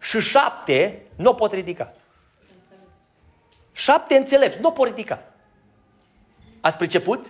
și 0.00 0.20
șapte 0.20 1.02
nu 1.16 1.30
o 1.30 1.34
pot 1.34 1.52
ridica. 1.52 1.92
Șapte 3.72 4.16
înțelepți 4.16 4.60
nu 4.60 4.68
o 4.68 4.70
pot 4.70 4.86
ridica. 4.86 5.22
Ați 6.60 6.76
priceput? 6.76 7.26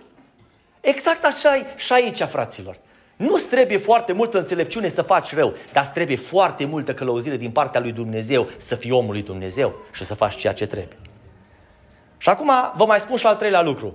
Exact 0.81 1.23
așa 1.23 1.57
e 1.57 1.65
și 1.75 1.93
aici, 1.93 2.21
fraților. 2.21 2.77
Nu 3.15 3.37
trebuie 3.37 3.77
foarte 3.77 4.13
multă 4.13 4.37
înțelepciune 4.37 4.89
să 4.89 5.01
faci 5.01 5.33
rău, 5.33 5.53
dar 5.73 5.87
trebuie 5.87 6.17
foarte 6.17 6.65
multă 6.65 6.93
călăuzire 6.93 7.37
din 7.37 7.51
partea 7.51 7.79
lui 7.79 7.91
Dumnezeu 7.91 8.47
să 8.57 8.75
fii 8.75 8.91
omul 8.91 9.11
lui 9.11 9.21
Dumnezeu 9.21 9.75
și 9.93 10.05
să 10.05 10.15
faci 10.15 10.35
ceea 10.35 10.53
ce 10.53 10.67
trebuie. 10.67 10.97
Și 12.23 12.29
acum 12.29 12.51
vă 12.75 12.85
mai 12.85 12.99
spun 12.99 13.17
și 13.17 13.25
al 13.25 13.35
treilea 13.35 13.61
lucru. 13.61 13.93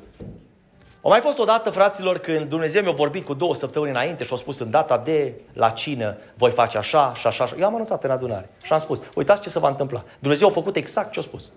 O 1.01 1.09
mai 1.09 1.21
fost 1.21 1.38
odată, 1.38 1.71
fraților, 1.71 2.19
când 2.19 2.49
Dumnezeu 2.49 2.83
mi-a 2.83 2.93
vorbit 2.93 3.25
cu 3.25 3.35
două 3.35 3.55
săptămâni 3.55 3.91
înainte 3.91 4.25
și 4.25 4.33
a 4.33 4.37
spus 4.37 4.59
în 4.59 4.71
data 4.71 4.99
de 4.99 5.35
la 5.53 5.71
cină, 5.71 6.17
voi 6.35 6.51
face 6.51 6.79
așa 6.79 7.12
și 7.14 7.27
așa, 7.27 7.45
așa. 7.45 7.57
Eu 7.59 7.67
am 7.67 7.75
anunțat 7.75 8.05
în 8.05 8.11
adunare 8.11 8.51
și 8.62 8.73
am 8.73 8.79
spus, 8.79 9.01
uitați 9.14 9.41
ce 9.41 9.49
se 9.49 9.59
va 9.59 9.69
întâmpla. 9.69 10.05
Dumnezeu 10.19 10.49
a 10.49 10.51
făcut 10.51 10.77
exact 10.77 11.12
ce 11.12 11.19
a 11.19 11.23
spus. 11.23 11.51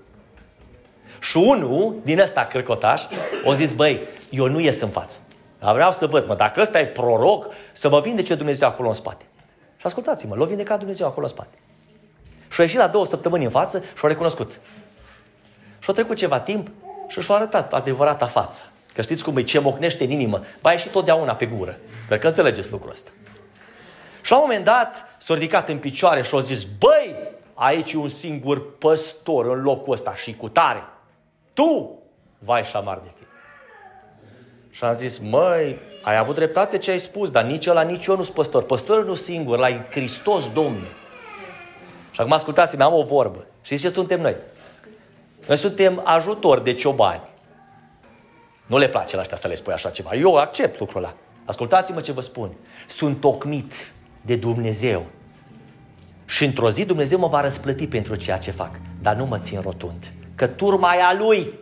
Și 1.20 1.38
unul 1.38 1.96
din 2.04 2.20
ăsta 2.20 2.46
crăcotaș 2.46 3.02
a 3.46 3.54
zis, 3.54 3.74
băi, 3.74 4.00
eu 4.30 4.48
nu 4.48 4.60
ies 4.60 4.82
în 4.82 4.90
față. 4.90 5.18
Dar 5.60 5.74
vreau 5.74 5.92
să 5.92 6.08
văd, 6.08 6.28
mă, 6.28 6.36
dacă 6.36 6.62
ăsta 6.62 6.80
e 6.80 6.86
proroc, 6.86 7.48
să 7.74 7.90
mă 7.90 8.00
vindece 8.00 8.36
Dumnezeu 8.36 8.68
acolo 8.68 8.88
în 8.88 8.94
spate. 8.94 9.26
Și 9.78 9.86
ascultați-mă, 9.86 10.36
l-a 10.36 10.46
vindecat 10.46 10.78
Dumnezeu 10.78 11.08
acolo 11.08 11.26
în 11.26 11.32
spate. 11.32 11.58
Și 12.52 12.60
a 12.60 12.64
ieșit 12.64 12.80
la 12.80 12.88
două 12.88 13.06
săptămâni 13.06 13.44
în 13.44 13.50
față 13.50 13.80
și 13.80 14.02
a 14.02 14.08
recunoscut. 14.08 14.52
Și 15.82 15.89
a 15.89 15.94
trecut 15.94 16.17
ceva 16.17 16.39
timp 16.39 16.67
și 17.08 17.22
și-a 17.22 17.36
arătat 17.36 17.74
adevărata 17.74 18.26
față. 18.26 18.62
Că 18.94 19.02
știți 19.02 19.24
cum 19.24 19.38
e, 19.38 19.44
ce 19.44 19.60
mocnește 19.60 20.04
în 20.04 20.10
inimă, 20.10 20.41
va 20.62 20.72
ieși 20.72 20.89
totdeauna 20.89 21.36
pe 21.36 21.46
gură. 21.46 21.78
Sper 22.02 22.17
că 22.17 22.28
înțelegeți 22.28 22.72
lucrul 22.72 22.91
ăsta. 22.91 23.10
Și 24.22 24.32
la 24.32 24.38
un 24.38 24.44
moment 24.48 24.65
dat 24.65 25.15
s-a 25.17 25.34
ridicat 25.34 25.70
în 25.70 25.78
picioare 25.78 26.24
și 26.24 26.36
a 26.36 26.39
zis, 26.39 26.63
băi, 26.63 27.15
aici 27.54 27.91
e 27.91 27.98
un 27.98 28.10
singur 28.10 28.78
păstor 28.78 29.46
în 29.46 29.62
locul 29.62 29.94
ăsta 29.94 30.15
și 30.15 30.36
cu 30.36 30.50
tare. 30.50 30.84
Tu 31.54 32.00
vai 32.39 32.63
șamar 32.63 32.98
de 32.98 33.12
tine. 33.15 33.28
Și 34.70 34.84
am 34.84 34.94
zis, 34.94 35.17
măi, 35.17 35.80
ai 36.04 36.17
avut 36.17 36.36
dreptate 36.36 36.78
ce 36.78 36.91
ai 36.91 37.00
spus, 37.00 37.32
dar 37.32 37.44
nici 37.44 37.67
ăla, 37.67 37.82
nici 37.82 38.06
eu 38.06 38.15
nu 38.15 38.24
sunt 38.24 38.36
păstor. 38.36 38.63
Păstorul 38.63 39.06
nu 39.06 39.15
singur, 39.15 39.58
la 39.58 39.84
Hristos 39.89 40.54
Domnul. 40.54 40.91
Și 42.12 42.22
acum 42.22 42.32
ascultați-mi, 42.32 42.82
am 42.82 42.94
o 42.94 43.04
vorbă. 43.04 43.46
Știți 43.62 43.82
ce 43.82 43.89
suntem 43.89 44.22
noi? 44.22 44.36
Noi 45.52 45.60
suntem 45.60 46.02
ajutori 46.04 46.64
de 46.64 46.74
ciobani. 46.74 47.22
Nu 48.66 48.78
le 48.78 48.90
place 48.90 49.16
la 49.16 49.22
ăștia 49.22 49.38
să 49.38 49.48
le 49.48 49.56
spui 49.56 49.74
așa 49.74 49.90
ceva. 49.90 50.16
Eu 50.16 50.36
accept 50.36 50.80
lucrul 50.80 51.04
ăla. 51.04 51.14
Ascultați-mă 51.46 52.02
ce 52.02 52.12
vă 52.12 52.22
spun. 52.22 52.52
Sunt 52.88 53.20
tocmit 53.20 53.74
de 54.22 54.36
Dumnezeu. 54.36 55.06
Și 56.26 56.46
într-o 56.46 56.70
zi 56.70 56.86
Dumnezeu 56.86 57.20
mă 57.20 57.28
va 57.28 57.42
răsplăti 57.42 57.88
pentru 57.88 58.16
ceea 58.16 58.38
ce 58.38 58.52
fac. 58.52 58.80
Dar 59.02 59.16
nu 59.16 59.26
mă 59.26 59.40
țin 59.40 59.62
rotund. 59.62 60.12
Că 60.36 60.48
turma 60.48 60.96
e 60.96 61.02
a 61.02 61.14
Lui. 61.14 61.54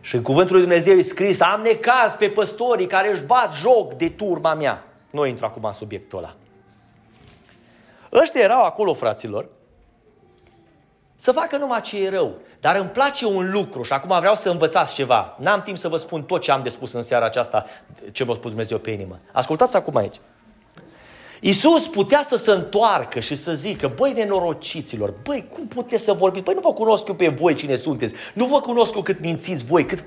Și 0.00 0.14
în 0.14 0.22
cuvântul 0.22 0.56
lui 0.56 0.64
Dumnezeu 0.64 0.96
e 0.96 1.02
scris, 1.02 1.40
am 1.40 1.60
necaz 1.60 2.14
pe 2.14 2.28
păstorii 2.28 2.86
care 2.86 3.10
își 3.10 3.24
bat 3.24 3.54
joc 3.54 3.94
de 3.94 4.08
turma 4.08 4.54
mea. 4.54 4.84
Nu 5.10 5.26
intru 5.26 5.44
acum 5.44 5.64
în 5.64 5.72
subiectul 5.72 6.18
ăla. 6.18 6.34
Ăștia 8.12 8.40
erau 8.40 8.64
acolo, 8.64 8.94
fraților, 8.94 9.48
să 11.20 11.32
facă 11.32 11.56
numai 11.56 11.80
ce 11.80 12.04
e 12.04 12.08
rău. 12.08 12.34
Dar 12.60 12.76
îmi 12.76 12.88
place 12.88 13.26
un 13.26 13.50
lucru 13.50 13.82
și 13.82 13.92
acum 13.92 14.18
vreau 14.18 14.34
să 14.34 14.50
învățați 14.50 14.94
ceva. 14.94 15.36
N-am 15.40 15.62
timp 15.62 15.76
să 15.76 15.88
vă 15.88 15.96
spun 15.96 16.22
tot 16.22 16.40
ce 16.40 16.50
am 16.50 16.62
de 16.62 16.68
spus 16.68 16.92
în 16.92 17.02
seara 17.02 17.24
aceasta, 17.24 17.66
ce 18.12 18.24
m-a 18.24 18.34
spus 18.34 18.48
Dumnezeu 18.48 18.78
pe 18.78 18.90
inimă. 18.90 19.18
Ascultați 19.32 19.76
acum 19.76 19.96
aici. 19.96 20.20
Iisus 21.40 21.86
putea 21.86 22.22
să 22.22 22.36
se 22.36 22.50
întoarcă 22.50 23.20
și 23.20 23.34
să 23.34 23.54
zică, 23.54 23.92
băi 23.96 24.12
nenorociților, 24.12 25.14
băi, 25.22 25.48
cum 25.52 25.66
puteți 25.66 26.04
să 26.04 26.12
vorbiți? 26.12 26.44
Băi, 26.44 26.54
nu 26.54 26.60
vă 26.60 26.72
cunosc 26.72 27.08
eu 27.08 27.14
pe 27.14 27.28
voi 27.28 27.54
cine 27.54 27.74
sunteți, 27.74 28.14
nu 28.32 28.46
vă 28.46 28.60
cunosc 28.60 28.94
eu 28.94 29.02
cât 29.02 29.20
mințiți 29.20 29.64
voi, 29.64 29.86
cât... 29.86 30.04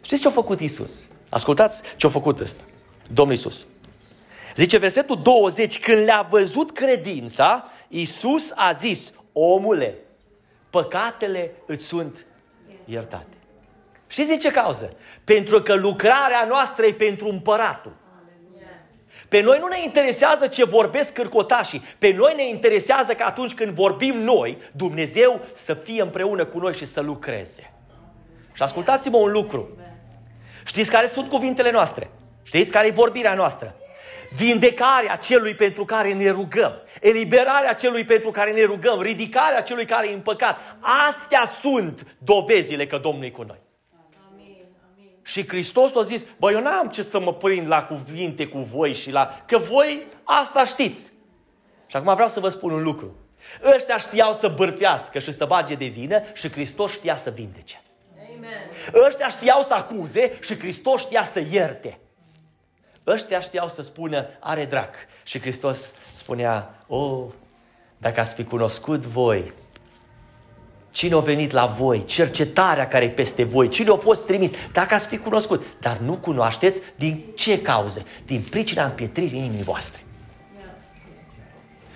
Știți 0.00 0.22
ce 0.22 0.28
a 0.28 0.30
făcut 0.30 0.60
Iisus? 0.60 1.04
Ascultați 1.28 1.82
ce 1.96 2.06
a 2.06 2.10
făcut 2.10 2.40
ăsta, 2.40 2.62
Domnul 3.10 3.34
Iisus. 3.34 3.66
Zice 4.56 4.78
versetul 4.78 5.20
20, 5.22 5.80
când 5.80 6.04
le-a 6.04 6.26
văzut 6.30 6.70
credința, 6.70 7.64
Iisus 7.88 8.52
a 8.54 8.72
zis, 8.72 9.12
omule, 9.32 9.94
păcatele 10.70 11.50
îți 11.66 11.84
sunt 11.84 12.26
iertate. 12.84 13.36
Știți 14.06 14.28
din 14.28 14.38
ce 14.38 14.50
cauză? 14.50 14.96
Pentru 15.24 15.62
că 15.62 15.74
lucrarea 15.74 16.44
noastră 16.48 16.86
e 16.86 16.92
pentru 16.92 17.28
împăratul. 17.28 17.92
Pe 19.28 19.40
noi 19.40 19.58
nu 19.58 19.66
ne 19.66 19.82
interesează 19.82 20.46
ce 20.46 20.64
vorbesc 20.64 21.12
cârcotașii. 21.12 21.82
Pe 21.98 22.12
noi 22.12 22.32
ne 22.36 22.48
interesează 22.48 23.14
că 23.14 23.22
atunci 23.22 23.54
când 23.54 23.70
vorbim 23.70 24.18
noi, 24.18 24.58
Dumnezeu 24.72 25.40
să 25.62 25.74
fie 25.74 26.02
împreună 26.02 26.44
cu 26.44 26.58
noi 26.58 26.74
și 26.74 26.86
să 26.86 27.00
lucreze. 27.00 27.72
Și 28.52 28.62
ascultați-mă 28.62 29.16
un 29.16 29.32
lucru. 29.32 29.68
Știți 30.64 30.90
care 30.90 31.08
sunt 31.08 31.28
cuvintele 31.28 31.70
noastre? 31.70 32.10
Știți 32.42 32.70
care 32.70 32.86
e 32.86 32.90
vorbirea 32.90 33.34
noastră? 33.34 33.74
Vindecarea 34.36 35.16
celui 35.16 35.54
pentru 35.54 35.84
care 35.84 36.12
ne 36.12 36.30
rugăm, 36.30 36.82
eliberarea 37.00 37.72
celui 37.72 38.04
pentru 38.04 38.30
care 38.30 38.52
ne 38.52 38.64
rugăm, 38.64 39.00
ridicarea 39.00 39.62
celui 39.62 39.86
care 39.86 40.08
e 40.08 40.14
împăcat. 40.14 40.58
Astea 41.08 41.50
sunt 41.60 42.16
dovezile 42.18 42.86
că 42.86 42.98
Domnul 42.98 43.24
e 43.24 43.30
cu 43.30 43.42
noi. 43.42 43.60
Și 45.22 45.48
Hristos 45.48 45.96
a 45.96 46.02
zis, 46.02 46.24
bă, 46.38 46.52
eu 46.52 46.60
n-am 46.60 46.88
ce 46.88 47.02
să 47.02 47.20
mă 47.20 47.32
prind 47.34 47.68
la 47.68 47.84
cuvinte 47.84 48.46
cu 48.46 48.58
voi 48.58 48.94
și 48.94 49.10
la... 49.10 49.42
Că 49.46 49.58
voi 49.58 50.06
asta 50.24 50.64
știți. 50.64 51.12
Și 51.86 51.96
acum 51.96 52.14
vreau 52.14 52.28
să 52.28 52.40
vă 52.40 52.48
spun 52.48 52.72
un 52.72 52.82
lucru. 52.82 53.16
Ăștia 53.74 53.96
știau 53.98 54.32
să 54.32 54.48
bârfească 54.48 55.18
și 55.18 55.32
să 55.32 55.44
bage 55.44 55.74
de 55.74 55.86
vină 55.86 56.22
și 56.34 56.50
Hristos 56.50 56.92
știa 56.92 57.16
să 57.16 57.30
vindece. 57.30 57.80
Amen. 58.36 59.04
Ăștia 59.06 59.28
știau 59.28 59.62
să 59.62 59.74
acuze 59.74 60.38
și 60.40 60.58
Hristos 60.58 61.00
știa 61.00 61.24
să 61.24 61.42
ierte. 61.50 61.98
Ăștia 63.06 63.40
știau 63.40 63.68
să 63.68 63.82
spună, 63.82 64.26
are 64.40 64.64
drac. 64.64 64.94
Și 65.22 65.40
Hristos 65.40 65.92
spunea, 66.12 66.84
o, 66.86 66.96
oh, 66.96 67.24
dacă 67.98 68.20
ați 68.20 68.34
fi 68.34 68.44
cunoscut 68.44 69.00
voi 69.00 69.52
Cine 70.92 71.14
a 71.14 71.18
venit 71.18 71.50
la 71.50 71.66
voi? 71.66 72.04
Cercetarea 72.04 72.88
care 72.88 73.04
e 73.04 73.08
peste 73.08 73.44
voi? 73.44 73.68
Cine 73.68 73.90
a 73.90 73.94
fost 73.94 74.26
trimis? 74.26 74.50
Dacă 74.72 74.94
ați 74.94 75.06
fi 75.06 75.18
cunoscut. 75.18 75.64
Dar 75.80 75.96
nu 75.96 76.12
cunoașteți 76.12 76.80
din 76.96 77.24
ce 77.34 77.62
cauze? 77.62 78.04
Din 78.26 78.44
pricina 78.50 78.84
împietririi 78.84 79.38
inimii 79.38 79.62
voastre. 79.62 80.02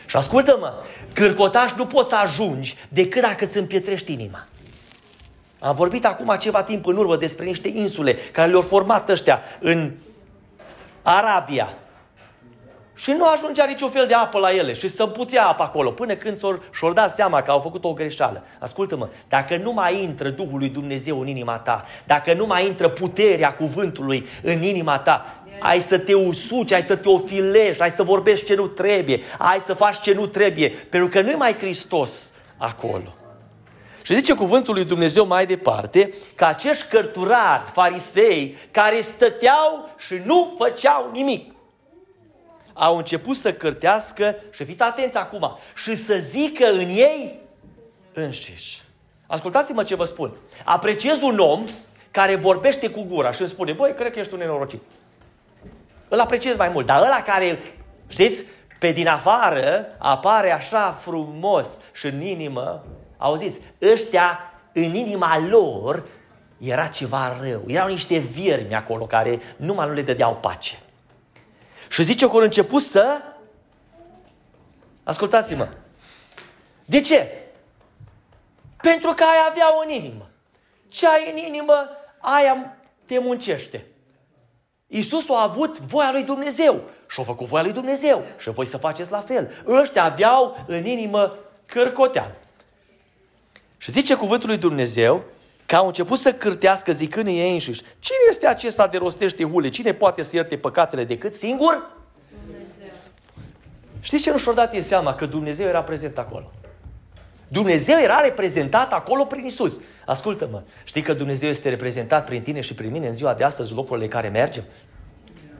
Și 0.06 0.16
ascultă-mă, 0.16 0.72
cârcotaș 1.12 1.72
nu 1.72 1.86
poți 1.86 2.08
să 2.08 2.16
ajungi 2.16 2.76
decât 2.88 3.22
dacă 3.22 3.44
îți 3.44 3.56
împietrești 3.56 4.12
inima. 4.12 4.46
Am 5.58 5.74
vorbit 5.74 6.04
acum 6.04 6.36
ceva 6.40 6.62
timp 6.62 6.86
în 6.86 6.96
urmă 6.96 7.16
despre 7.16 7.44
niște 7.44 7.68
insule 7.68 8.14
care 8.14 8.48
le-au 8.48 8.60
format 8.60 9.08
ăștia 9.08 9.40
în 9.60 9.92
Arabia, 11.08 11.74
și 12.94 13.10
nu 13.10 13.24
ajungea 13.26 13.64
niciun 13.64 13.90
fel 13.90 14.06
de 14.06 14.14
apă 14.14 14.38
la 14.38 14.54
ele 14.54 14.72
și 14.72 14.88
să 14.88 15.02
împuțea 15.02 15.46
apă 15.46 15.62
acolo 15.62 15.90
până 15.90 16.14
când 16.14 16.38
și-au 16.72 16.92
dat 16.92 17.14
seama 17.14 17.42
că 17.42 17.50
au 17.50 17.60
făcut 17.60 17.84
o 17.84 17.92
greșeală. 17.92 18.42
Ascultă-mă, 18.58 19.08
dacă 19.28 19.56
nu 19.56 19.72
mai 19.72 20.02
intră 20.02 20.28
Duhul 20.28 20.58
lui 20.58 20.68
Dumnezeu 20.68 21.20
în 21.20 21.26
inima 21.26 21.58
ta, 21.58 21.84
dacă 22.06 22.34
nu 22.34 22.46
mai 22.46 22.66
intră 22.66 22.88
puterea 22.88 23.54
cuvântului 23.54 24.26
în 24.42 24.62
inima 24.62 24.98
ta, 24.98 25.34
ai 25.60 25.80
să 25.80 25.98
te 25.98 26.14
usuci, 26.14 26.72
ai 26.72 26.82
să 26.82 26.96
te 26.96 27.08
ofilești, 27.08 27.82
ai 27.82 27.90
să 27.90 28.02
vorbești 28.02 28.46
ce 28.46 28.54
nu 28.54 28.66
trebuie, 28.66 29.20
ai 29.38 29.60
să 29.60 29.74
faci 29.74 30.00
ce 30.00 30.14
nu 30.14 30.26
trebuie, 30.26 30.68
pentru 30.68 31.08
că 31.08 31.20
nu 31.20 31.30
e 31.30 31.34
mai 31.34 31.54
Hristos 31.54 32.32
acolo. 32.56 33.25
Și 34.06 34.14
zice 34.14 34.34
cuvântul 34.34 34.74
lui 34.74 34.84
Dumnezeu 34.84 35.26
mai 35.26 35.46
departe 35.46 36.12
că 36.34 36.44
acești 36.44 36.88
cărturari, 36.88 37.70
farisei, 37.70 38.56
care 38.70 39.00
stăteau 39.00 39.90
și 39.98 40.14
nu 40.24 40.54
făceau 40.58 41.10
nimic, 41.12 41.54
au 42.72 42.96
început 42.96 43.36
să 43.36 43.52
cârtească 43.52 44.36
și 44.50 44.64
fiți 44.64 44.82
atenți 44.82 45.16
acum, 45.16 45.58
și 45.74 45.96
să 45.96 46.16
zică 46.20 46.70
în 46.70 46.88
ei 46.88 47.40
înșiși. 48.12 48.82
Ascultați-mă 49.26 49.82
ce 49.82 49.94
vă 49.94 50.04
spun. 50.04 50.32
Apreciez 50.64 51.20
un 51.22 51.38
om 51.38 51.64
care 52.10 52.36
vorbește 52.36 52.90
cu 52.90 53.02
gura 53.02 53.32
și 53.32 53.40
îmi 53.40 53.50
spune, 53.50 53.72
băi, 53.72 53.94
cred 53.94 54.12
că 54.12 54.18
ești 54.18 54.32
un 54.32 54.38
nenorocit. 54.38 54.82
Îl 56.08 56.20
apreciez 56.20 56.56
mai 56.56 56.68
mult, 56.68 56.86
dar 56.86 57.02
ăla 57.02 57.22
care, 57.22 57.58
știți, 58.08 58.44
pe 58.78 58.90
din 58.90 59.08
afară 59.08 59.86
apare 59.98 60.52
așa 60.52 60.92
frumos 60.92 61.68
și 61.92 62.06
în 62.06 62.20
inimă, 62.20 62.84
auziți, 63.16 63.60
ăștia 63.82 64.52
în 64.72 64.94
inima 64.94 65.38
lor 65.38 66.04
era 66.58 66.86
ceva 66.86 67.38
rău. 67.40 67.62
Erau 67.66 67.88
niște 67.88 68.18
viermi 68.18 68.74
acolo 68.74 69.06
care 69.06 69.40
numai 69.56 69.86
nu 69.86 69.92
le 69.92 70.02
dădeau 70.02 70.36
pace. 70.36 70.78
Și 71.88 72.02
zice 72.02 72.26
că 72.26 72.32
au 72.32 72.38
început 72.38 72.82
să... 72.82 73.20
Ascultați-mă. 75.04 75.68
De 76.84 77.00
ce? 77.00 77.42
Pentru 78.76 79.12
că 79.12 79.22
ai 79.22 79.46
avea 79.50 79.66
în 79.84 79.90
inimă. 79.90 80.30
Ce 80.88 81.06
ai 81.06 81.30
în 81.30 81.36
inimă, 81.36 81.88
aia 82.20 82.76
te 83.04 83.18
muncește. 83.18 83.86
Iisus 84.86 85.30
a 85.30 85.42
avut 85.42 85.78
voia 85.78 86.10
lui 86.12 86.22
Dumnezeu 86.22 86.80
și 87.08 87.20
a 87.20 87.22
făcut 87.22 87.46
voia 87.46 87.62
lui 87.62 87.72
Dumnezeu 87.72 88.24
și 88.38 88.50
voi 88.50 88.66
să 88.66 88.76
faceți 88.76 89.10
la 89.10 89.20
fel. 89.20 89.64
Ăștia 89.66 90.04
aveau 90.04 90.64
în 90.66 90.86
inimă 90.86 91.34
cărcotean. 91.66 92.34
Și 93.86 93.92
zice 93.92 94.14
cuvântul 94.14 94.48
lui 94.48 94.56
Dumnezeu 94.56 95.24
că 95.66 95.76
au 95.76 95.86
început 95.86 96.18
să 96.18 96.32
cârtească 96.32 96.92
zicând 96.92 97.26
ei 97.26 97.52
înșiși, 97.52 97.82
cine 97.98 98.18
este 98.28 98.46
acesta 98.46 98.86
de 98.86 98.96
rostește 98.96 99.44
hule? 99.44 99.68
Cine 99.68 99.92
poate 99.92 100.22
să 100.22 100.36
ierte 100.36 100.56
păcatele 100.56 101.04
decât 101.04 101.34
singur? 101.34 101.90
Dumnezeu. 102.44 102.94
Știți 104.00 104.22
ce 104.22 104.30
nu 104.30 104.38
și-au 104.38 104.54
dat 104.54 104.74
ei 104.74 104.82
seama? 104.82 105.14
Că 105.14 105.26
Dumnezeu 105.26 105.66
era 105.66 105.82
prezent 105.82 106.18
acolo. 106.18 106.50
Dumnezeu 107.48 107.98
era 107.98 108.20
reprezentat 108.20 108.92
acolo 108.92 109.24
prin 109.24 109.44
Isus. 109.44 109.80
Ascultă-mă, 110.06 110.62
știi 110.84 111.02
că 111.02 111.12
Dumnezeu 111.12 111.48
este 111.48 111.68
reprezentat 111.68 112.24
prin 112.24 112.42
tine 112.42 112.60
și 112.60 112.74
prin 112.74 112.90
mine 112.90 113.06
în 113.06 113.14
ziua 113.14 113.34
de 113.34 113.44
astăzi, 113.44 113.72
locurile 113.72 114.04
în 114.04 114.10
care 114.10 114.28
mergem? 114.28 114.64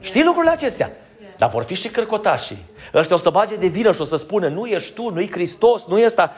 Știi 0.00 0.24
lucrurile 0.24 0.52
acestea? 0.52 0.92
Dar 1.36 1.50
vor 1.50 1.62
fi 1.62 1.74
și 1.74 1.88
cărcotașii. 1.88 2.64
Ăștia 2.94 3.16
o 3.16 3.18
să 3.18 3.30
bage 3.30 3.56
de 3.56 3.66
vină 3.66 3.92
și 3.92 4.00
o 4.00 4.04
să 4.04 4.16
spună, 4.16 4.48
nu 4.48 4.66
ești 4.66 4.94
tu, 4.94 5.10
nu-i 5.10 5.30
Hristos, 5.30 5.86
nu 5.86 5.98
e 5.98 6.04
ăsta. 6.04 6.32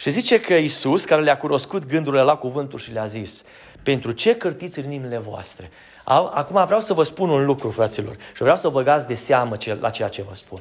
Și 0.00 0.10
zice 0.10 0.40
că 0.40 0.54
Isus, 0.54 1.04
care 1.04 1.22
le-a 1.22 1.36
cunoscut 1.36 1.86
gândurile 1.86 2.22
la 2.22 2.36
cuvântul 2.36 2.78
și 2.78 2.92
le-a 2.92 3.06
zis, 3.06 3.44
pentru 3.82 4.12
ce 4.12 4.36
cârtiți 4.36 4.78
în 4.78 4.84
inimile 4.84 5.18
voastre? 5.18 5.70
Acum 6.04 6.64
vreau 6.64 6.80
să 6.80 6.92
vă 6.92 7.02
spun 7.02 7.28
un 7.28 7.44
lucru, 7.44 7.70
fraților, 7.70 8.16
și 8.34 8.42
vreau 8.42 8.56
să 8.56 8.68
vă 8.68 8.74
băgați 8.74 9.06
de 9.06 9.14
seamă 9.14 9.56
la 9.80 9.90
ceea 9.90 10.08
ce 10.08 10.22
vă 10.22 10.34
spun. 10.34 10.60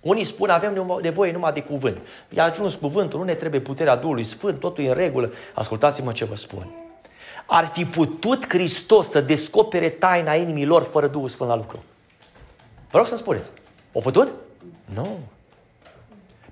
Unii 0.00 0.24
spun, 0.24 0.50
avem 0.50 0.98
nevoie 1.02 1.32
numai 1.32 1.52
de 1.52 1.62
cuvânt. 1.62 1.98
I-a 2.28 2.44
ajuns 2.44 2.74
cuvântul, 2.74 3.18
nu 3.18 3.24
ne 3.24 3.34
trebuie 3.34 3.60
puterea 3.60 3.96
Duhului 3.96 4.24
Sfânt, 4.24 4.60
totul 4.60 4.84
e 4.84 4.88
în 4.88 4.94
regulă. 4.94 5.32
Ascultați-mă 5.54 6.12
ce 6.12 6.24
vă 6.24 6.36
spun. 6.36 6.66
Ar 7.46 7.70
fi 7.72 7.84
putut 7.84 8.48
Hristos 8.48 9.08
să 9.08 9.20
descopere 9.20 9.88
taina 9.88 10.34
inimilor 10.34 10.82
fără 10.82 11.06
Duhul 11.06 11.28
Sfânt 11.28 11.48
la 11.48 11.56
lucru. 11.56 11.82
Vă 12.90 12.98
rog 12.98 13.08
să 13.08 13.16
spuneți. 13.16 13.50
O 13.92 14.00
putut? 14.00 14.28
Nu. 14.84 15.18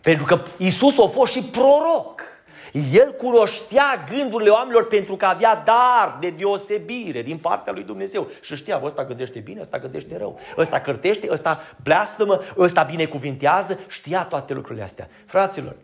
Pentru 0.09 0.27
că 0.27 0.41
Isus 0.57 0.99
a 0.99 1.07
fost 1.07 1.33
și 1.33 1.43
proroc. 1.43 2.23
El 2.93 3.13
cunoștea 3.13 4.05
gândurile 4.11 4.51
oamenilor 4.51 4.87
pentru 4.87 5.17
că 5.17 5.25
avea 5.25 5.63
dar 5.65 6.17
de 6.21 6.31
deosebire 6.31 7.23
din 7.23 7.39
partea 7.39 7.73
lui 7.73 7.83
Dumnezeu. 7.83 8.29
Și 8.41 8.57
știa, 8.57 8.81
ăsta 8.85 9.05
gândește 9.05 9.39
bine, 9.39 9.61
ăsta 9.61 9.79
gândește 9.79 10.17
rău, 10.17 10.39
ăsta 10.57 10.81
cărtește, 10.81 11.29
ăsta 11.31 11.61
bleastămă, 11.83 12.41
ăsta 12.57 12.83
binecuvintează, 12.83 13.81
știa 13.89 14.25
toate 14.25 14.55
lucrurile 14.55 14.85
astea. 14.85 15.09
Fraților, 15.27 15.77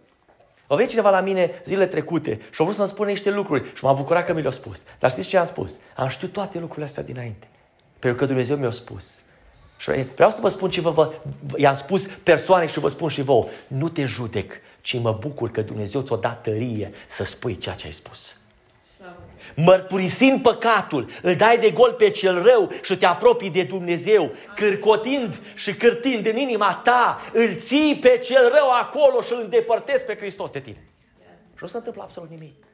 a 0.66 0.74
venit 0.74 0.90
cineva 0.90 1.10
la 1.10 1.20
mine 1.20 1.62
zile 1.64 1.86
trecute 1.86 2.40
și 2.50 2.60
a 2.60 2.64
vrut 2.64 2.76
să-mi 2.76 2.88
spună 2.88 3.08
niște 3.08 3.30
lucruri 3.30 3.70
și 3.74 3.84
m-a 3.84 3.92
bucurat 3.92 4.26
că 4.26 4.32
mi 4.32 4.42
le-a 4.42 4.50
spus. 4.50 4.82
Dar 4.98 5.10
știți 5.10 5.28
ce 5.28 5.38
am 5.38 5.44
spus? 5.44 5.78
Am 5.96 6.08
știut 6.08 6.32
toate 6.32 6.58
lucrurile 6.58 6.84
astea 6.84 7.02
dinainte. 7.02 7.48
Pentru 7.98 8.18
că 8.18 8.26
Dumnezeu 8.26 8.56
mi-a 8.56 8.70
spus. 8.70 9.18
Și 9.84 10.04
vreau 10.14 10.30
să 10.30 10.40
vă 10.40 10.48
spun 10.48 10.70
ce 10.70 10.80
vă, 10.80 10.90
vă 10.90 11.12
i-am 11.56 11.74
spus 11.74 12.06
persoane 12.06 12.66
și 12.66 12.78
vă 12.78 12.88
spun 12.88 13.08
și 13.08 13.22
vouă. 13.22 13.46
Nu 13.66 13.88
te 13.88 14.04
judec, 14.04 14.52
ci 14.80 14.98
mă 14.98 15.16
bucur 15.20 15.50
că 15.50 15.60
Dumnezeu 15.60 16.00
ți-o 16.00 16.16
dat 16.16 16.42
tărie 16.42 16.92
să 17.06 17.24
spui 17.24 17.58
ceea 17.58 17.74
ce 17.74 17.86
ai 17.86 17.92
spus. 17.92 18.38
Mărturisind 19.54 20.42
păcatul, 20.42 21.10
îl 21.22 21.36
dai 21.36 21.58
de 21.58 21.70
gol 21.70 21.92
pe 21.92 22.10
cel 22.10 22.42
rău 22.42 22.70
și 22.82 22.96
te 22.96 23.06
apropii 23.06 23.50
de 23.50 23.62
Dumnezeu, 23.62 24.32
cârcotind 24.56 25.40
și 25.54 25.74
cârtind 25.74 26.26
în 26.26 26.36
inima 26.36 26.80
ta, 26.84 27.20
îl 27.32 27.56
ții 27.56 27.98
pe 28.00 28.20
cel 28.24 28.52
rău 28.54 28.70
acolo 28.70 29.22
și 29.22 29.32
îl 29.32 29.40
îndepărtezi 29.42 30.04
pe 30.04 30.16
Hristos 30.16 30.50
de 30.50 30.60
tine. 30.60 30.84
Și 31.50 31.60
nu 31.60 31.66
se 31.66 31.76
întâmplă 31.76 32.02
absolut 32.02 32.30
nimic. 32.30 32.64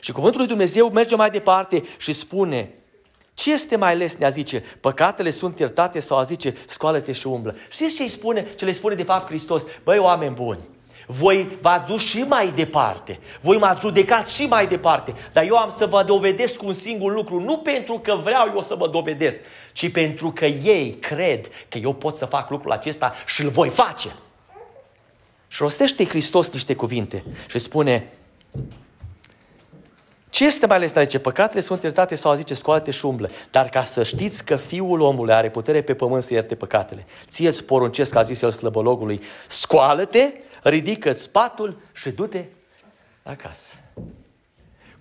Și 0.00 0.12
cuvântul 0.12 0.38
lui 0.38 0.48
Dumnezeu 0.48 0.90
merge 0.90 1.16
mai 1.16 1.30
departe 1.30 1.82
și 1.98 2.12
spune, 2.12 2.74
ce 3.36 3.52
este 3.52 3.76
mai 3.76 3.96
lesne 3.96 4.26
a 4.26 4.28
zice, 4.28 4.62
păcatele 4.80 5.30
sunt 5.30 5.58
iertate 5.58 6.00
sau 6.00 6.18
a 6.18 6.22
zice, 6.22 6.54
scoală-te 6.66 7.12
și 7.12 7.26
umblă? 7.26 7.56
Știți 7.70 7.94
ce 7.94 8.02
îi 8.02 8.08
spune, 8.08 8.46
ce 8.56 8.64
le 8.64 8.72
spune 8.72 8.94
de 8.94 9.02
fapt 9.02 9.26
Hristos? 9.26 9.64
Băi, 9.84 9.98
oameni 9.98 10.34
buni, 10.34 10.58
voi 11.06 11.58
v 11.60 11.64
ați 11.64 11.86
dus 11.86 12.02
și 12.02 12.18
mai 12.18 12.52
departe, 12.54 13.18
voi 13.40 13.58
m-ați 13.58 13.80
judecat 13.80 14.28
și 14.28 14.42
mai 14.46 14.66
departe, 14.66 15.14
dar 15.32 15.44
eu 15.44 15.56
am 15.56 15.70
să 15.70 15.86
vă 15.86 16.04
dovedesc 16.04 16.62
un 16.62 16.72
singur 16.72 17.12
lucru, 17.12 17.40
nu 17.40 17.58
pentru 17.58 17.98
că 17.98 18.14
vreau 18.14 18.50
eu 18.54 18.60
să 18.60 18.74
vă 18.74 18.88
dovedesc, 18.88 19.40
ci 19.72 19.92
pentru 19.92 20.30
că 20.30 20.44
ei 20.44 20.90
cred 21.00 21.48
că 21.68 21.78
eu 21.78 21.92
pot 21.92 22.16
să 22.16 22.24
fac 22.24 22.50
lucrul 22.50 22.72
acesta 22.72 23.14
și 23.26 23.42
îl 23.42 23.48
voi 23.48 23.68
face. 23.68 24.08
Și 25.48 25.62
rostește 25.62 26.04
Hristos 26.04 26.50
niște 26.52 26.74
cuvinte 26.74 27.24
și 27.48 27.58
spune, 27.58 28.12
Ce 30.36 30.44
este 30.44 30.66
mai 30.66 30.76
ales 30.76 30.94
aici? 30.94 31.18
Păcatele 31.18 31.60
sunt 31.60 31.82
iertate 31.82 32.14
sau 32.14 32.34
zice, 32.34 32.54
scoală-te 32.54 32.90
și 32.90 33.06
umblă. 33.06 33.30
Dar 33.50 33.68
ca 33.68 33.84
să 33.84 34.02
știți 34.02 34.44
că 34.44 34.56
Fiul 34.56 35.00
omului 35.00 35.34
are 35.34 35.50
putere 35.50 35.82
pe 35.82 35.94
pământ 35.94 36.22
să 36.22 36.32
ierte 36.32 36.54
păcatele. 36.54 37.06
Ție 37.28 37.48
îți 37.48 37.64
poruncesc, 37.64 38.14
a 38.14 38.22
zis 38.22 38.42
el 38.42 38.50
slăbălogului, 38.50 39.20
scoală-te, 39.48 40.32
ridică-ți 40.62 41.30
patul 41.30 41.80
și 41.92 42.10
du-te 42.10 42.44
acasă. 43.22 43.72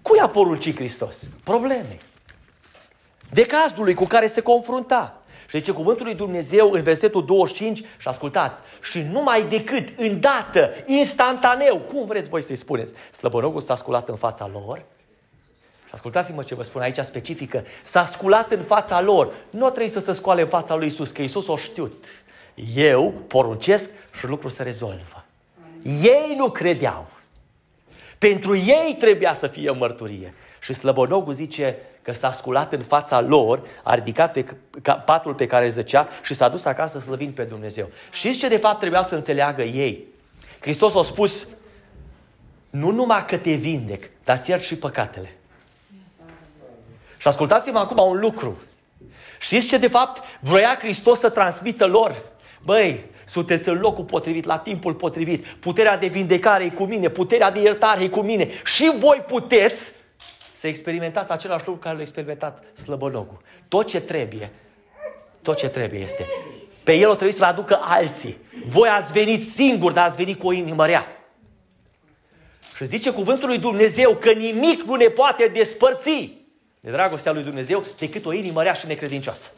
Cui 0.02 0.20
a 0.20 0.28
poruncit 0.28 0.76
Hristos? 0.76 1.24
Probleme. 1.44 1.98
Decazului 3.32 3.94
cu 3.94 4.06
care 4.06 4.28
se 4.28 4.42
confrunta. 4.42 5.22
Și 5.48 5.58
zice 5.58 5.72
cuvântul 5.72 6.06
lui 6.06 6.16
Dumnezeu 6.16 6.72
în 6.72 6.82
versetul 6.82 7.26
25 7.26 7.78
și 7.78 8.08
ascultați, 8.08 8.62
și 8.82 9.00
numai 9.00 9.48
decât, 9.48 9.88
îndată, 9.98 10.70
instantaneu, 10.86 11.80
cum 11.80 12.06
vreți 12.06 12.30
voi 12.30 12.42
să-i 12.42 12.56
spuneți, 12.56 12.94
slăbănogul 13.18 13.62
s-a 13.62 13.76
sculat 13.76 14.10
în 14.10 14.16
fața 14.16 14.50
lor 14.54 14.86
și 14.95 14.95
ascultați-mă 15.96 16.44
ce 16.44 16.56
vă 16.56 16.64
spun 16.64 16.82
aici 16.82 16.98
specifică, 16.98 17.64
s-a 17.84 18.06
sculat 18.06 18.52
în 18.52 18.62
fața 18.62 19.02
lor. 19.02 19.34
Nu 19.50 19.70
trebuie 19.70 19.90
să 19.90 20.00
se 20.00 20.14
scoale 20.14 20.42
în 20.42 20.48
fața 20.48 20.76
lui 20.76 20.88
Isus, 20.88 21.12
că 21.12 21.22
Isus 21.22 21.48
o 21.48 21.56
știut. 21.56 22.06
Eu 22.76 23.14
poruncesc 23.28 23.90
și 24.18 24.26
lucrul 24.26 24.50
se 24.50 24.64
rezolvă. 24.64 25.26
Ei 25.84 26.36
nu 26.38 26.50
credeau. 26.50 27.08
Pentru 28.18 28.56
ei 28.56 28.96
trebuia 29.00 29.34
să 29.34 29.48
fie 29.48 29.72
mărturie. 29.72 30.34
Și 30.62 30.74
slăbănogul 30.74 31.34
zice 31.34 31.78
că 32.02 32.12
s-a 32.12 32.32
sculat 32.32 32.74
în 32.74 32.82
fața 32.82 33.22
lor, 33.22 33.68
a 33.84 33.94
ridicat 33.94 34.32
pe 34.32 34.46
patul 35.06 35.34
pe 35.34 35.46
care 35.46 35.70
zăcea 35.70 36.08
și 36.24 36.34
s-a 36.34 36.50
dus 36.50 36.66
acasă 36.66 37.00
slăvind 37.00 37.34
pe 37.34 37.44
Dumnezeu. 37.44 37.90
Știți 38.12 38.40
ce 38.40 38.48
de 38.48 38.58
fapt 38.58 38.80
trebuia 38.80 39.02
să 39.02 39.16
înțeleagă 39.16 39.62
ei? 39.62 40.06
Hristos 40.60 40.96
a 40.96 41.02
spus, 41.02 41.48
nu 42.70 42.92
numai 42.92 43.26
că 43.26 43.38
te 43.38 43.54
vindec, 43.54 44.10
dar 44.24 44.38
ți 44.38 44.52
și 44.52 44.76
păcatele. 44.76 45.36
Și 47.26 47.32
ascultați-mă 47.32 47.80
acum 47.80 48.10
un 48.10 48.20
lucru. 48.20 48.58
Știți 49.40 49.68
ce 49.68 49.78
de 49.78 49.88
fapt 49.88 50.24
vroia 50.40 50.78
Hristos 50.80 51.20
să 51.20 51.30
transmită 51.30 51.86
lor? 51.86 52.22
Băi, 52.64 53.06
sunteți 53.26 53.70
în 53.70 53.80
locul 53.80 54.04
potrivit, 54.04 54.46
la 54.46 54.58
timpul 54.58 54.94
potrivit. 54.94 55.46
Puterea 55.46 55.98
de 55.98 56.08
vindecare 56.08 56.64
e 56.64 56.70
cu 56.70 56.84
mine, 56.84 57.10
puterea 57.10 57.52
de 57.52 57.60
iertare 57.60 58.04
e 58.04 58.08
cu 58.08 58.22
mine. 58.22 58.50
Și 58.66 58.92
voi 58.98 59.24
puteți 59.28 59.94
să 60.58 60.68
experimentați 60.68 61.32
același 61.32 61.66
lucru 61.66 61.82
care 61.82 61.96
l-a 61.96 62.02
experimentat 62.02 62.64
slăbănogul. 62.84 63.42
Tot 63.68 63.88
ce 63.88 64.02
trebuie, 64.02 64.52
tot 65.42 65.58
ce 65.58 65.68
trebuie 65.68 66.00
este. 66.00 66.26
Pe 66.84 66.94
el 66.94 67.10
o 67.10 67.14
trebuie 67.14 67.38
să-l 67.38 67.48
aducă 67.48 67.80
alții. 67.82 68.38
Voi 68.66 68.90
ați 68.90 69.12
venit 69.12 69.48
singuri, 69.48 69.94
dar 69.94 70.08
ați 70.08 70.18
venit 70.18 70.40
cu 70.40 70.48
o 70.48 70.52
inimă 70.52 70.86
rea. 70.86 71.08
Și 72.76 72.86
zice 72.86 73.12
cuvântul 73.12 73.48
lui 73.48 73.60
Dumnezeu 73.60 74.16
că 74.16 74.32
nimic 74.32 74.82
nu 74.82 74.96
ne 74.96 75.08
poate 75.08 75.52
despărți 75.54 76.44
de 76.86 76.92
dragostea 76.92 77.32
lui 77.32 77.44
Dumnezeu 77.44 77.84
decât 78.00 78.26
o 78.26 78.34
inimă 78.34 78.64
rea 78.64 78.74
și 78.74 78.88
necredincioasă. 78.88 79.52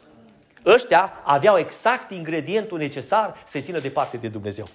Ăștia 0.66 1.12
aveau 1.24 1.58
exact 1.58 2.10
ingredientul 2.10 2.78
necesar 2.78 3.44
să-i 3.46 3.62
țină 3.62 3.78
departe 3.78 4.16
de 4.16 4.28
Dumnezeu. 4.28 4.68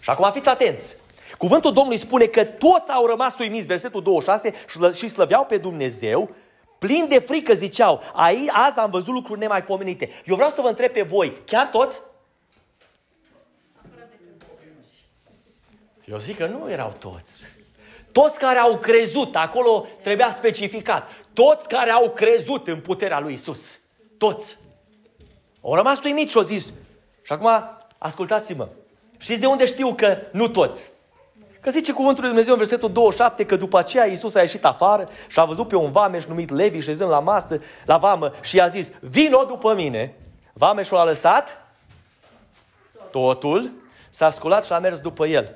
Și 0.00 0.10
acum 0.10 0.32
fiți 0.32 0.48
atenți. 0.48 0.96
Cuvântul 1.36 1.72
Domnului 1.72 1.98
spune 1.98 2.24
că 2.24 2.44
toți 2.44 2.90
au 2.90 3.06
rămas 3.06 3.38
uimiți, 3.38 3.66
versetul 3.66 4.02
26, 4.02 4.52
și 4.94 5.08
slăveau 5.08 5.44
pe 5.44 5.56
Dumnezeu, 5.56 6.34
plin 6.78 7.08
de 7.08 7.18
frică 7.18 7.54
ziceau, 7.54 8.02
aici 8.14 8.50
azi 8.52 8.78
am 8.78 8.90
văzut 8.90 9.14
lucruri 9.14 9.40
nemaipomenite. 9.40 10.10
Eu 10.24 10.34
vreau 10.34 10.50
să 10.50 10.60
vă 10.60 10.68
întreb 10.68 10.92
pe 10.92 11.02
voi, 11.02 11.42
chiar 11.46 11.66
toți? 11.66 12.00
Eu 16.04 16.18
zic 16.18 16.36
că 16.36 16.46
nu 16.46 16.70
erau 16.70 16.94
toți. 16.98 17.57
Toți 18.22 18.38
care 18.38 18.58
au 18.58 18.76
crezut, 18.76 19.36
acolo 19.36 19.86
trebuia 20.02 20.30
specificat, 20.30 21.08
toți 21.32 21.68
care 21.68 21.90
au 21.90 22.10
crezut 22.10 22.66
în 22.66 22.80
puterea 22.80 23.20
lui 23.20 23.32
Isus. 23.32 23.78
Toți. 24.18 24.56
Au 25.62 25.74
rămas 25.74 26.02
uimiți 26.02 26.30
și 26.30 26.36
au 26.36 26.42
zis. 26.42 26.66
Și 27.22 27.32
acum, 27.32 27.48
ascultați-mă. 27.98 28.68
Știți 29.18 29.40
de 29.40 29.46
unde 29.46 29.66
știu 29.66 29.94
că 29.94 30.18
nu 30.32 30.48
toți? 30.48 30.90
Că 31.60 31.70
zice 31.70 31.92
cuvântul 31.92 32.20
lui 32.20 32.28
Dumnezeu 32.28 32.52
în 32.52 32.58
versetul 32.58 32.92
27 32.92 33.46
că 33.46 33.56
după 33.56 33.78
aceea 33.78 34.06
Iisus 34.06 34.34
a 34.34 34.40
ieșit 34.40 34.64
afară 34.64 35.08
și 35.28 35.40
a 35.40 35.44
văzut 35.44 35.68
pe 35.68 35.76
un 35.76 35.90
vameș 35.90 36.24
numit 36.24 36.50
Levi 36.50 36.80
șezând 36.80 37.10
la 37.10 37.20
masă, 37.20 37.62
la 37.84 37.96
vamă 37.96 38.32
și 38.42 38.56
i-a 38.56 38.68
zis, 38.68 38.92
vino 39.00 39.44
după 39.44 39.74
mine. 39.74 40.14
Vameșul 40.52 40.96
a 40.96 41.04
lăsat 41.04 41.66
totul, 43.10 43.72
s-a 44.10 44.30
sculat 44.30 44.64
și 44.64 44.72
a 44.72 44.78
mers 44.78 45.00
după 45.00 45.26
el. 45.26 45.54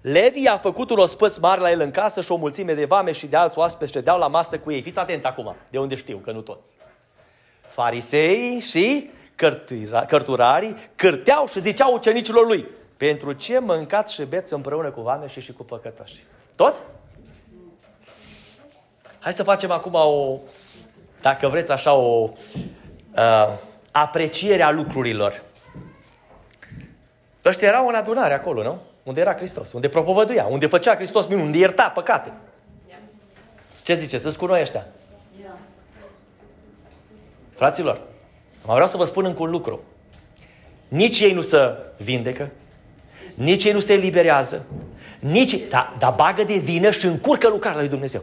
Levi 0.00 0.46
a 0.46 0.58
făcut 0.58 0.90
un 0.90 0.98
ospăț 0.98 1.36
mare 1.36 1.60
la 1.60 1.70
el 1.70 1.80
în 1.80 1.90
casă 1.90 2.20
și 2.20 2.32
o 2.32 2.36
mulțime 2.36 2.74
de 2.74 2.84
vame 2.84 3.12
și 3.12 3.26
de 3.26 3.36
alți 3.36 3.58
oaspeți 3.58 3.92
ședeau 3.92 4.18
la 4.18 4.28
masă 4.28 4.58
cu 4.58 4.72
ei. 4.72 4.82
Fiți 4.82 4.98
atenți 4.98 5.26
acum, 5.26 5.56
de 5.70 5.78
unde 5.78 5.94
știu, 5.94 6.16
că 6.16 6.32
nu 6.32 6.40
toți. 6.40 6.68
Farisei 7.68 8.60
și 8.60 9.10
cărturarii 10.06 10.76
cârteau 10.96 11.46
și 11.46 11.60
ziceau 11.60 11.94
ucenicilor 11.94 12.46
lui, 12.46 12.66
pentru 12.96 13.32
ce 13.32 13.58
mâncați 13.58 14.14
și 14.14 14.24
beți 14.24 14.52
împreună 14.52 14.90
cu 14.90 15.00
vame 15.00 15.26
și, 15.26 15.40
și 15.40 15.52
cu 15.52 15.64
păcătoși? 15.64 16.24
Toți? 16.56 16.82
Hai 19.18 19.32
să 19.32 19.42
facem 19.42 19.70
acum 19.70 19.94
o, 19.94 20.38
dacă 21.20 21.48
vreți 21.48 21.70
așa, 21.70 21.94
o 21.94 22.30
uh, 23.16 23.58
apreciere 23.90 24.62
a 24.62 24.70
lucrurilor. 24.70 25.42
Ăștia 27.44 27.68
erau 27.68 27.88
în 27.88 27.94
adunare 27.94 28.34
acolo, 28.34 28.62
nu? 28.62 28.80
Unde 29.10 29.22
era 29.22 29.34
Hristos, 29.34 29.72
unde 29.72 29.88
propovăduia, 29.88 30.46
unde 30.46 30.66
făcea 30.66 30.94
Hristos 30.94 31.26
minuni, 31.26 31.46
unde 31.46 31.58
ierta 31.58 31.88
păcate. 31.88 32.32
Ce 33.82 33.94
zice? 33.94 34.18
Să-ți 34.18 34.38
cu 34.38 34.46
noi 34.46 34.60
ăștia. 34.60 34.86
Fraților, 37.50 38.00
mă 38.64 38.72
vreau 38.72 38.88
să 38.88 38.96
vă 38.96 39.04
spun 39.04 39.24
încă 39.24 39.42
un 39.42 39.50
lucru. 39.50 39.80
Nici 40.88 41.20
ei 41.20 41.32
nu 41.32 41.40
se 41.40 41.76
vindecă, 41.96 42.50
nici 43.34 43.64
ei 43.64 43.72
nu 43.72 43.80
se 43.80 43.92
eliberează, 43.92 44.66
nici, 45.18 45.68
dar 45.68 45.96
da 45.98 46.10
bagă 46.10 46.44
de 46.44 46.54
vină 46.56 46.90
și 46.90 47.06
încurcă 47.06 47.48
lucrarea 47.48 47.80
lui 47.80 47.88
Dumnezeu. 47.88 48.22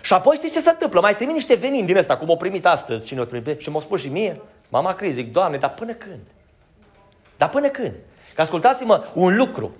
Și 0.00 0.12
apoi 0.12 0.36
știți 0.36 0.52
ce 0.52 0.60
se 0.60 0.70
întâmplă? 0.70 1.00
Mai 1.00 1.16
trimit 1.16 1.34
niște 1.34 1.54
venin 1.54 1.86
din 1.86 1.96
ăsta, 1.96 2.16
cum 2.16 2.28
o 2.28 2.36
primit 2.36 2.66
astăzi, 2.66 3.06
cine 3.06 3.20
o 3.20 3.24
primit, 3.24 3.60
și 3.60 3.70
m-a 3.70 3.80
spus 3.80 4.00
și 4.00 4.08
mie, 4.08 4.40
mama 4.68 4.94
Cris, 4.94 5.14
zic, 5.14 5.32
Doamne, 5.32 5.58
dar 5.58 5.74
până 5.74 5.92
când? 5.92 6.20
Dar 7.36 7.48
până 7.48 7.68
când? 7.68 7.94
Că 8.34 8.40
ascultați-mă 8.40 9.04
un 9.14 9.36
lucru. 9.36 9.74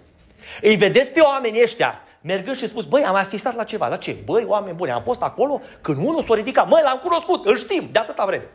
Îi 0.62 0.76
vedeți 0.76 1.12
pe 1.12 1.20
oamenii 1.20 1.62
ăștia 1.62 2.00
mergând 2.20 2.56
și 2.56 2.68
spus, 2.68 2.84
băi, 2.84 3.02
am 3.02 3.14
asistat 3.14 3.54
la 3.54 3.64
ceva. 3.64 3.88
La 3.88 3.96
ce? 3.96 4.16
Băi, 4.24 4.44
oameni 4.46 4.76
buni, 4.76 4.90
am 4.90 5.02
fost 5.02 5.22
acolo 5.22 5.60
când 5.80 5.98
unul 5.98 6.22
s-a 6.22 6.34
ridicat. 6.34 6.68
Măi, 6.68 6.82
l-am 6.84 6.98
cunoscut, 6.98 7.46
îl 7.46 7.56
știm, 7.56 7.88
de 7.92 7.98
atâta 7.98 8.24
vreme. 8.24 8.48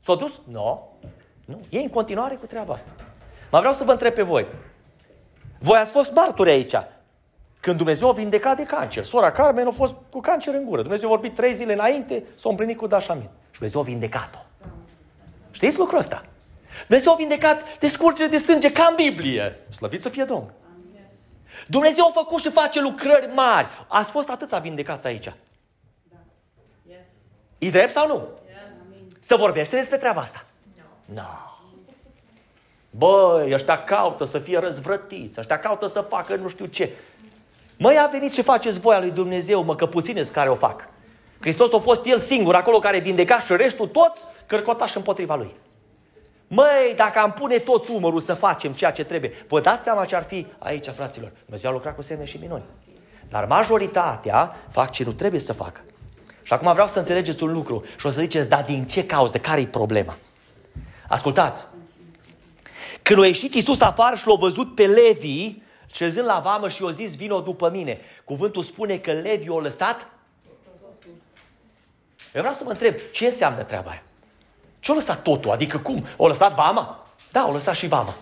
S-a 0.00 0.14
dus? 0.14 0.32
Nu. 0.44 0.52
No. 0.52 0.78
Nu. 1.44 1.60
E 1.68 1.78
în 1.78 1.88
continuare 1.88 2.34
cu 2.34 2.46
treaba 2.46 2.72
asta. 2.72 2.90
Mă 3.50 3.58
vreau 3.58 3.74
să 3.74 3.84
vă 3.84 3.92
întreb 3.92 4.14
pe 4.14 4.22
voi. 4.22 4.46
Voi 5.58 5.78
ați 5.78 5.92
fost 5.92 6.12
marturi 6.12 6.50
aici. 6.50 6.74
Când 7.60 7.76
Dumnezeu 7.76 8.08
a 8.08 8.12
vindecat 8.12 8.56
de 8.56 8.62
cancer. 8.62 9.04
Sora 9.04 9.32
Carmen 9.32 9.66
a 9.66 9.70
fost 9.70 9.94
cu 10.10 10.20
cancer 10.20 10.54
în 10.54 10.64
gură. 10.64 10.82
Dumnezeu 10.82 11.08
a 11.08 11.12
vorbit 11.12 11.34
trei 11.34 11.54
zile 11.54 11.72
înainte, 11.72 12.24
s-a 12.34 12.48
împlinit 12.48 12.76
cu 12.76 12.86
dașamin. 12.86 13.28
Și 13.50 13.52
Dumnezeu 13.52 13.80
a 13.80 13.84
vindecat-o. 13.84 14.38
Știți 15.50 15.78
lucrul 15.78 15.98
ăsta? 15.98 16.24
Dumnezeu 16.86 17.12
a 17.12 17.16
vindecat 17.16 17.78
de 17.78 17.88
scurgere 17.88 18.28
de 18.28 18.36
sânge 18.36 18.72
ca 18.72 18.86
în 18.90 18.94
Biblie. 18.94 19.58
Slăvit 19.68 20.02
să 20.02 20.08
fie 20.08 20.24
Domnul. 20.24 20.52
Dumnezeu 21.66 22.06
a 22.06 22.10
făcut 22.14 22.40
și 22.40 22.50
face 22.50 22.80
lucrări 22.80 23.30
mari. 23.34 23.68
Ați 23.88 24.10
fost 24.10 24.30
atâția 24.30 24.58
vindecați 24.58 25.06
aici. 25.06 25.24
Da. 25.24 26.16
E 27.58 27.70
drept 27.70 27.92
sau 27.92 28.06
nu? 28.06 28.28
Să 29.20 29.36
vorbește 29.36 29.76
despre 29.76 29.98
treaba 29.98 30.20
asta. 30.20 30.44
Nu. 31.06 31.14
No. 31.14 31.22
Băi, 32.90 33.52
ăștia 33.52 33.84
caută 33.84 34.24
să 34.24 34.38
fie 34.38 34.58
răzvrătiți, 34.58 35.38
ăștia 35.38 35.58
caută 35.58 35.86
să 35.86 36.00
facă 36.00 36.34
nu 36.34 36.48
știu 36.48 36.66
ce. 36.66 36.90
Măi, 37.76 37.98
a 37.98 38.06
venit 38.06 38.32
și 38.32 38.42
faceți 38.42 38.80
voia 38.80 39.00
lui 39.00 39.10
Dumnezeu, 39.10 39.62
mă, 39.62 39.74
că 39.76 39.86
puține 39.86 40.22
care 40.22 40.50
o 40.50 40.54
fac. 40.54 40.88
Hristos 41.40 41.72
a 41.72 41.78
fost 41.78 42.06
El 42.06 42.18
singur 42.18 42.54
acolo 42.54 42.78
care 42.78 42.98
vindeca 42.98 43.38
și 43.40 43.56
restul 43.56 43.88
toți 43.88 44.20
cărcotași 44.46 44.96
împotriva 44.96 45.34
Lui. 45.34 45.54
Măi, 46.54 46.92
dacă 46.96 47.18
am 47.18 47.32
pune 47.32 47.58
toți 47.58 47.90
umărul 47.90 48.20
să 48.20 48.34
facem 48.34 48.72
ceea 48.72 48.92
ce 48.92 49.04
trebuie, 49.04 49.44
vă 49.48 49.60
dați 49.60 49.82
seama 49.82 50.04
ce 50.04 50.16
ar 50.16 50.22
fi 50.22 50.46
aici, 50.58 50.86
fraților. 50.86 51.32
Dumnezeu 51.44 51.70
a 51.70 51.72
lucrat 51.72 51.94
cu 51.94 52.02
semne 52.02 52.24
și 52.24 52.36
minuni. 52.36 52.64
Dar 53.28 53.44
majoritatea 53.44 54.56
fac 54.70 54.90
ce 54.90 55.04
nu 55.04 55.12
trebuie 55.12 55.40
să 55.40 55.52
facă. 55.52 55.80
Și 56.42 56.52
acum 56.52 56.72
vreau 56.72 56.86
să 56.86 56.98
înțelegeți 56.98 57.42
un 57.42 57.52
lucru 57.52 57.84
și 57.98 58.06
o 58.06 58.10
să 58.10 58.20
ziceți, 58.20 58.48
dar 58.48 58.62
din 58.64 58.86
ce 58.86 59.06
cauză? 59.06 59.38
Care-i 59.38 59.66
problema? 59.66 60.16
Ascultați. 61.08 61.66
Când 63.02 63.22
a 63.22 63.26
ieșit 63.26 63.54
Iisus 63.54 63.80
afară 63.80 64.16
și 64.16 64.26
l-a 64.26 64.34
văzut 64.34 64.74
pe 64.74 64.86
Levi, 64.86 65.54
șezând 65.92 66.26
la 66.26 66.40
vamă 66.44 66.68
și 66.68 66.84
i-a 66.84 66.90
zis, 66.90 67.16
vino 67.16 67.40
după 67.40 67.70
mine. 67.70 68.00
Cuvântul 68.24 68.62
spune 68.62 68.98
că 68.98 69.12
Levi 69.12 69.48
o 69.48 69.60
lăsat? 69.60 70.06
Eu 72.34 72.40
vreau 72.40 72.52
să 72.52 72.64
mă 72.64 72.70
întreb, 72.70 72.94
ce 73.12 73.26
înseamnă 73.26 73.62
treaba 73.62 73.90
aia? 73.90 74.02
Ce-a 74.82 74.94
lăsat 74.94 75.22
totul? 75.22 75.50
Adică 75.50 75.78
cum? 75.78 76.06
O 76.16 76.26
lăsat 76.26 76.54
vama? 76.54 77.06
Da, 77.32 77.46
o 77.48 77.52
lăsat 77.52 77.74
și 77.74 77.86
vama. 77.86 78.14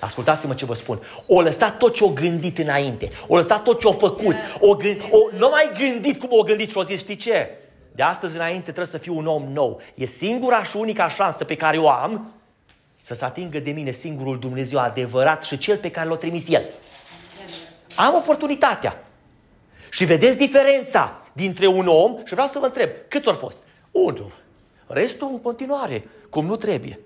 Ascultați-mă 0.00 0.54
ce 0.54 0.64
vă 0.64 0.74
spun. 0.74 1.00
O 1.26 1.40
lăsat 1.40 1.76
tot 1.76 1.94
ce 1.94 2.04
o 2.04 2.08
gândit 2.08 2.58
înainte. 2.58 3.10
O 3.26 3.36
lăsat 3.36 3.62
tot 3.62 3.80
ce 3.80 3.86
o 3.86 3.92
făcut. 3.92 4.34
O 4.58 4.74
gând, 4.74 5.00
o, 5.10 5.36
nu 5.36 5.48
mai 5.48 5.70
gândit 5.78 6.20
cum 6.20 6.28
o 6.32 6.42
gândit 6.42 6.70
și 6.70 6.76
o 6.76 6.84
zis, 6.84 6.98
știi 6.98 7.16
ce? 7.16 7.50
De 7.94 8.02
astăzi 8.02 8.36
înainte 8.36 8.62
trebuie 8.62 8.86
să 8.86 8.98
fiu 8.98 9.16
un 9.16 9.26
om 9.26 9.42
nou. 9.42 9.80
E 9.94 10.06
singura 10.06 10.64
și 10.64 10.76
unica 10.76 11.08
șansă 11.08 11.44
pe 11.44 11.56
care 11.56 11.78
o 11.78 11.88
am 11.88 12.34
să 13.00 13.14
se 13.14 13.24
atingă 13.24 13.58
de 13.58 13.70
mine 13.70 13.90
singurul 13.90 14.38
Dumnezeu 14.38 14.78
adevărat 14.78 15.42
și 15.42 15.58
cel 15.58 15.76
pe 15.76 15.90
care 15.90 16.08
l-a 16.08 16.16
trimis 16.16 16.48
El. 16.48 16.70
Am 17.94 18.14
oportunitatea. 18.14 19.04
Și 19.90 20.04
vedeți 20.04 20.36
diferența 20.36 21.20
dintre 21.32 21.66
un 21.66 21.86
om 21.86 22.16
și 22.24 22.32
vreau 22.32 22.46
să 22.46 22.58
vă 22.58 22.64
întreb, 22.64 22.90
câți 23.08 23.28
au 23.28 23.34
fost? 23.34 23.58
Unul. 23.90 24.41
Restul 24.92 25.28
în 25.30 25.40
continuare, 25.40 26.04
cum 26.30 26.46
nu 26.46 26.56
trebuie. 26.56 27.00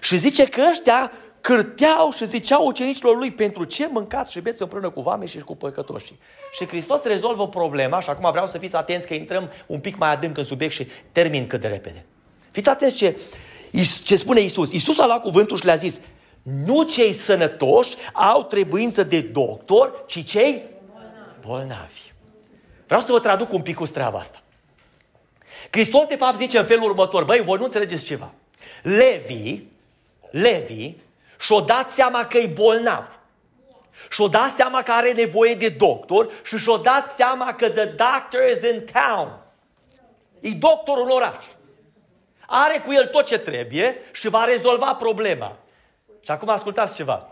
Și 0.00 0.16
zice 0.16 0.44
că 0.44 0.62
ăștia 0.70 1.12
cârteau 1.40 2.10
și 2.10 2.26
ziceau 2.26 2.66
ucenicilor 2.66 3.16
lui 3.16 3.30
pentru 3.30 3.64
ce 3.64 3.88
mâncați 3.90 4.32
și 4.32 4.40
beți 4.40 4.62
împreună 4.62 4.90
cu 4.90 5.00
vame 5.00 5.26
și 5.26 5.38
cu 5.38 5.56
păcătoșii. 5.56 6.18
Și 6.52 6.66
Hristos 6.66 7.02
rezolvă 7.02 7.48
problema 7.48 8.00
și 8.00 8.10
acum 8.10 8.30
vreau 8.30 8.46
să 8.46 8.58
fiți 8.58 8.76
atenți 8.76 9.06
că 9.06 9.14
intrăm 9.14 9.50
un 9.66 9.80
pic 9.80 9.96
mai 9.96 10.12
adânc 10.12 10.38
în 10.38 10.44
subiect 10.44 10.72
și 10.72 10.86
termin 11.12 11.46
cât 11.46 11.60
de 11.60 11.66
repede. 11.68 12.04
Fiți 12.50 12.68
atenți 12.68 12.94
ce, 12.94 13.16
ce 14.04 14.16
spune 14.16 14.40
Isus. 14.40 14.72
Isus 14.72 14.98
a 14.98 15.06
luat 15.06 15.20
cuvântul 15.20 15.56
și 15.56 15.64
le-a 15.64 15.74
zis, 15.74 16.00
nu 16.42 16.82
cei 16.82 17.12
sănătoși 17.12 17.96
au 18.12 18.42
trebuință 18.42 19.02
de 19.02 19.20
doctor, 19.20 20.04
ci 20.06 20.24
cei 20.24 20.62
bolnavi. 21.46 22.12
Vreau 22.86 23.00
să 23.00 23.12
vă 23.12 23.20
traduc 23.20 23.52
un 23.52 23.62
pic 23.62 23.76
cu 23.76 23.86
treaba 23.86 24.18
asta. 24.18 24.42
Hristos 25.70 26.06
de 26.06 26.16
fapt 26.16 26.36
zice 26.36 26.58
în 26.58 26.66
felul 26.66 26.82
următor, 26.82 27.24
băi, 27.24 27.40
voi 27.40 27.58
nu 27.58 27.64
înțelegeți 27.64 28.04
ceva. 28.04 28.32
Levi, 28.82 29.62
Levi, 30.30 30.94
și-o 31.40 31.60
dat 31.60 31.90
seama 31.90 32.26
că 32.26 32.38
e 32.38 32.46
bolnav. 32.46 33.18
Și-o 34.10 34.28
dat 34.28 34.50
seama 34.50 34.82
că 34.82 34.92
are 34.92 35.12
nevoie 35.12 35.54
de 35.54 35.68
doctor 35.68 36.32
și 36.44 36.56
și-o 36.56 36.76
dat 36.76 37.14
seama 37.14 37.54
că 37.54 37.70
the 37.70 37.84
doctor 37.84 38.40
is 38.54 38.62
in 38.62 38.84
town. 38.92 39.38
E 40.40 40.50
doctorul 40.50 41.04
în 41.04 41.10
oraș. 41.10 41.44
Are 42.46 42.78
cu 42.78 42.92
el 42.92 43.06
tot 43.06 43.26
ce 43.26 43.38
trebuie 43.38 43.96
și 44.12 44.28
va 44.28 44.44
rezolva 44.44 44.94
problema. 44.94 45.56
Și 46.20 46.30
acum 46.30 46.48
ascultați 46.48 46.94
ceva. 46.94 47.28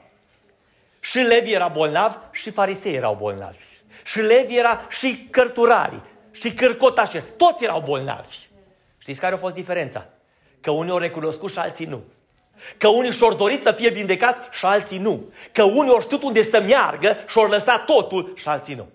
Și 1.01 1.19
Levi 1.19 1.53
era 1.53 1.69
bolnav 1.69 2.17
și 2.33 2.51
farisei 2.51 2.95
erau 2.95 3.15
bolnavi. 3.15 3.65
Și 4.05 4.21
Levi 4.21 4.57
era 4.57 4.87
și 4.89 5.29
cărturarii 5.31 6.03
și 6.35 6.53
cărcotașe. 6.53 7.25
Toți 7.37 7.64
erau 7.64 7.81
bolnavi. 7.81 8.37
Știți 8.99 9.20
care 9.20 9.35
a 9.35 9.38
fost 9.38 9.55
diferența? 9.55 10.07
Că 10.61 10.70
unii 10.70 10.92
au 10.92 10.99
recunoscut 10.99 11.51
și 11.51 11.59
alții 11.59 11.87
nu. 11.87 12.03
Că 12.79 12.88
unii 12.88 13.12
și-au 13.12 13.35
dorit 13.35 13.62
să 13.62 13.73
fie 13.73 13.88
vindecați 13.88 14.59
și 14.59 14.64
alții 14.64 14.99
nu. 14.99 15.25
Că 15.53 15.62
unii 15.62 15.92
au 15.92 16.01
știut 16.01 16.23
unde 16.23 16.42
să 16.42 16.61
meargă 16.61 17.16
și 17.29 17.38
au 17.38 17.47
lăsat 17.47 17.85
totul 17.85 18.33
și 18.37 18.49
alții 18.49 18.75
nu. 18.75 18.87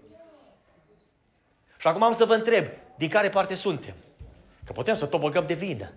Și 1.77 1.87
acum 1.87 2.03
am 2.03 2.13
să 2.13 2.25
vă 2.25 2.33
întreb, 2.33 2.65
din 2.95 3.09
care 3.09 3.29
parte 3.29 3.53
suntem? 3.53 3.93
Că 4.65 4.71
putem 4.71 4.95
să 4.95 5.05
tobăgăm 5.05 5.43
de 5.47 5.53
vină. 5.53 5.91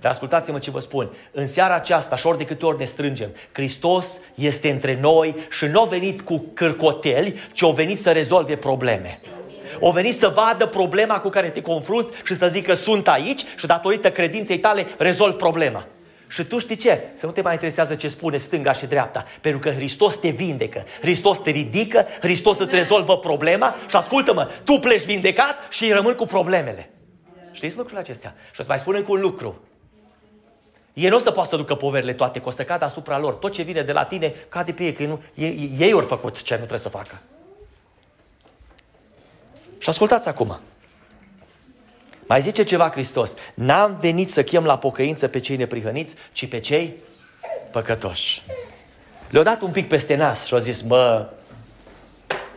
Dar 0.00 0.12
ascultați-mă 0.12 0.58
ce 0.58 0.70
vă 0.70 0.80
spun. 0.80 1.10
În 1.32 1.46
seara 1.46 1.74
aceasta, 1.74 2.16
și 2.16 2.26
ori 2.26 2.38
de 2.38 2.44
câte 2.44 2.66
ori 2.66 2.78
ne 2.78 2.84
strângem, 2.84 3.30
Hristos 3.52 4.18
este 4.34 4.70
între 4.70 5.00
noi 5.00 5.34
și 5.50 5.64
nu 5.64 5.80
a 5.80 5.84
venit 5.84 6.20
cu 6.20 6.44
cârcoteli, 6.54 7.40
ci 7.52 7.62
a 7.62 7.70
venit 7.70 8.00
să 8.00 8.12
rezolve 8.12 8.56
probleme. 8.56 9.20
O 9.78 9.90
venit 9.90 10.18
să 10.18 10.28
vadă 10.28 10.66
problema 10.66 11.20
cu 11.20 11.28
care 11.28 11.48
te 11.48 11.62
confrunți 11.62 12.12
și 12.24 12.34
să 12.34 12.48
zică 12.48 12.74
sunt 12.74 13.08
aici 13.08 13.44
și 13.56 13.66
datorită 13.66 14.10
credinței 14.10 14.58
tale 14.58 14.86
rezolv 14.98 15.34
problema. 15.34 15.86
Și 16.28 16.44
tu 16.44 16.58
știi 16.58 16.76
ce? 16.76 17.00
Să 17.18 17.26
nu 17.26 17.32
te 17.32 17.40
mai 17.40 17.52
interesează 17.52 17.94
ce 17.94 18.08
spune 18.08 18.36
stânga 18.36 18.72
și 18.72 18.86
dreapta. 18.86 19.24
Pentru 19.40 19.60
că 19.60 19.70
Hristos 19.70 20.16
te 20.16 20.28
vindecă, 20.28 20.84
Hristos 21.00 21.38
te 21.38 21.50
ridică, 21.50 22.06
Hristos 22.20 22.58
îți 22.58 22.74
rezolvă 22.74 23.18
problema 23.18 23.76
și 23.88 23.96
ascultă-mă, 23.96 24.50
tu 24.64 24.78
pleci 24.78 25.04
vindecat 25.04 25.56
și 25.70 25.92
rămân 25.92 26.14
cu 26.14 26.24
problemele. 26.24 26.90
Știți 27.52 27.76
lucrurile 27.76 28.00
acestea? 28.00 28.34
Și 28.52 28.60
îți 28.60 28.68
mai 28.68 28.78
spun 28.78 28.94
încă 28.94 29.12
un 29.12 29.20
lucru. 29.20 29.60
Ei 30.92 31.08
nu 31.08 31.16
o 31.16 31.18
să 31.18 31.30
poată 31.30 31.48
să 31.48 31.56
ducă 31.56 31.74
poverile 31.74 32.12
toate, 32.12 32.40
că 32.40 32.48
o 32.48 32.52
să 32.52 32.64
cadă 32.64 32.84
asupra 32.84 33.18
lor. 33.18 33.34
Tot 33.34 33.52
ce 33.52 33.62
vine 33.62 33.82
de 33.82 33.92
la 33.92 34.04
tine 34.04 34.34
cade 34.48 34.72
pe 34.72 34.82
ei, 34.82 34.92
că 34.92 35.02
nu, 35.02 35.22
ei, 35.34 35.72
ei 35.78 35.92
au 35.92 36.00
făcut 36.00 36.42
ce 36.42 36.52
nu 36.52 36.58
trebuie 36.58 36.78
să 36.78 36.88
facă. 36.88 37.22
Și 39.80 39.88
ascultați 39.88 40.28
acum. 40.28 40.60
Mai 42.26 42.40
zice 42.40 42.62
ceva 42.62 42.90
Hristos. 42.90 43.32
N-am 43.54 43.98
venit 44.00 44.30
să 44.30 44.42
chem 44.42 44.64
la 44.64 44.78
pocăință 44.78 45.28
pe 45.28 45.40
cei 45.40 45.56
neprihăniți, 45.56 46.14
ci 46.32 46.48
pe 46.48 46.60
cei 46.60 46.94
păcătoși. 47.70 48.42
Le-au 49.30 49.44
dat 49.44 49.60
un 49.60 49.70
pic 49.70 49.88
peste 49.88 50.14
nas 50.14 50.46
și 50.46 50.54
au 50.54 50.60
zis, 50.60 50.82
mă, 50.82 51.28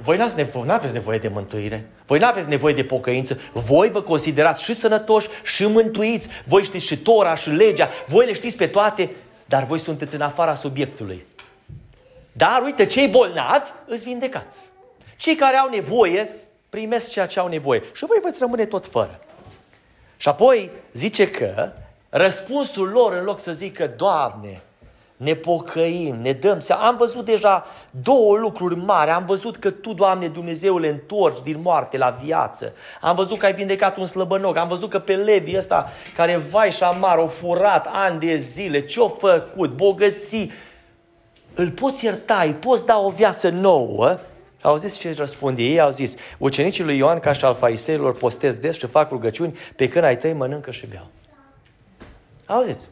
voi 0.01 0.17
n-ați 0.17 0.35
nevo- 0.35 0.65
n-aveți 0.65 0.93
nevoie 0.93 1.17
de 1.17 1.27
mântuire. 1.27 1.89
Voi 2.05 2.19
n-aveți 2.19 2.47
nevoie 2.47 2.73
de 2.73 2.83
pocăință. 2.83 3.39
Voi 3.51 3.89
vă 3.89 4.01
considerați 4.01 4.63
și 4.63 4.73
sănătoși 4.73 5.27
și 5.43 5.65
mântuiți. 5.65 6.27
Voi 6.47 6.63
știți 6.63 6.85
și 6.85 6.97
Tora 6.97 7.35
și 7.35 7.49
legea. 7.49 7.89
Voi 8.07 8.25
le 8.25 8.33
știți 8.33 8.55
pe 8.57 8.67
toate, 8.67 9.15
dar 9.45 9.65
voi 9.65 9.79
sunteți 9.79 10.15
în 10.15 10.21
afara 10.21 10.53
subiectului. 10.53 11.25
Dar 12.31 12.61
uite, 12.63 12.85
cei 12.85 13.07
bolnavi 13.07 13.69
îți 13.87 14.03
vindecați. 14.03 14.65
Cei 15.17 15.35
care 15.35 15.55
au 15.55 15.69
nevoie 15.69 16.29
primesc 16.73 17.11
ceea 17.11 17.25
ce 17.25 17.39
au 17.39 17.47
nevoie. 17.47 17.81
Și 17.93 18.05
voi 18.05 18.17
veți 18.23 18.39
rămâne 18.39 18.65
tot 18.65 18.85
fără. 18.85 19.19
Și 20.17 20.27
apoi 20.27 20.69
zice 20.93 21.29
că 21.29 21.71
răspunsul 22.09 22.89
lor, 22.89 23.13
în 23.13 23.23
loc 23.23 23.39
să 23.39 23.51
zică, 23.51 23.91
Doamne, 23.97 24.61
ne 25.17 25.33
pocăim, 25.33 26.15
ne 26.21 26.31
dăm 26.31 26.59
seama. 26.59 26.87
Am 26.87 26.97
văzut 26.97 27.25
deja 27.25 27.65
două 27.89 28.37
lucruri 28.37 28.75
mari. 28.75 29.11
Am 29.11 29.25
văzut 29.25 29.57
că 29.57 29.71
Tu, 29.71 29.93
Doamne 29.93 30.27
Dumnezeule, 30.27 30.89
întorci 30.89 31.43
din 31.43 31.61
moarte 31.61 31.97
la 31.97 32.17
viață. 32.23 32.73
Am 33.01 33.15
văzut 33.15 33.37
că 33.37 33.45
ai 33.45 33.53
vindecat 33.53 33.97
un 33.97 34.05
slăbănoc. 34.05 34.57
Am 34.57 34.67
văzut 34.67 34.89
că 34.89 34.99
pe 34.99 35.15
Levi 35.15 35.57
ăsta, 35.57 35.89
care 36.15 36.37
vai 36.37 36.71
și 36.71 36.83
amar, 36.83 37.17
o 37.17 37.27
furat 37.27 37.87
ani 37.91 38.19
de 38.19 38.35
zile, 38.35 38.85
ce-o 38.85 39.07
făcut, 39.09 39.75
bogății, 39.75 40.51
îl 41.53 41.69
poți 41.69 42.05
ierta, 42.05 42.41
îi 42.43 42.53
poți 42.53 42.85
da 42.85 42.97
o 42.97 43.09
viață 43.09 43.49
nouă 43.49 44.19
au 44.63 44.77
zis 44.77 44.97
ce 44.97 45.13
răspunde 45.13 45.63
ei, 45.63 45.79
au 45.79 45.91
zis, 45.91 46.15
ucenicii 46.37 46.83
lui 46.83 46.97
Ioan 46.97 47.19
ca 47.19 47.33
și 47.33 47.45
al 47.45 47.55
faiseilor 47.55 48.15
postez 48.15 48.55
des 48.55 48.77
și 48.77 48.87
fac 48.87 49.09
rugăciuni, 49.09 49.57
pe 49.75 49.87
când 49.87 50.03
ai 50.03 50.17
tăi 50.17 50.33
mănâncă 50.33 50.71
și 50.71 50.87
beau. 50.87 51.07
Auziți? 52.45 52.87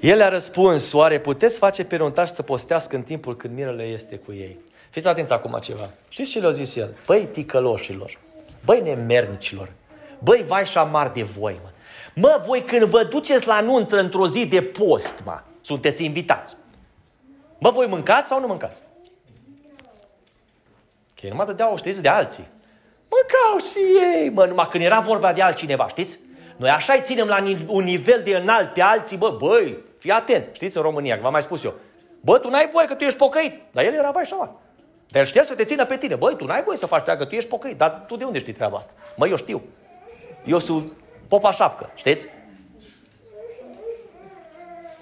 El 0.00 0.22
a 0.22 0.28
răspuns, 0.28 0.92
oare 0.92 1.20
puteți 1.20 1.58
face 1.58 1.84
pe 1.84 1.96
nuntași 1.96 2.32
să 2.32 2.42
postească 2.42 2.96
în 2.96 3.02
timpul 3.02 3.36
când 3.36 3.54
mirele 3.54 3.82
este 3.82 4.16
cu 4.16 4.32
ei? 4.32 4.58
Fiți 4.90 5.06
atenți 5.06 5.32
acum 5.32 5.58
ceva. 5.62 5.90
Știți 6.08 6.30
ce 6.30 6.40
le-a 6.40 6.50
zis 6.50 6.76
el? 6.76 6.96
Băi 7.06 7.28
ticăloșilor, 7.32 8.18
băi 8.64 8.80
nemernicilor, 8.80 9.72
băi 10.18 10.44
vai 10.46 10.66
și 10.66 10.78
amar 10.78 11.10
de 11.10 11.22
voi, 11.22 11.60
mă. 11.62 11.68
Mă, 12.14 12.42
voi 12.46 12.64
când 12.64 12.82
vă 12.82 13.04
duceți 13.04 13.46
la 13.46 13.60
nuntă 13.60 13.98
într-o 13.98 14.28
zi 14.28 14.46
de 14.46 14.62
post, 14.62 15.22
mă, 15.24 15.40
sunteți 15.60 16.04
invitați. 16.04 16.56
Mă, 17.60 17.70
voi 17.70 17.86
mâncați 17.86 18.28
sau 18.28 18.40
nu 18.40 18.46
mâncați? 18.46 18.80
Că 21.14 21.20
ei 21.26 21.30
numai 21.30 21.46
dădeau, 21.46 21.76
știți, 21.76 22.02
de 22.02 22.08
alții. 22.08 22.48
Mâncau 23.10 23.68
și 23.70 23.78
ei, 24.14 24.28
mă, 24.28 24.44
numai 24.46 24.68
când 24.70 24.84
era 24.84 25.00
vorba 25.00 25.32
de 25.32 25.42
altcineva, 25.42 25.88
știți? 25.88 26.18
Noi 26.56 26.70
așa 26.70 26.92
îi 26.92 27.02
ținem 27.04 27.26
la 27.26 27.44
un 27.66 27.84
nivel 27.84 28.22
de 28.22 28.36
înalt 28.36 28.72
pe 28.72 28.80
alții, 28.80 29.16
bă, 29.16 29.36
băi, 29.38 29.78
fii 29.98 30.10
atent, 30.10 30.46
știți, 30.52 30.76
în 30.76 30.82
România, 30.82 31.14
că 31.14 31.22
v-am 31.22 31.32
mai 31.32 31.42
spus 31.42 31.64
eu. 31.64 31.74
Bă, 32.20 32.38
tu 32.38 32.48
n-ai 32.48 32.68
voie 32.72 32.86
că 32.86 32.94
tu 32.94 33.04
ești 33.04 33.18
pocăit. 33.18 33.60
Dar 33.70 33.84
el 33.84 33.94
era 33.94 34.10
vai 34.10 34.22
așa. 34.22 34.60
Dar 35.08 35.20
el 35.20 35.26
știa 35.26 35.42
să 35.42 35.54
te 35.54 35.64
țină 35.64 35.86
pe 35.86 35.96
tine. 35.96 36.14
Băi, 36.14 36.36
tu 36.36 36.44
n-ai 36.44 36.62
voie 36.62 36.78
să 36.78 36.86
faci 36.86 37.02
treabă, 37.02 37.22
că 37.22 37.28
tu 37.28 37.34
ești 37.34 37.48
pocăit. 37.48 37.76
Dar 37.76 38.04
tu 38.06 38.16
de 38.16 38.24
unde 38.24 38.38
știi 38.38 38.52
treaba 38.52 38.76
asta? 38.76 38.92
Mă, 39.16 39.28
eu 39.28 39.36
știu. 39.36 39.62
Eu 40.44 40.58
sunt 40.58 40.92
popa 41.28 41.52
șapcă, 41.52 41.90
știți? 41.94 42.26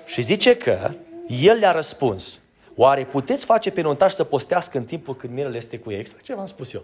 Și 0.06 0.22
zice 0.22 0.56
că 0.56 0.90
el 1.26 1.58
le-a 1.58 1.72
răspuns. 1.72 2.40
Oare 2.80 3.04
puteți 3.04 3.44
face 3.44 3.70
pe 3.70 3.80
nuntași 3.80 4.14
să 4.14 4.24
postească 4.24 4.78
în 4.78 4.84
timpul 4.84 5.16
când 5.16 5.32
mirele 5.32 5.56
este 5.56 5.78
cu 5.78 5.90
ei? 5.90 5.98
Exact 5.98 6.22
ce 6.22 6.34
v-am 6.34 6.46
spus 6.46 6.72
eu. 6.72 6.82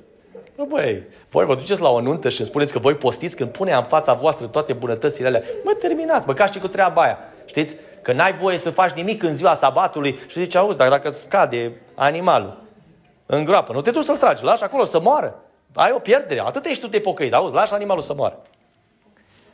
Bă, 0.57 0.65
băi, 0.69 1.03
voi 1.31 1.45
vă 1.45 1.55
duceți 1.55 1.81
la 1.81 1.89
o 1.89 2.01
nuntă 2.01 2.29
și 2.29 2.39
îmi 2.41 2.49
spuneți 2.49 2.73
că 2.73 2.79
voi 2.79 2.95
postiți 2.95 3.37
când 3.37 3.51
pune 3.51 3.73
în 3.73 3.83
fața 3.83 4.15
voastră 4.15 4.47
toate 4.47 4.73
bunătățile 4.73 5.27
alea. 5.27 5.43
Mă, 5.65 5.73
terminați, 5.81 6.27
mă, 6.27 6.35
ca 6.35 6.47
și 6.47 6.59
cu 6.59 6.69
treaba 6.69 7.03
aia. 7.03 7.19
Știți? 7.45 7.75
Că 8.03 8.13
n-ai 8.13 8.33
voie 8.33 8.59
să 8.59 8.71
faci 8.71 8.91
nimic 8.91 9.23
în 9.23 9.37
ziua 9.37 9.55
sabatului 9.55 10.19
și 10.27 10.39
zici, 10.39 10.55
auzi, 10.55 10.79
dar 10.79 10.89
dacă 10.89 11.11
scade 11.11 11.81
animalul 11.95 12.63
în 13.27 13.45
groapă, 13.45 13.73
nu 13.73 13.81
te 13.81 13.91
duci 13.91 14.05
să-l 14.05 14.17
tragi, 14.17 14.45
lași 14.45 14.63
acolo 14.63 14.85
să 14.85 15.01
moară. 15.01 15.41
Ai 15.75 15.93
o 15.95 15.99
pierdere, 15.99 16.41
atât 16.41 16.65
ești 16.65 16.83
tu 16.83 16.89
de 16.89 16.99
pocăit, 16.99 17.35
auzi, 17.35 17.55
lași 17.55 17.73
animalul 17.73 18.03
să 18.03 18.15
moară. 18.15 18.43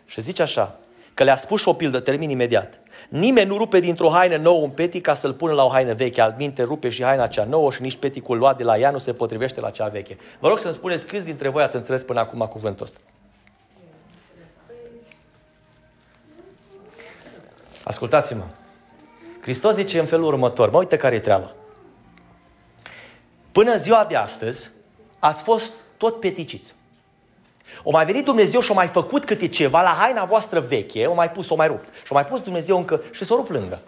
Și 0.07 0.21
zice 0.21 0.43
așa, 0.43 0.77
că 1.15 1.25
le-a 1.25 1.37
spus 1.37 1.61
și 1.61 1.69
o 1.69 1.73
pildă, 1.73 2.01
termin 2.01 2.31
imediat. 2.31 2.79
Nimeni 3.11 3.49
nu 3.49 3.57
rupe 3.57 3.81
dintr-o 3.81 4.11
haină 4.11 4.37
nouă 4.37 4.63
un 4.63 4.71
petic 4.71 5.03
ca 5.03 5.15
să-l 5.15 5.33
pună 5.33 5.53
la 5.53 5.65
o 5.65 5.69
haină 5.69 5.95
veche. 5.95 6.21
Altminte 6.21 6.63
rupe 6.63 6.89
și 6.89 7.03
haina 7.03 7.27
cea 7.27 7.45
nouă 7.45 7.73
și 7.73 7.83
nici 7.83 7.97
peticul 7.97 8.39
luat 8.39 8.57
de 8.57 8.65
la 8.65 8.79
ea 8.79 8.91
nu 8.91 8.99
se 8.99 9.13
potrivește 9.13 9.61
la 9.61 9.71
cea 9.71 9.89
veche. 9.89 10.17
Vă 10.39 10.49
rog 10.49 10.59
să-mi 10.59 10.75
spuneți 10.75 11.07
câți 11.07 11.25
dintre 11.25 11.49
voi 11.49 11.63
ați 11.63 11.77
înțeles 11.77 12.03
până 12.03 12.21
acum 12.21 12.39
cuvântul 12.39 12.85
ăsta. 12.85 12.99
Ascultați-mă. 17.85 18.45
Hristos 19.41 19.75
zice 19.75 19.99
în 19.99 20.07
felul 20.07 20.27
următor, 20.27 20.71
mă 20.71 20.79
uite 20.79 20.97
care 20.97 21.15
e 21.15 21.21
treaba. 21.21 21.53
Până 23.53 23.73
în 23.73 23.79
ziua 23.79 24.05
de 24.09 24.17
astăzi, 24.17 24.71
ați 25.19 25.43
fost 25.43 25.73
tot 25.97 26.21
peticiți. 26.21 26.75
O 27.83 27.91
mai 27.91 28.05
venit 28.05 28.25
Dumnezeu 28.25 28.61
și 28.61 28.71
o 28.71 28.75
mai 28.75 28.87
făcut 28.87 29.25
câte 29.25 29.49
ceva 29.49 29.83
la 29.83 29.97
haina 29.99 30.25
voastră 30.25 30.61
veche, 30.61 31.07
o 31.07 31.15
mai 31.15 31.31
pus, 31.31 31.49
o 31.49 31.55
mai 31.55 31.67
rupt. 31.67 31.89
Și 32.05 32.13
o 32.13 32.15
mai 32.15 32.27
pus 32.27 32.41
Dumnezeu 32.41 32.77
încă 32.77 33.03
și 33.11 33.25
s-o 33.25 33.35
rup 33.35 33.49
lângă. 33.49 33.81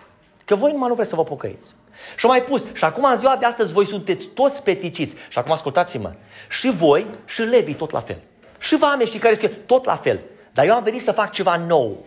Că 0.45 0.55
voi 0.55 0.73
numai 0.73 0.89
nu 0.89 0.95
vreți 0.95 1.11
să 1.11 1.17
vă 1.17 1.25
pocăiți. 1.25 1.75
Și 2.17 2.25
o 2.25 2.29
mai 2.29 2.43
pus. 2.43 2.65
Și 2.73 2.85
acum 2.85 3.05
în 3.05 3.19
ziua 3.19 3.37
de 3.37 3.45
astăzi 3.45 3.73
voi 3.73 3.87
sunteți 3.87 4.27
toți 4.27 4.63
peticiți. 4.63 5.17
Și 5.29 5.39
acum 5.39 5.53
ascultați-mă. 5.53 6.13
Și 6.49 6.71
voi 6.71 7.07
și 7.25 7.41
levii 7.41 7.75
tot 7.75 7.91
la 7.91 8.01
fel. 8.01 8.19
Și 8.59 8.77
vame 8.77 9.05
și 9.05 9.19
care 9.19 9.35
scrie 9.35 9.49
tot 9.49 9.85
la 9.85 9.97
fel. 9.97 10.21
Dar 10.53 10.67
eu 10.67 10.75
am 10.75 10.83
venit 10.83 11.03
să 11.03 11.13
fac 11.13 11.33
ceva 11.33 11.57
nou. 11.57 12.07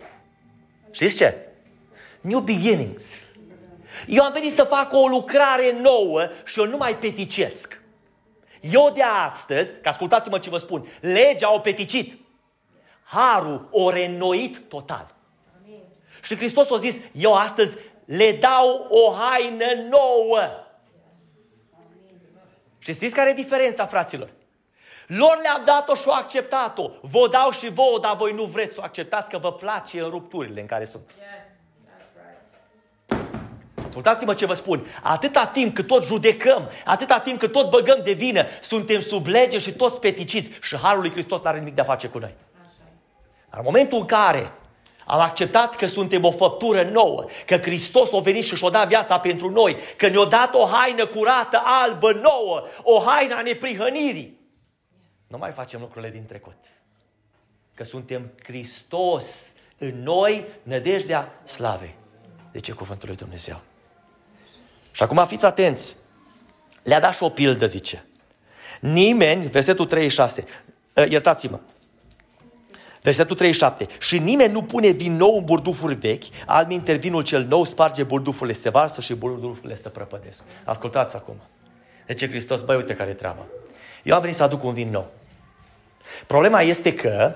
Știți 0.90 1.16
ce? 1.16 1.34
New 2.20 2.40
beginnings. 2.40 3.04
Eu 4.06 4.22
am 4.22 4.32
venit 4.32 4.54
să 4.54 4.62
fac 4.62 4.92
o 4.92 5.06
lucrare 5.06 5.76
nouă 5.82 6.20
și 6.44 6.60
eu 6.60 6.66
nu 6.66 6.76
mai 6.76 6.96
peticesc. 6.96 7.80
Eu 8.70 8.90
de 8.94 9.02
astăzi, 9.02 9.72
că 9.82 9.88
ascultați-mă 9.88 10.38
ce 10.38 10.50
vă 10.50 10.58
spun, 10.58 10.86
legea 11.00 11.54
o 11.54 11.58
peticit. 11.58 12.20
Harul 13.04 13.68
o 13.70 13.90
renoit 13.90 14.68
total. 14.68 15.14
Amin. 15.62 15.80
Și 16.22 16.36
Hristos 16.36 16.70
a 16.70 16.76
zis, 16.76 16.96
eu 17.12 17.34
astăzi 17.34 17.76
le 18.04 18.32
dau 18.32 18.86
o 18.88 19.12
haină 19.12 19.88
nouă. 19.88 20.66
Și 22.78 22.94
știți 22.94 23.14
care 23.14 23.30
e 23.30 23.34
diferența, 23.34 23.86
fraților? 23.86 24.28
Lor 25.06 25.38
le-am 25.42 25.64
dat-o 25.64 25.94
și-o 25.94 26.12
acceptat-o. 26.12 26.90
Vă 27.00 27.28
dau 27.28 27.50
și 27.50 27.68
vouă, 27.68 27.98
dar 27.98 28.16
voi 28.16 28.32
nu 28.32 28.44
vreți 28.44 28.74
să 28.74 28.80
o 28.80 28.84
acceptați 28.84 29.30
că 29.30 29.38
vă 29.38 29.52
place 29.52 30.00
în 30.00 30.10
rupturile 30.10 30.60
în 30.60 30.66
care 30.66 30.84
sunt. 30.84 31.10
Ascultați-mă 33.96 34.34
ce 34.34 34.46
vă 34.46 34.52
spun. 34.52 34.86
Atâta 35.02 35.46
timp 35.46 35.74
cât 35.74 35.86
tot 35.86 36.04
judecăm, 36.04 36.70
atâta 36.84 37.18
timp 37.18 37.38
cât 37.38 37.52
tot 37.52 37.70
băgăm 37.70 38.00
de 38.04 38.12
vină, 38.12 38.46
suntem 38.60 39.00
sub 39.00 39.26
lege 39.26 39.58
și 39.58 39.72
toți 39.72 40.00
peticiți 40.00 40.50
și 40.62 40.76
Harul 40.76 41.00
lui 41.00 41.10
Hristos 41.10 41.40
nu 41.40 41.48
are 41.48 41.58
nimic 41.58 41.74
de 41.74 41.80
a 41.80 41.84
face 41.84 42.08
cu 42.08 42.18
noi. 42.18 42.34
Dar 43.50 43.58
în 43.58 43.62
momentul 43.64 43.98
în 43.98 44.06
care 44.06 44.52
am 45.06 45.20
acceptat 45.20 45.76
că 45.76 45.86
suntem 45.86 46.24
o 46.24 46.30
făptură 46.30 46.82
nouă, 46.82 47.24
că 47.46 47.56
Hristos 47.56 48.12
a 48.12 48.18
venit 48.18 48.44
și 48.44 48.56
și-a 48.56 48.68
dat 48.68 48.88
viața 48.88 49.18
pentru 49.18 49.50
noi, 49.50 49.76
că 49.96 50.08
ne-a 50.08 50.24
dat 50.24 50.54
o 50.54 50.66
haină 50.66 51.06
curată, 51.06 51.62
albă, 51.64 52.12
nouă, 52.12 52.62
o 52.82 53.00
haină 53.00 53.34
a 53.34 53.42
neprihănirii. 53.42 54.40
Nu 55.26 55.38
mai 55.38 55.52
facem 55.52 55.80
lucrurile 55.80 56.10
din 56.10 56.26
trecut. 56.26 56.58
Că 57.74 57.84
suntem 57.84 58.32
Hristos 58.44 59.46
în 59.78 60.02
noi, 60.02 60.44
nădejdea 60.62 61.40
slavei. 61.44 61.94
De 62.52 62.60
ce 62.60 62.72
cuvântul 62.72 63.08
lui 63.08 63.16
Dumnezeu? 63.16 63.60
Și 64.96 65.02
acum 65.02 65.26
fiți 65.26 65.44
atenți. 65.44 65.96
Le-a 66.82 67.00
dat 67.00 67.14
și 67.14 67.22
o 67.22 67.28
pildă, 67.28 67.66
zice. 67.66 68.04
Nimeni, 68.80 69.46
versetul 69.46 69.86
36, 69.86 70.44
iertați-mă, 71.08 71.60
Versetul 73.02 73.36
37. 73.36 73.86
Și 73.98 74.18
nimeni 74.18 74.52
nu 74.52 74.62
pune 74.62 74.88
vin 74.88 75.16
nou 75.16 75.36
în 75.36 75.44
burdufuri 75.44 75.94
vechi, 75.94 76.22
alminter 76.46 76.96
vinul 76.96 77.22
cel 77.22 77.44
nou 77.44 77.64
sparge 77.64 78.02
burdufurile, 78.02 78.56
se 78.56 78.70
varsă 78.70 79.00
și 79.00 79.14
burdufurile 79.14 79.74
se 79.74 79.88
prăpădesc. 79.88 80.44
Ascultați 80.64 81.16
acum. 81.16 81.36
De 82.06 82.14
ce 82.14 82.28
Hristos? 82.28 82.62
Băi, 82.62 82.76
uite 82.76 82.94
care 82.94 83.10
e 83.10 83.14
treaba. 83.14 83.46
Eu 84.02 84.14
am 84.14 84.20
venit 84.20 84.36
să 84.36 84.42
aduc 84.42 84.64
un 84.64 84.72
vin 84.72 84.90
nou. 84.90 85.10
Problema 86.26 86.62
este 86.62 86.94
că 86.94 87.34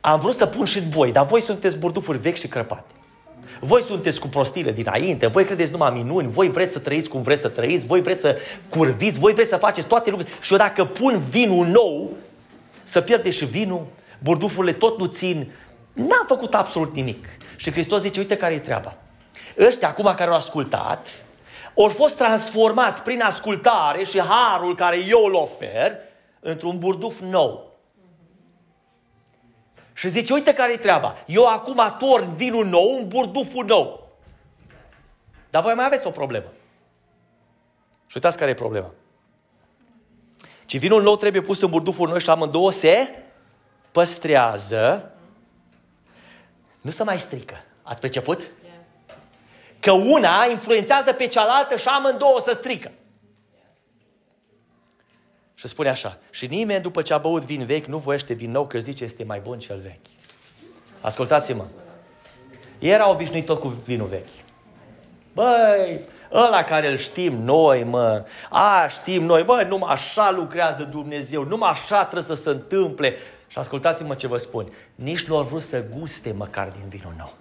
am 0.00 0.20
vrut 0.20 0.36
să 0.36 0.46
pun 0.46 0.64
și 0.64 0.78
în 0.78 0.88
voi, 0.88 1.12
dar 1.12 1.26
voi 1.26 1.40
sunteți 1.40 1.78
burdufuri 1.78 2.18
vechi 2.18 2.38
și 2.38 2.48
crăpate. 2.48 2.95
Voi 3.60 3.82
sunteți 3.82 4.20
cu 4.20 4.26
prostile 4.28 4.72
dinainte, 4.72 5.26
voi 5.26 5.44
credeți 5.44 5.70
numai 5.70 5.90
minuni, 5.90 6.28
voi 6.28 6.50
vreți 6.50 6.72
să 6.72 6.78
trăiți 6.78 7.08
cum 7.08 7.22
vreți 7.22 7.40
să 7.40 7.48
trăiți, 7.48 7.86
voi 7.86 8.00
vreți 8.00 8.20
să 8.20 8.38
curviți, 8.68 9.18
voi 9.18 9.32
vreți 9.32 9.48
să 9.48 9.56
faceți 9.56 9.86
toate 9.86 10.10
lucrurile. 10.10 10.36
Și 10.40 10.52
eu 10.52 10.58
dacă 10.58 10.84
pun 10.84 11.22
vinul 11.30 11.66
nou, 11.66 12.10
să 12.82 13.00
pierde 13.00 13.30
și 13.30 13.44
vinul, 13.44 13.86
burdufurile 14.18 14.72
tot 14.72 14.98
nu 14.98 15.06
țin, 15.06 15.52
n-am 15.92 16.24
făcut 16.26 16.54
absolut 16.54 16.94
nimic. 16.94 17.28
Și 17.56 17.70
Hristos 17.70 18.00
zice, 18.00 18.20
uite 18.20 18.36
care 18.36 18.54
e 18.54 18.58
treaba. 18.58 18.96
Ăștia 19.58 19.88
acum 19.88 20.14
care 20.16 20.30
au 20.30 20.36
ascultat, 20.36 21.08
au 21.76 21.88
fost 21.88 22.16
transformați 22.16 23.02
prin 23.02 23.20
ascultare 23.20 24.04
și 24.04 24.20
harul 24.20 24.74
care 24.74 24.98
eu 25.08 25.24
îl 25.24 25.34
ofer 25.34 25.92
într-un 26.40 26.78
burduf 26.78 27.20
nou. 27.20 27.65
Și 29.96 30.08
zice, 30.08 30.32
uite 30.32 30.52
care 30.52 30.72
e 30.72 30.76
treaba. 30.76 31.16
Eu 31.26 31.46
acum 31.46 31.96
torn 31.98 32.34
vinul 32.34 32.66
nou 32.66 32.96
în 32.98 33.08
burduful 33.08 33.64
nou. 33.64 34.16
Dar 35.50 35.62
voi 35.62 35.74
mai 35.74 35.84
aveți 35.84 36.06
o 36.06 36.10
problemă. 36.10 36.52
Și 38.06 38.12
uitați 38.14 38.38
care 38.38 38.50
e 38.50 38.54
problema. 38.54 38.90
Ci 40.66 40.78
vinul 40.78 41.02
nou 41.02 41.16
trebuie 41.16 41.42
pus 41.42 41.60
în 41.60 41.70
burduful 41.70 42.08
nou 42.08 42.18
și 42.18 42.30
amândouă 42.30 42.70
se 42.70 43.22
păstrează, 43.92 45.12
nu 46.80 46.90
se 46.90 47.02
mai 47.02 47.18
strică. 47.18 47.64
Ați 47.82 48.00
perceput? 48.00 48.46
Că 49.80 49.92
una 49.92 50.46
influențează 50.50 51.12
pe 51.12 51.26
cealaltă 51.26 51.76
și 51.76 51.88
amândouă 51.88 52.40
să 52.40 52.52
strică. 52.52 52.92
Și 55.58 55.68
spune 55.68 55.88
așa, 55.88 56.18
și 56.30 56.46
nimeni 56.46 56.82
după 56.82 57.02
ce 57.02 57.14
a 57.14 57.18
băut 57.18 57.42
vin 57.42 57.64
vechi 57.64 57.86
nu 57.86 57.98
voiește 57.98 58.34
vin 58.34 58.50
nou, 58.50 58.66
că 58.66 58.78
zice 58.78 59.04
este 59.04 59.24
mai 59.24 59.40
bun 59.40 59.58
cel 59.58 59.80
vechi. 59.80 60.06
Ascultați-mă. 61.00 61.64
Era 62.78 63.10
obișnuit 63.10 63.44
tot 63.46 63.60
cu 63.60 63.68
vinul 63.68 64.06
vechi. 64.06 64.44
Băi, 65.32 66.00
ăla 66.32 66.62
care 66.64 66.90
îl 66.90 66.96
știm 66.96 67.42
noi, 67.42 67.84
mă, 67.84 68.24
a, 68.50 68.86
știm 68.86 69.24
noi, 69.24 69.42
băi, 69.42 69.64
numai 69.64 69.92
așa 69.92 70.30
lucrează 70.30 70.82
Dumnezeu, 70.82 71.44
numai 71.44 71.70
așa 71.70 72.02
trebuie 72.02 72.36
să 72.36 72.42
se 72.42 72.48
întâmple. 72.48 73.14
Și 73.46 73.58
ascultați-mă 73.58 74.14
ce 74.14 74.26
vă 74.26 74.36
spun, 74.36 74.72
nici 74.94 75.24
nu 75.24 75.36
au 75.36 75.42
vrut 75.42 75.62
să 75.62 75.84
guste 75.98 76.32
măcar 76.32 76.68
din 76.68 76.88
vinul 76.88 77.14
nou. 77.16 77.34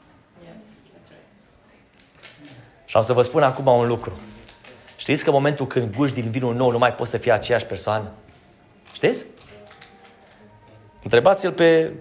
Și 2.86 2.98
am 2.98 3.04
să 3.04 3.14
vă 3.14 3.22
spun 3.22 3.44
acum 3.44 3.66
un 3.66 3.88
lucru. 3.88 4.18
Știți 5.06 5.24
că 5.24 5.30
în 5.30 5.36
momentul 5.36 5.68
când 5.68 5.96
guși 5.96 6.14
din 6.14 6.30
vinul 6.30 6.56
nou 6.56 6.72
nu 6.72 6.78
mai 6.78 6.94
poți 6.94 7.10
să 7.10 7.18
fii 7.18 7.32
aceeași 7.32 7.66
persoană? 7.66 8.12
Știți? 8.94 9.26
Întrebați-l 11.04 11.52
pe 11.52 11.92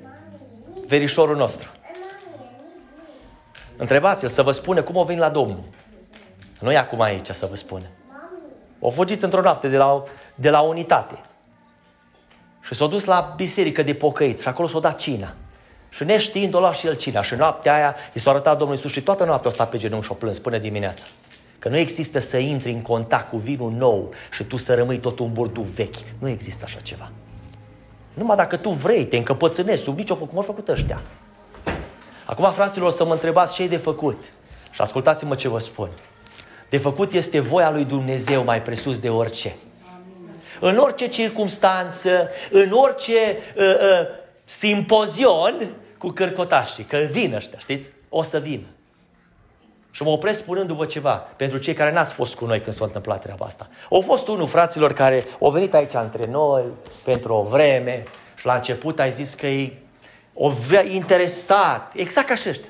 verișorul 0.86 1.36
nostru. 1.36 1.68
Întrebați-l 3.76 4.28
să 4.28 4.42
vă 4.42 4.50
spune 4.50 4.80
cum 4.80 4.96
o 4.96 5.04
vin 5.04 5.18
la 5.18 5.28
Domnul. 5.28 5.62
Nu 6.60 6.72
e 6.72 6.76
acum 6.76 7.00
aici 7.00 7.28
să 7.30 7.46
vă 7.46 7.56
spune. 7.56 7.90
O 8.78 8.90
fugit 8.90 9.22
într-o 9.22 9.40
noapte 9.40 9.68
de 9.68 9.76
la, 9.76 10.02
de 10.34 10.50
la 10.50 10.60
unitate. 10.60 11.18
Și 12.60 12.74
s-a 12.74 12.86
dus 12.86 13.04
la 13.04 13.32
biserică 13.36 13.82
de 13.82 13.94
pocăiți 13.94 14.42
și 14.42 14.48
acolo 14.48 14.68
s-a 14.68 14.78
dat 14.78 14.98
cina. 14.98 15.34
Și 15.90 16.04
neștiind, 16.04 16.54
o 16.54 16.58
lua 16.58 16.72
și 16.72 16.86
el 16.86 16.96
cina. 16.96 17.22
Și 17.22 17.34
noaptea 17.34 17.74
aia 17.74 17.96
i 18.12 18.18
s-a 18.18 18.30
arătat 18.30 18.58
Domnul 18.58 18.76
Iisus 18.76 18.92
și 18.92 19.02
toată 19.02 19.24
noaptea 19.24 19.50
o 19.50 19.52
stat 19.52 19.70
pe 19.70 19.76
genunchi 19.76 20.06
și 20.06 20.12
o 20.12 20.14
plâns 20.14 20.38
până 20.38 20.58
dimineața. 20.58 21.04
Că 21.64 21.70
nu 21.70 21.76
există 21.76 22.18
să 22.18 22.36
intri 22.36 22.70
în 22.70 22.82
contact 22.82 23.30
cu 23.30 23.36
vinul 23.36 23.70
nou 23.70 24.10
și 24.32 24.44
tu 24.44 24.56
să 24.56 24.74
rămâi 24.74 24.98
tot 24.98 25.18
un 25.18 25.32
burdu 25.32 25.60
vechi. 25.60 25.96
Nu 26.18 26.28
există 26.28 26.64
așa 26.64 26.80
ceva. 26.80 27.10
Numai 28.14 28.36
dacă 28.36 28.56
tu 28.56 28.70
vrei, 28.70 29.06
te 29.06 29.16
încăpățânezi 29.16 29.82
sub 29.82 29.96
nicio 29.96 30.14
făcut, 30.14 30.28
cum 30.28 30.38
au 30.38 30.44
făcut 30.44 30.68
ăștia. 30.68 31.00
Acum, 32.24 32.52
fraților, 32.52 32.90
să 32.90 33.04
mă 33.04 33.12
întrebați 33.12 33.54
ce 33.54 33.62
e 33.62 33.68
de 33.68 33.76
făcut. 33.76 34.24
Și 34.70 34.80
ascultați-mă 34.80 35.34
ce 35.34 35.48
vă 35.48 35.58
spun. 35.58 35.88
De 36.68 36.78
făcut 36.78 37.12
este 37.12 37.40
voia 37.40 37.70
lui 37.70 37.84
Dumnezeu 37.84 38.44
mai 38.44 38.62
presus 38.62 38.98
de 38.98 39.08
orice. 39.08 39.54
În 40.60 40.76
orice 40.76 41.08
circunstanță, 41.08 42.28
în 42.50 42.70
orice 42.70 43.38
uh, 43.56 43.62
uh, 43.62 44.06
simpozion 44.44 45.74
cu 45.98 46.08
cărcotașii, 46.08 46.84
că 46.84 46.96
vin 47.10 47.34
ăștia, 47.34 47.58
știți? 47.58 47.90
O 48.08 48.22
să 48.22 48.38
vină. 48.38 48.66
Și 49.94 50.02
mă 50.02 50.10
opresc 50.10 50.38
spunându-vă 50.38 50.84
ceva, 50.84 51.12
pentru 51.12 51.58
cei 51.58 51.74
care 51.74 51.92
n-ați 51.92 52.12
fost 52.12 52.34
cu 52.34 52.44
noi 52.44 52.60
când 52.60 52.74
s-a 52.74 52.84
întâmplat 52.84 53.22
treaba 53.22 53.46
asta. 53.46 53.68
Au 53.90 54.00
fost 54.00 54.28
unul, 54.28 54.48
fraților, 54.48 54.92
care 54.92 55.24
au 55.40 55.50
venit 55.50 55.74
aici 55.74 55.94
între 55.94 56.30
noi 56.30 56.62
pentru 57.04 57.34
o 57.34 57.42
vreme 57.42 58.02
și 58.34 58.46
la 58.46 58.54
început 58.54 59.00
ai 59.00 59.10
zis 59.10 59.34
că 59.34 59.46
e 59.46 59.72
o 60.34 60.52
interesat, 60.90 61.92
exact 61.96 62.26
ca 62.26 62.34
și 62.34 62.48
ăștia. 62.48 62.68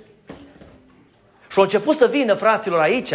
Și 1.48 1.58
au 1.58 1.62
început 1.62 1.96
să 1.96 2.06
vină, 2.06 2.34
fraților, 2.34 2.80
aici 2.80 3.14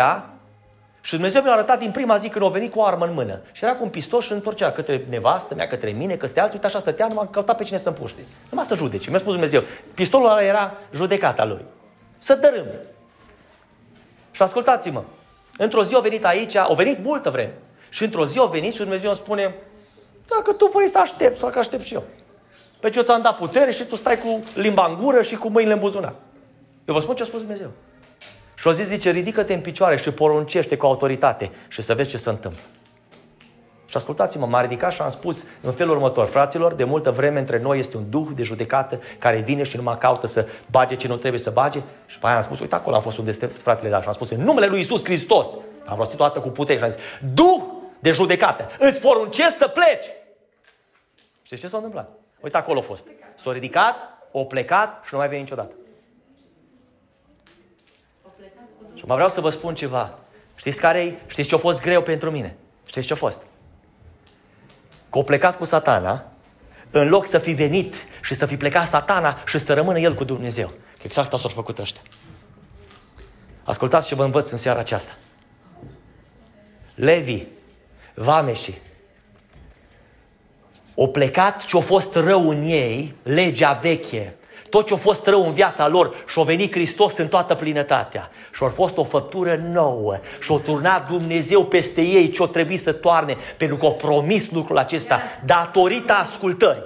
și 1.02 1.14
Dumnezeu 1.14 1.42
mi-a 1.42 1.52
arătat 1.52 1.80
din 1.80 1.92
prima 1.92 2.18
zi 2.18 2.30
când 2.30 2.44
au 2.44 2.52
venit 2.52 2.72
cu 2.72 2.80
o 2.80 2.86
armă 2.86 3.06
în 3.06 3.14
mână. 3.14 3.42
Și 3.52 3.64
era 3.64 3.74
cu 3.74 3.84
un 3.84 3.90
pistol 3.90 4.22
și 4.22 4.32
întorcea 4.32 4.72
către 4.72 5.06
nevastă 5.10 5.56
mea, 5.56 5.68
către 5.68 5.90
mine, 5.90 6.16
că 6.16 6.26
stea 6.26 6.42
altul, 6.42 6.56
uite 6.56 6.68
așa 6.68 6.80
stătea, 6.80 7.08
numai 7.10 7.28
căuta 7.32 7.54
pe 7.54 7.64
cine 7.64 7.78
să 7.78 7.90
împuște. 7.90 8.22
Numai 8.50 8.66
să 8.66 8.76
judece. 8.76 9.10
Mi-a 9.10 9.20
spus 9.20 9.32
Dumnezeu, 9.32 9.64
pistolul 9.94 10.28
ăla 10.28 10.44
era 10.44 10.74
judecata 10.94 11.46
lui. 11.46 11.62
Să 12.18 12.36
dărâme. 12.36 12.80
Și 14.40 14.46
ascultați-mă, 14.46 15.04
într-o 15.58 15.84
zi 15.84 15.96
au 15.96 16.02
venit 16.02 16.26
aici, 16.26 16.56
au 16.56 16.76
venit 16.76 17.04
multă 17.04 17.30
vreme. 17.30 17.54
Și 17.90 18.04
într-o 18.04 18.26
zi 18.26 18.38
au 18.38 18.48
venit 18.48 18.74
și 18.74 18.80
Dumnezeu 18.80 19.10
îmi 19.10 19.20
spune, 19.20 19.56
dacă 20.28 20.54
tu 20.54 20.70
vrei 20.74 20.90
să 20.90 20.98
aștept, 20.98 21.40
să 21.40 21.52
aștept 21.58 21.84
și 21.84 21.94
eu. 21.94 22.04
Păi 22.80 22.92
eu 22.96 23.02
ți-am 23.02 23.22
dat 23.22 23.38
putere 23.38 23.72
și 23.72 23.84
tu 23.84 23.96
stai 23.96 24.20
cu 24.20 24.44
limba 24.56 24.86
în 24.86 25.04
gură 25.04 25.22
și 25.22 25.36
cu 25.36 25.50
mâinile 25.50 25.74
în 25.74 25.80
buzunar. 25.80 26.14
Eu 26.86 26.94
vă 26.94 27.00
spun 27.00 27.16
ce 27.16 27.22
a 27.22 27.26
spus 27.26 27.40
Dumnezeu. 27.40 27.72
Și 28.56 28.68
o 28.68 28.72
zi 28.72 28.84
zice, 28.84 29.12
ridică-te 29.12 29.54
în 29.54 29.62
picioare 29.62 29.98
și 29.98 30.12
poruncește 30.12 30.78
cu 30.78 30.86
autoritate 30.86 31.52
și 31.68 31.82
să 31.82 31.96
vezi 31.96 32.10
ce 32.10 32.18
se 32.18 32.30
întâmplă. 32.30 32.62
Și 33.90 33.98
ascultați-mă, 33.98 34.46
m-a 34.46 34.62
ridicat 34.62 34.92
și 34.92 35.02
am 35.02 35.10
spus 35.10 35.46
în 35.62 35.74
felul 35.74 35.96
următor, 35.96 36.28
fraților, 36.28 36.74
de 36.74 36.84
multă 36.84 37.12
vreme 37.12 37.40
între 37.40 37.60
noi 37.60 37.80
este 37.80 37.98
un 37.98 38.10
duh 38.10 38.28
de 38.36 38.44
judecată 38.44 39.00
care 39.18 39.40
vine 39.40 39.64
și 39.64 39.76
nu 39.76 39.84
mă 39.84 39.96
caută 39.96 40.28
să 40.28 40.48
bage 40.72 40.96
ce 40.96 41.08
nu 41.08 41.16
trebuie 41.16 41.40
să 41.40 41.50
bage. 41.50 41.82
Și 42.06 42.20
pe 42.20 42.28
aia 42.28 42.36
am 42.36 42.42
spus, 42.42 42.60
uite 42.60 42.76
acolo 42.76 42.96
am 42.96 43.02
fost 43.02 43.18
unde 43.18 43.30
este 43.30 43.46
fratele 43.46 43.90
Dar 43.90 44.02
și 44.02 44.08
am 44.08 44.14
spus, 44.14 44.30
în 44.30 44.44
numele 44.44 44.68
lui 44.68 44.80
Isus 44.80 45.04
Hristos, 45.04 45.48
am 45.86 45.98
rostit 45.98 46.20
o 46.20 46.24
dată 46.24 46.40
cu 46.40 46.50
putere 46.50 46.78
și 46.78 46.84
am 46.84 46.90
zis, 46.90 47.00
duh 47.34 47.62
de 48.00 48.12
judecată, 48.12 48.70
îți 48.80 49.00
poruncesc 49.00 49.58
să 49.58 49.68
pleci. 49.68 50.06
Știți 51.42 51.62
ce 51.62 51.68
s-a 51.68 51.78
întâmplat? 51.78 52.10
Uite 52.42 52.58
acolo 52.58 52.80
a 52.80 52.82
fost. 52.82 53.08
S-a 53.36 53.52
ridicat, 53.52 53.96
o 54.32 54.44
plecat 54.44 55.04
și 55.04 55.10
nu 55.12 55.18
mai 55.18 55.28
vine 55.28 55.40
niciodată. 55.40 55.74
Și 58.94 59.06
mai 59.06 59.16
vreau 59.16 59.30
să 59.30 59.42
vă 59.42 59.50
spun 59.50 59.76
ceva. 59.76 60.18
Știți 60.56 60.80
care 60.80 61.22
Știți 61.28 61.48
ce 61.48 61.56
a 61.56 61.58
fost 61.58 61.82
greu 61.82 62.02
pentru 62.02 62.32
mine? 62.32 62.56
Știți 62.86 63.08
ce 63.08 63.14
a 63.14 63.16
fost? 63.16 63.48
Că 65.10 65.20
a 65.20 65.22
plecat 65.22 65.58
cu 65.58 65.66
satana, 65.66 66.26
în 66.92 67.10
loc 67.10 67.28
să 67.28 67.38
fi 67.38 67.52
venit 67.52 67.96
și 68.22 68.34
să 68.34 68.46
fi 68.46 68.58
plecat 68.58 68.88
satana 68.88 69.38
și 69.46 69.60
să 69.60 69.74
rămână 69.74 70.00
el 70.00 70.16
cu 70.16 70.24
Dumnezeu. 70.24 70.68
Că 70.68 71.04
exact 71.04 71.34
asta 71.34 71.38
s-au 71.38 71.56
făcut 71.56 71.80
ăștia. 71.80 72.02
Ascultați 73.64 74.08
ce 74.08 74.16
vă 74.16 74.24
învăț 74.24 74.50
în 74.50 74.58
seara 74.58 74.80
aceasta. 74.80 75.12
Levi, 76.96 77.44
vameșii, 78.14 78.82
o 80.96 81.08
plecat 81.08 81.66
ce 81.66 81.78
a 81.78 81.80
fost 81.80 82.16
rău 82.16 82.50
în 82.50 82.62
ei, 82.62 83.16
legea 83.24 83.72
veche, 83.72 84.36
tot 84.70 84.86
ce 84.86 84.94
a 84.94 84.98
fost 84.98 85.28
rău 85.28 85.48
în 85.48 85.54
viața 85.54 85.88
lor 85.88 86.24
și-a 86.28 86.44
venit 86.44 86.72
Hristos 86.72 87.18
în 87.18 87.28
toată 87.28 87.56
plinătatea. 87.56 88.30
Și 88.54 88.64
a 88.64 88.68
fost 88.68 88.98
o 88.98 89.04
făptură 89.04 89.56
nouă 89.72 90.18
și-a 90.42 90.58
turnat 90.58 91.10
Dumnezeu 91.10 91.66
peste 91.66 92.02
ei 92.02 92.30
ce-o 92.30 92.46
trebuie 92.46 92.78
să 92.78 92.92
toarne, 92.92 93.38
pentru 93.58 93.78
că 93.78 93.86
a 93.86 93.92
promis 93.92 94.52
lucrul 94.52 94.78
acesta 94.78 95.22
datorită 95.46 96.14
ascultării. 96.14 96.84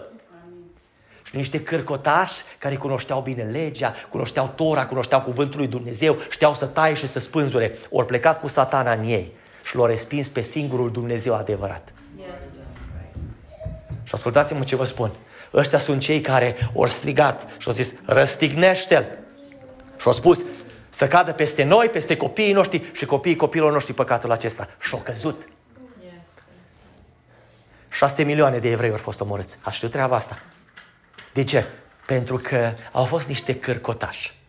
Și 1.24 1.36
niște 1.36 1.62
cârcotași 1.64 2.34
care 2.60 2.76
cunoșteau 2.76 3.22
bine 3.22 3.44
legea, 3.44 3.94
cunoșteau 4.10 4.52
Tora, 4.56 4.86
cunoșteau 4.86 5.22
cuvântul 5.22 5.60
lui 5.60 5.68
Dumnezeu, 5.68 6.18
știau 6.30 6.54
să 6.54 6.66
taie 6.66 6.94
și 6.94 7.08
să 7.08 7.20
spânzure. 7.20 7.76
Ori 7.90 8.06
plecat 8.06 8.40
cu 8.40 8.48
satana 8.48 8.94
în 8.94 9.04
ei 9.04 9.32
și 9.64 9.76
l-au 9.76 9.86
respins 9.86 10.28
pe 10.28 10.42
singurul 10.42 10.92
Dumnezeu 10.92 11.36
adevărat. 11.36 11.94
Și 14.04 14.14
ascultați-mă 14.14 14.64
ce 14.64 14.76
vă 14.76 14.84
spun. 14.84 15.12
Ăștia 15.54 15.80
sunt 15.80 16.02
cei 16.02 16.22
care 16.22 16.56
au 16.76 16.88
strigat 16.88 17.56
și 17.58 17.68
au 17.68 17.74
zis, 17.74 17.94
răstignește-l. 18.06 19.06
Și 19.98 20.06
au 20.06 20.12
spus, 20.12 20.44
să 20.90 21.08
cadă 21.08 21.32
peste 21.32 21.64
noi, 21.64 21.90
peste 21.90 22.18
copiii 22.18 22.54
noștri 22.54 22.90
și 22.92 23.06
copiii 23.06 23.36
copiilor 23.36 23.72
noștri 23.72 23.94
păcatul 23.94 24.32
acesta. 24.32 24.68
Și 24.80 24.94
au 24.94 25.00
căzut. 25.00 25.48
Șase 27.90 28.24
milioane 28.24 28.58
de 28.58 28.70
evrei 28.70 28.90
au 28.90 28.98
fost 28.98 29.22
omorâți. 29.22 29.60
Ați 29.62 29.76
știut 29.76 29.92
treaba 29.92 30.16
asta? 30.16 30.40
De 31.34 31.44
ce? 31.44 31.66
Pentru 32.06 32.38
că 32.38 32.74
au 32.92 33.06
fost 33.06 33.28
niște 33.28 33.56
cârcotași. 33.56 34.42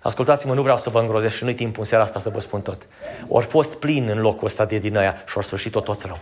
Ascultați-mă, 0.00 0.54
nu 0.54 0.62
vreau 0.62 0.78
să 0.78 0.90
vă 0.90 1.00
îngrozesc 1.00 1.36
și 1.36 1.44
nu-i 1.44 1.54
timpul 1.54 1.82
în 1.82 1.88
seara 1.88 2.04
asta 2.04 2.18
să 2.18 2.28
vă 2.28 2.40
spun 2.40 2.60
tot. 2.60 2.86
Ori 3.28 3.46
fost 3.46 3.74
plin 3.74 4.08
în 4.08 4.20
locul 4.20 4.46
ăsta 4.46 4.64
de 4.64 4.78
din 4.78 4.96
aia 4.96 5.22
și 5.26 5.36
ori 5.36 5.46
sfârșit-o 5.46 5.80
toți 5.80 6.06
rău. 6.06 6.18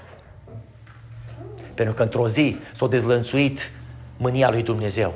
Pentru 1.77 1.95
că 1.95 2.03
într-o 2.03 2.29
zi 2.29 2.57
s-a 2.72 2.87
dezlănțuit 2.87 3.70
mânia 4.16 4.51
lui 4.51 4.62
Dumnezeu. 4.62 5.14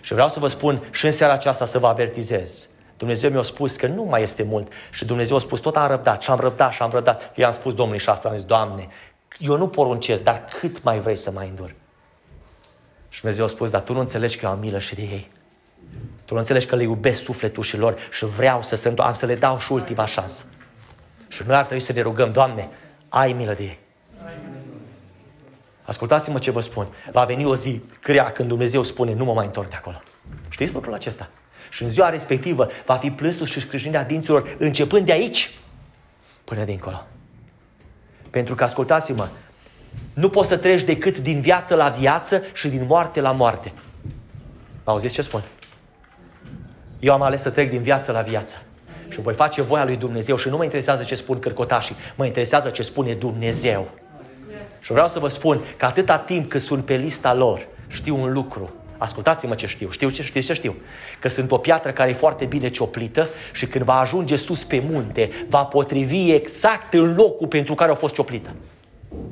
Și 0.00 0.12
vreau 0.12 0.28
să 0.28 0.38
vă 0.38 0.46
spun 0.46 0.82
și 0.90 1.04
în 1.04 1.12
seara 1.12 1.32
aceasta 1.32 1.64
să 1.64 1.78
vă 1.78 1.86
avertizez. 1.86 2.68
Dumnezeu 2.96 3.30
mi-a 3.30 3.42
spus 3.42 3.76
că 3.76 3.86
nu 3.86 4.02
mai 4.02 4.22
este 4.22 4.42
mult. 4.42 4.72
Și 4.90 5.04
Dumnezeu 5.04 5.36
a 5.36 5.38
spus, 5.38 5.60
tot 5.60 5.76
am 5.76 5.88
răbdat 5.88 6.22
și 6.22 6.30
am 6.30 6.40
răbdat 6.40 6.72
și 6.72 6.82
am 6.82 6.90
răbdat. 6.90 7.32
Eu 7.34 7.46
am 7.46 7.52
spus 7.52 7.74
Domnului 7.74 8.00
și 8.00 8.08
asta 8.08 8.28
am 8.28 8.34
zis, 8.34 8.44
Doamne, 8.44 8.88
eu 9.38 9.56
nu 9.56 9.68
poruncesc, 9.68 10.22
dar 10.22 10.44
cât 10.60 10.82
mai 10.82 11.00
vrei 11.00 11.16
să 11.16 11.30
mai 11.30 11.48
îndur? 11.48 11.74
Și 13.08 13.20
Dumnezeu 13.20 13.44
a 13.44 13.48
spus, 13.48 13.70
dar 13.70 13.80
tu 13.80 13.92
nu 13.92 14.00
înțelegi 14.00 14.36
că 14.36 14.44
eu 14.44 14.50
am 14.50 14.58
milă 14.58 14.78
și 14.78 14.94
de 14.94 15.02
ei. 15.02 15.30
Tu 16.24 16.34
nu 16.34 16.40
înțelegi 16.40 16.66
că 16.66 16.76
le 16.76 16.82
iubesc 16.82 17.22
sufletul 17.22 17.62
și 17.62 17.76
lor 17.76 17.98
și 18.10 18.24
vreau 18.24 18.62
să 18.62 18.76
se 18.76 18.94
am 18.96 19.14
să 19.14 19.26
le 19.26 19.34
dau 19.34 19.58
și 19.58 19.72
ultima 19.72 20.06
șansă. 20.06 20.44
Și 21.28 21.42
noi 21.46 21.56
ar 21.56 21.64
trebui 21.64 21.82
să 21.84 21.92
ne 21.92 22.00
rugăm, 22.00 22.32
Doamne, 22.32 22.68
ai 23.08 23.32
milă 23.32 23.52
de 23.52 23.62
ei. 23.62 23.78
Ascultați-mă 25.88 26.38
ce 26.38 26.50
vă 26.50 26.60
spun. 26.60 26.86
Va 27.12 27.24
veni 27.24 27.44
o 27.44 27.54
zi 27.54 27.82
crea 28.00 28.32
când 28.32 28.48
Dumnezeu 28.48 28.82
spune 28.82 29.14
nu 29.14 29.24
mă 29.24 29.32
mai 29.32 29.44
întorc 29.44 29.68
de 29.68 29.76
acolo. 29.76 30.02
Știți 30.48 30.74
lucrul 30.74 30.94
acesta? 30.94 31.28
Și 31.70 31.82
în 31.82 31.88
ziua 31.88 32.08
respectivă 32.08 32.68
va 32.86 32.96
fi 32.96 33.10
plânsul 33.10 33.46
și 33.46 33.60
scrâșnirea 33.60 34.04
dinților 34.04 34.56
începând 34.58 35.06
de 35.06 35.12
aici 35.12 35.58
până 36.44 36.64
dincolo. 36.64 37.06
Pentru 38.30 38.54
că, 38.54 38.64
ascultați-mă, 38.64 39.28
nu 40.14 40.28
poți 40.30 40.48
să 40.48 40.56
treci 40.56 40.82
decât 40.82 41.18
din 41.18 41.40
viață 41.40 41.74
la 41.74 41.88
viață 41.88 42.42
și 42.52 42.68
din 42.68 42.86
moarte 42.86 43.20
la 43.20 43.32
moarte. 43.32 43.72
Auziți 44.84 45.14
ce 45.14 45.22
spun? 45.22 45.42
Eu 46.98 47.12
am 47.12 47.22
ales 47.22 47.42
să 47.42 47.50
trec 47.50 47.70
din 47.70 47.82
viață 47.82 48.12
la 48.12 48.20
viață. 48.20 48.62
Și 49.08 49.20
voi 49.20 49.34
face 49.34 49.62
voia 49.62 49.84
lui 49.84 49.96
Dumnezeu 49.96 50.36
și 50.36 50.48
nu 50.48 50.56
mă 50.56 50.64
interesează 50.64 51.02
ce 51.02 51.14
spun 51.14 51.38
cărcotașii, 51.38 51.96
mă 52.14 52.26
interesează 52.26 52.70
ce 52.70 52.82
spune 52.82 53.14
Dumnezeu. 53.14 53.88
Și 54.88 54.94
vreau 54.94 55.08
să 55.08 55.18
vă 55.18 55.28
spun 55.28 55.60
că 55.76 55.84
atâta 55.84 56.18
timp 56.18 56.48
cât 56.48 56.62
sunt 56.62 56.84
pe 56.84 56.96
lista 56.96 57.34
lor, 57.34 57.66
știu 57.88 58.22
un 58.22 58.32
lucru. 58.32 58.70
Ascultați-mă 58.98 59.54
ce 59.54 59.66
știu. 59.66 59.90
Știu 59.90 60.10
ce 60.10 60.22
știți 60.22 60.46
ce 60.46 60.52
știu? 60.52 60.74
Că 61.20 61.28
sunt 61.28 61.50
o 61.50 61.58
piatră 61.58 61.90
care 61.92 62.10
e 62.10 62.12
foarte 62.12 62.44
bine 62.44 62.68
cioplită 62.68 63.28
și 63.52 63.66
când 63.66 63.84
va 63.84 63.98
ajunge 63.98 64.36
sus 64.36 64.64
pe 64.64 64.82
munte, 64.90 65.30
va 65.48 65.62
potrivi 65.64 66.32
exact 66.32 66.94
în 66.94 67.14
locul 67.14 67.46
pentru 67.46 67.74
care 67.74 67.90
a 67.90 67.94
fost 67.94 68.14
cioplită. 68.14 68.50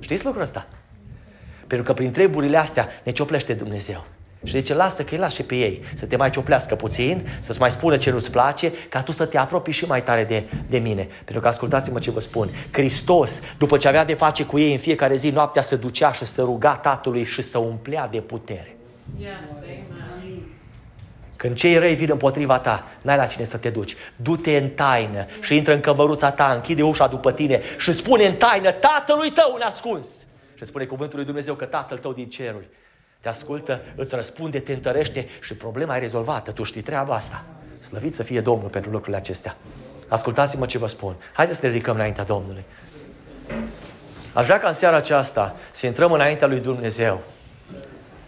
Știți 0.01 0.25
lucrul 0.25 0.43
ăsta? 0.43 0.67
Pentru 1.67 1.87
că 1.87 1.93
prin 1.93 2.13
treburile 2.13 2.57
astea 2.57 2.89
ne 3.03 3.13
cioplește 3.13 3.53
Dumnezeu. 3.53 4.05
Și 4.47 4.59
zice, 4.59 4.75
lasă 4.75 5.03
că 5.05 5.15
îi 5.15 5.21
lași 5.21 5.43
pe 5.43 5.55
ei 5.55 5.83
să 5.95 6.07
te 6.07 6.17
mai 6.17 6.31
cioplească 6.31 6.75
puțin, 6.75 7.29
să-ți 7.41 7.61
mai 7.61 7.71
spună 7.71 7.97
ce 7.97 8.11
nu-ți 8.11 8.31
place, 8.31 8.73
ca 8.89 9.03
tu 9.03 9.13
să 9.13 9.27
te 9.27 9.39
apropii 9.39 9.73
și 9.73 9.85
mai 9.85 10.03
tare 10.03 10.25
de, 10.25 10.43
de 10.67 10.79
mine. 10.79 11.09
Pentru 11.25 11.41
că 11.41 11.49
ascultați-mă 11.49 11.99
ce 11.99 12.11
vă 12.11 12.21
spun. 12.21 12.49
Hristos, 12.73 13.43
după 13.59 13.77
ce 13.77 13.89
avea 13.89 14.05
de 14.05 14.15
face 14.15 14.45
cu 14.45 14.59
ei 14.59 14.73
în 14.73 14.79
fiecare 14.79 15.17
zi, 15.17 15.31
noaptea 15.31 15.63
să 15.63 15.77
ducea 15.77 16.13
și 16.13 16.25
să 16.25 16.43
ruga 16.43 16.77
Tatălui 16.77 17.25
și 17.25 17.43
să 17.43 17.59
umplea 17.59 18.09
de 18.09 18.21
putere. 18.21 18.77
Yes, 19.19 19.31
Când 21.37 21.55
cei 21.55 21.79
răi 21.79 21.95
vin 21.95 22.09
împotriva 22.11 22.59
ta, 22.59 22.85
n-ai 23.03 23.17
la 23.17 23.27
cine 23.27 23.45
să 23.45 23.57
te 23.57 23.69
duci. 23.69 23.97
Du-te 24.17 24.57
în 24.57 24.69
taină 24.69 25.27
și 25.41 25.57
intră 25.57 25.75
în 25.75 25.81
cămăruța 25.81 26.31
ta, 26.31 26.53
închide 26.55 26.83
ușa 26.83 27.07
după 27.07 27.33
tine 27.33 27.61
și 27.79 27.93
spune 27.93 28.27
în 28.27 28.35
taină 28.35 28.73
Tatălui 28.73 29.31
tău 29.31 29.53
un 29.55 29.61
ascuns. 29.61 30.07
Și 30.55 30.65
spune 30.65 30.85
cuvântul 30.85 31.17
lui 31.17 31.27
Dumnezeu 31.27 31.55
că 31.55 31.65
Tatăl 31.65 31.99
tău 31.99 32.13
din 32.13 32.29
ceruri 32.29 32.69
te 33.27 33.33
ascultă, 33.33 33.81
îți 33.95 34.15
răspunde, 34.15 34.59
te 34.59 34.73
întărește 34.73 35.27
și 35.41 35.55
problema 35.55 35.97
e 35.97 35.99
rezolvată. 35.99 36.51
Tu 36.51 36.63
știi 36.63 36.81
treaba 36.81 37.15
asta. 37.15 37.45
Slăvit 37.81 38.15
să 38.15 38.23
fie 38.23 38.41
Domnul 38.41 38.69
pentru 38.69 38.91
lucrurile 38.91 39.17
acestea. 39.17 39.57
Ascultați-mă 40.09 40.67
ce 40.67 40.79
vă 40.79 40.87
spun. 40.87 41.15
Haideți 41.33 41.59
să 41.59 41.67
ne 41.67 41.73
ridicăm 41.73 41.95
înaintea 41.95 42.25
Domnului. 42.25 42.65
Aș 44.33 44.45
vrea 44.45 44.59
ca 44.59 44.69
în 44.69 44.75
seara 44.75 44.97
aceasta 44.97 45.57
să 45.73 45.87
intrăm 45.87 46.13
înaintea 46.13 46.47
lui 46.47 46.61
Dumnezeu 46.61 47.21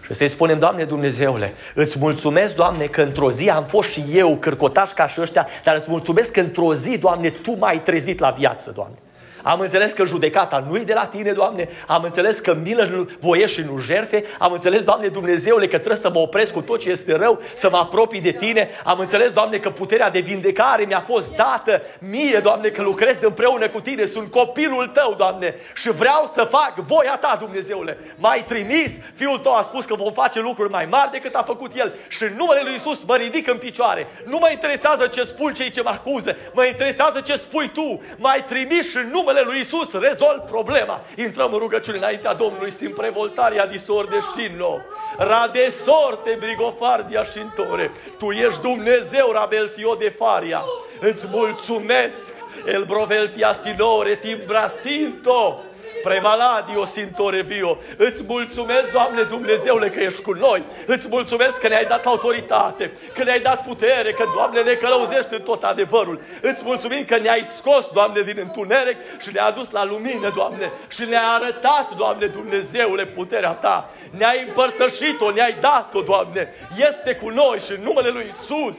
și 0.03 0.15
să-i 0.15 0.29
spunem, 0.29 0.59
Doamne 0.59 0.85
Dumnezeule, 0.85 1.53
îți 1.75 1.99
mulțumesc, 1.99 2.55
Doamne, 2.55 2.87
că 2.87 3.03
într-o 3.03 3.31
zi 3.31 3.51
am 3.51 3.65
fost 3.65 3.89
și 3.89 4.05
eu 4.13 4.37
cârcotaș 4.37 4.91
ca 4.91 5.07
și 5.07 5.21
ăștia, 5.21 5.47
dar 5.65 5.77
îți 5.77 5.91
mulțumesc 5.91 6.33
că 6.33 6.41
într-o 6.41 6.75
zi, 6.75 6.99
Doamne, 6.99 7.31
Tu 7.31 7.57
m-ai 7.57 7.83
trezit 7.83 8.19
la 8.19 8.31
viață, 8.31 8.71
Doamne. 8.71 8.97
Am 9.43 9.61
înțeles 9.61 9.93
că 9.93 10.05
judecata 10.05 10.65
nu-i 10.69 10.85
de 10.85 10.93
la 10.93 11.07
tine, 11.07 11.33
Doamne. 11.33 11.69
Am 11.87 12.03
înțeles 12.03 12.39
că 12.39 12.55
milă 12.63 12.85
nu 12.85 13.11
voiești 13.21 13.61
și 13.61 13.67
nu 13.67 13.79
jerfe. 13.79 14.25
Am 14.39 14.53
înțeles, 14.53 14.83
Doamne 14.83 15.09
Dumnezeule, 15.09 15.67
că 15.67 15.77
trebuie 15.77 15.97
să 15.97 16.11
mă 16.11 16.19
opresc 16.19 16.53
cu 16.53 16.61
tot 16.61 16.81
ce 16.81 16.91
este 16.91 17.17
rău, 17.17 17.41
să 17.55 17.71
mă 17.71 17.77
apropii 17.77 18.21
de 18.21 18.31
tine. 18.31 18.71
Am 18.85 18.99
înțeles, 18.99 19.33
Doamne, 19.33 19.59
că 19.59 19.71
puterea 19.71 20.11
de 20.11 20.21
vindecare 20.21 20.85
mi-a 20.85 21.05
fost 21.07 21.37
dată 21.37 21.83
mie, 21.99 22.39
Doamne, 22.39 22.69
că 22.69 22.83
lucrez 22.83 23.17
împreună 23.21 23.69
cu 23.69 23.81
tine. 23.81 24.05
Sunt 24.05 24.31
copilul 24.31 24.87
tău, 24.87 25.15
Doamne, 25.19 25.55
și 25.75 25.91
vreau 25.91 26.31
să 26.35 26.43
fac 26.43 26.75
voia 26.75 27.19
ta, 27.21 27.37
Dumnezeule. 27.41 27.99
M-ai 28.17 28.45
trimis, 28.47 29.01
fiul 29.15 29.39
tău 29.39 29.55
a 29.55 29.63
spus 29.63 29.85
că 29.85 29.95
vom 29.95 30.13
face 30.13 30.41
lucruri 30.41 30.71
mai 30.71 30.87
mari 30.91 31.11
decât 31.11 31.35
a 31.35 31.43
făcut 31.43 31.73
el. 31.77 31.95
Și 32.09 32.23
în 32.23 32.35
numele 32.37 32.61
lui 32.65 32.75
Isus 32.75 33.05
mă 33.05 33.17
ridic 33.17 33.49
în 33.49 33.57
picioare. 33.57 34.07
Nu 34.25 34.39
mă 34.39 34.49
interesează 34.51 35.07
ce 35.07 35.23
spun 35.23 35.55
cei 35.55 35.71
ce 35.71 35.83
mă 35.83 35.89
acuză, 35.89 36.37
mă 36.53 36.65
interesează 36.65 37.21
ce 37.21 37.35
spui 37.35 37.69
tu. 37.69 38.03
M-ai 38.17 38.45
trimis 38.45 38.91
și 38.91 38.97
în 38.97 39.09
numele 39.29 39.39
numele 39.39 39.53
lui 39.53 39.61
Isus 39.61 39.93
rezolv 39.93 40.41
problema. 40.41 41.01
Intrăm 41.17 41.53
în 41.53 41.59
rugăciune 41.59 41.97
înaintea 41.97 42.35
Domnului, 42.35 42.71
sim 42.71 42.91
prevoltaria 42.91 43.67
di 43.67 43.79
sorde 43.79 44.19
scinno. 44.21 44.81
Rade 45.17 45.71
sorte 45.71 46.37
brigofardia 46.39 47.23
și 47.23 47.39
întore. 47.39 47.91
Tu 48.19 48.31
ești 48.31 48.61
Dumnezeu, 48.61 49.31
rabeltio 49.33 49.95
de 49.95 50.09
faria. 50.09 50.63
Îți 51.01 51.27
mulțumesc, 51.31 52.35
el 52.67 52.85
broveltia 52.85 53.53
sinore, 53.53 54.15
timbra 54.15 54.71
sinto. 54.83 55.63
Prevaladio 56.03 56.85
Sintore 56.85 57.43
Vio. 57.43 57.79
Îți 57.97 58.23
mulțumesc, 58.27 58.93
Doamne 58.93 59.23
Dumnezeule, 59.23 59.89
că 59.89 60.01
ești 60.01 60.23
cu 60.23 60.33
noi. 60.33 60.63
Îți 60.87 61.07
mulțumesc 61.09 61.59
că 61.59 61.69
ne-ai 61.69 61.85
dat 61.85 62.07
autoritate, 62.07 62.93
că 63.15 63.25
ne-ai 63.25 63.41
dat 63.41 63.63
putere, 63.67 64.13
că, 64.13 64.25
Doamne, 64.35 64.61
ne 64.61 64.73
călăuzești 64.73 65.35
în 65.35 65.41
tot 65.41 65.65
adevărul. 65.65 66.21
Îți 66.41 66.63
mulțumim 66.65 67.05
că 67.05 67.19
ne-ai 67.19 67.47
scos, 67.57 67.91
Doamne, 67.93 68.21
din 68.23 68.37
întuneric 68.39 68.97
și 69.19 69.31
ne-ai 69.33 69.49
adus 69.49 69.71
la 69.71 69.85
lumină, 69.85 70.33
Doamne, 70.35 70.73
și 70.89 71.05
ne-ai 71.05 71.35
arătat, 71.35 71.97
Doamne 71.97 72.27
Dumnezeule, 72.27 73.07
puterea 73.07 73.53
Ta. 73.53 73.91
Ne-ai 74.11 74.45
împărtășit-o, 74.47 75.31
ne-ai 75.31 75.57
dat-o, 75.61 76.01
Doamne. 76.01 76.53
Este 76.89 77.15
cu 77.15 77.29
noi 77.29 77.59
și 77.59 77.73
în 77.73 77.83
numele 77.83 78.09
Lui 78.09 78.29
Isus 78.29 78.77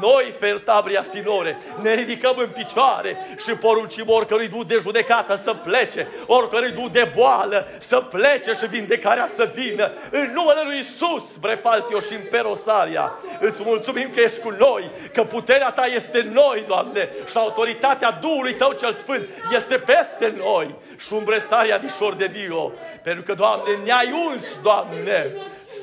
noi, 0.00 0.34
Fertabria 0.38 1.02
Sinore, 1.02 1.58
ne 1.82 1.94
ridicăm 1.94 2.34
în 2.36 2.48
picioare 2.48 3.16
și 3.44 3.50
poruncim 3.50 4.04
oricărui 4.06 4.48
du 4.48 4.64
de 4.64 4.78
judecată 4.80 5.36
să 5.36 5.54
plece, 5.54 6.08
oricărui 6.26 6.70
du 6.70 6.88
de 6.88 7.12
boală 7.16 7.68
să 7.78 7.96
plece 8.00 8.52
și 8.52 8.66
vindecarea 8.66 9.26
să 9.26 9.50
vină. 9.54 9.92
În 10.10 10.30
numele 10.34 10.60
Lui 10.64 10.78
Isus, 10.78 11.36
Brefaltio 11.36 12.00
și 12.00 12.14
Imperosaria, 12.14 13.12
îți 13.40 13.62
mulțumim 13.64 14.10
că 14.14 14.20
ești 14.20 14.40
cu 14.40 14.50
noi, 14.50 14.90
că 15.12 15.22
puterea 15.22 15.70
Ta 15.70 15.84
este 15.84 16.18
în 16.18 16.32
noi, 16.32 16.64
Doamne, 16.66 17.08
și 17.28 17.36
autoritatea 17.36 18.18
Duhului 18.20 18.54
Tău 18.54 18.72
cel 18.72 18.94
Sfânt 18.94 19.28
este 19.54 19.76
peste 19.78 20.34
noi. 20.36 20.74
Și 20.96 21.12
umbresaria 21.12 21.78
dișor 21.78 22.14
de 22.14 22.26
Dio, 22.26 22.72
pentru 23.02 23.22
că, 23.22 23.34
Doamne, 23.34 23.78
ne-ai 23.84 24.12
uns, 24.28 24.48
Doamne, 24.62 25.32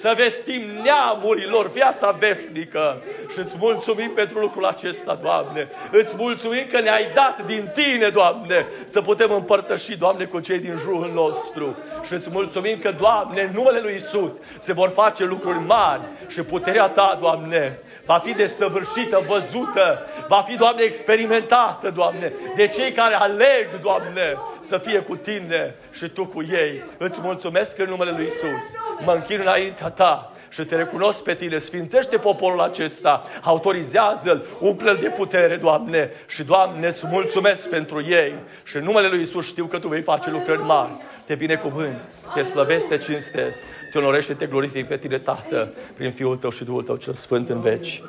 să 0.02 0.14
vestim 0.18 0.62
neamurilor 0.84 1.72
viața 1.72 2.12
veșnică. 2.12 3.02
Și 3.32 3.40
îți 3.40 3.56
mulțumim 3.60 4.12
pentru 4.12 4.40
lucrul 4.40 4.66
acesta, 4.66 5.20
Doamne. 5.24 5.68
Îți 5.92 6.16
mulțumim 6.18 6.66
că 6.72 6.80
ne-ai 6.80 7.12
dat 7.14 7.46
din 7.46 7.72
Tine, 7.74 8.10
Doamne, 8.10 8.66
să 8.84 9.02
putem 9.02 9.32
împărtăși, 9.32 9.98
Doamne, 9.98 10.26
cu 10.26 10.40
cei 10.40 10.60
din 10.60 10.78
jurul 10.78 11.12
nostru. 11.14 11.78
Și 12.06 12.14
îți 12.14 12.30
mulțumim 12.30 12.80
că, 12.80 12.92
Doamne, 12.92 13.42
în 13.42 13.52
numele 13.54 13.80
Lui 13.80 13.96
Isus 13.96 14.34
se 14.60 14.74
vor 14.74 14.90
face 14.90 15.26
lucruri 15.26 15.60
mari 15.60 16.02
și 16.28 16.42
puterea 16.42 16.88
Ta, 16.88 17.18
Doamne, 17.22 17.80
va 18.06 18.18
fi 18.18 18.34
desăvârșită, 18.34 19.24
văzută, 19.28 20.06
va 20.28 20.44
fi, 20.48 20.56
Doamne, 20.56 20.84
experimentată, 20.84 21.90
Doamne, 21.90 22.34
de 22.56 22.68
cei 22.68 22.92
care 22.92 23.16
aleg, 23.16 23.80
Doamne, 23.82 24.38
să 24.60 24.78
fie 24.78 25.00
cu 25.00 25.16
Tine 25.16 25.76
și 25.92 26.10
Tu 26.10 26.26
cu 26.26 26.44
ei. 26.52 26.84
Îți 26.98 27.20
mulțumesc 27.22 27.80
în 27.80 27.90
numele 27.90 28.12
Lui 28.12 28.26
Isus. 28.26 28.64
Mă 29.06 29.14
închin 29.14 29.42
înaintea 29.80 30.06
Ta 30.06 30.32
și 30.50 30.64
te 30.64 30.76
recunosc 30.76 31.24
pe 31.24 31.34
Tine. 31.34 31.58
Sfințește 31.58 32.18
poporul 32.18 32.60
acesta, 32.60 33.24
autorizează-l, 33.42 34.46
umple 34.60 34.98
de 35.02 35.08
putere, 35.08 35.56
Doamne. 35.56 36.12
Și, 36.28 36.44
Doamne, 36.44 36.88
îți 36.88 37.08
mulțumesc 37.08 37.70
pentru 37.70 38.02
ei. 38.02 38.34
Și 38.64 38.78
în 38.78 38.84
numele 38.84 39.08
Lui 39.08 39.22
Isus 39.22 39.46
știu 39.46 39.66
că 39.66 39.80
Tu 39.80 39.88
vei 39.88 40.02
face 40.02 40.30
lucrări 40.30 40.62
mari. 40.62 40.92
Te 41.26 41.36
binecuvânt, 41.36 41.98
te 42.34 42.42
slăvesc, 42.42 42.88
te 42.88 42.98
cinstesc, 42.98 43.60
te 43.92 43.98
onorește, 43.98 44.34
te 44.34 44.46
glorific 44.46 44.88
pe 44.88 44.98
Tine, 44.98 45.18
Tată, 45.18 45.74
prin 45.96 46.12
Fiul 46.12 46.38
Tău 46.38 46.50
și 46.50 46.64
Duhul 46.64 46.84
Tău 46.84 46.96
cel 46.96 47.14
Sfânt 47.14 47.50
în 47.50 47.60
veci. 47.60 48.02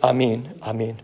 Amin, 0.00 0.48
amin. 0.60 0.94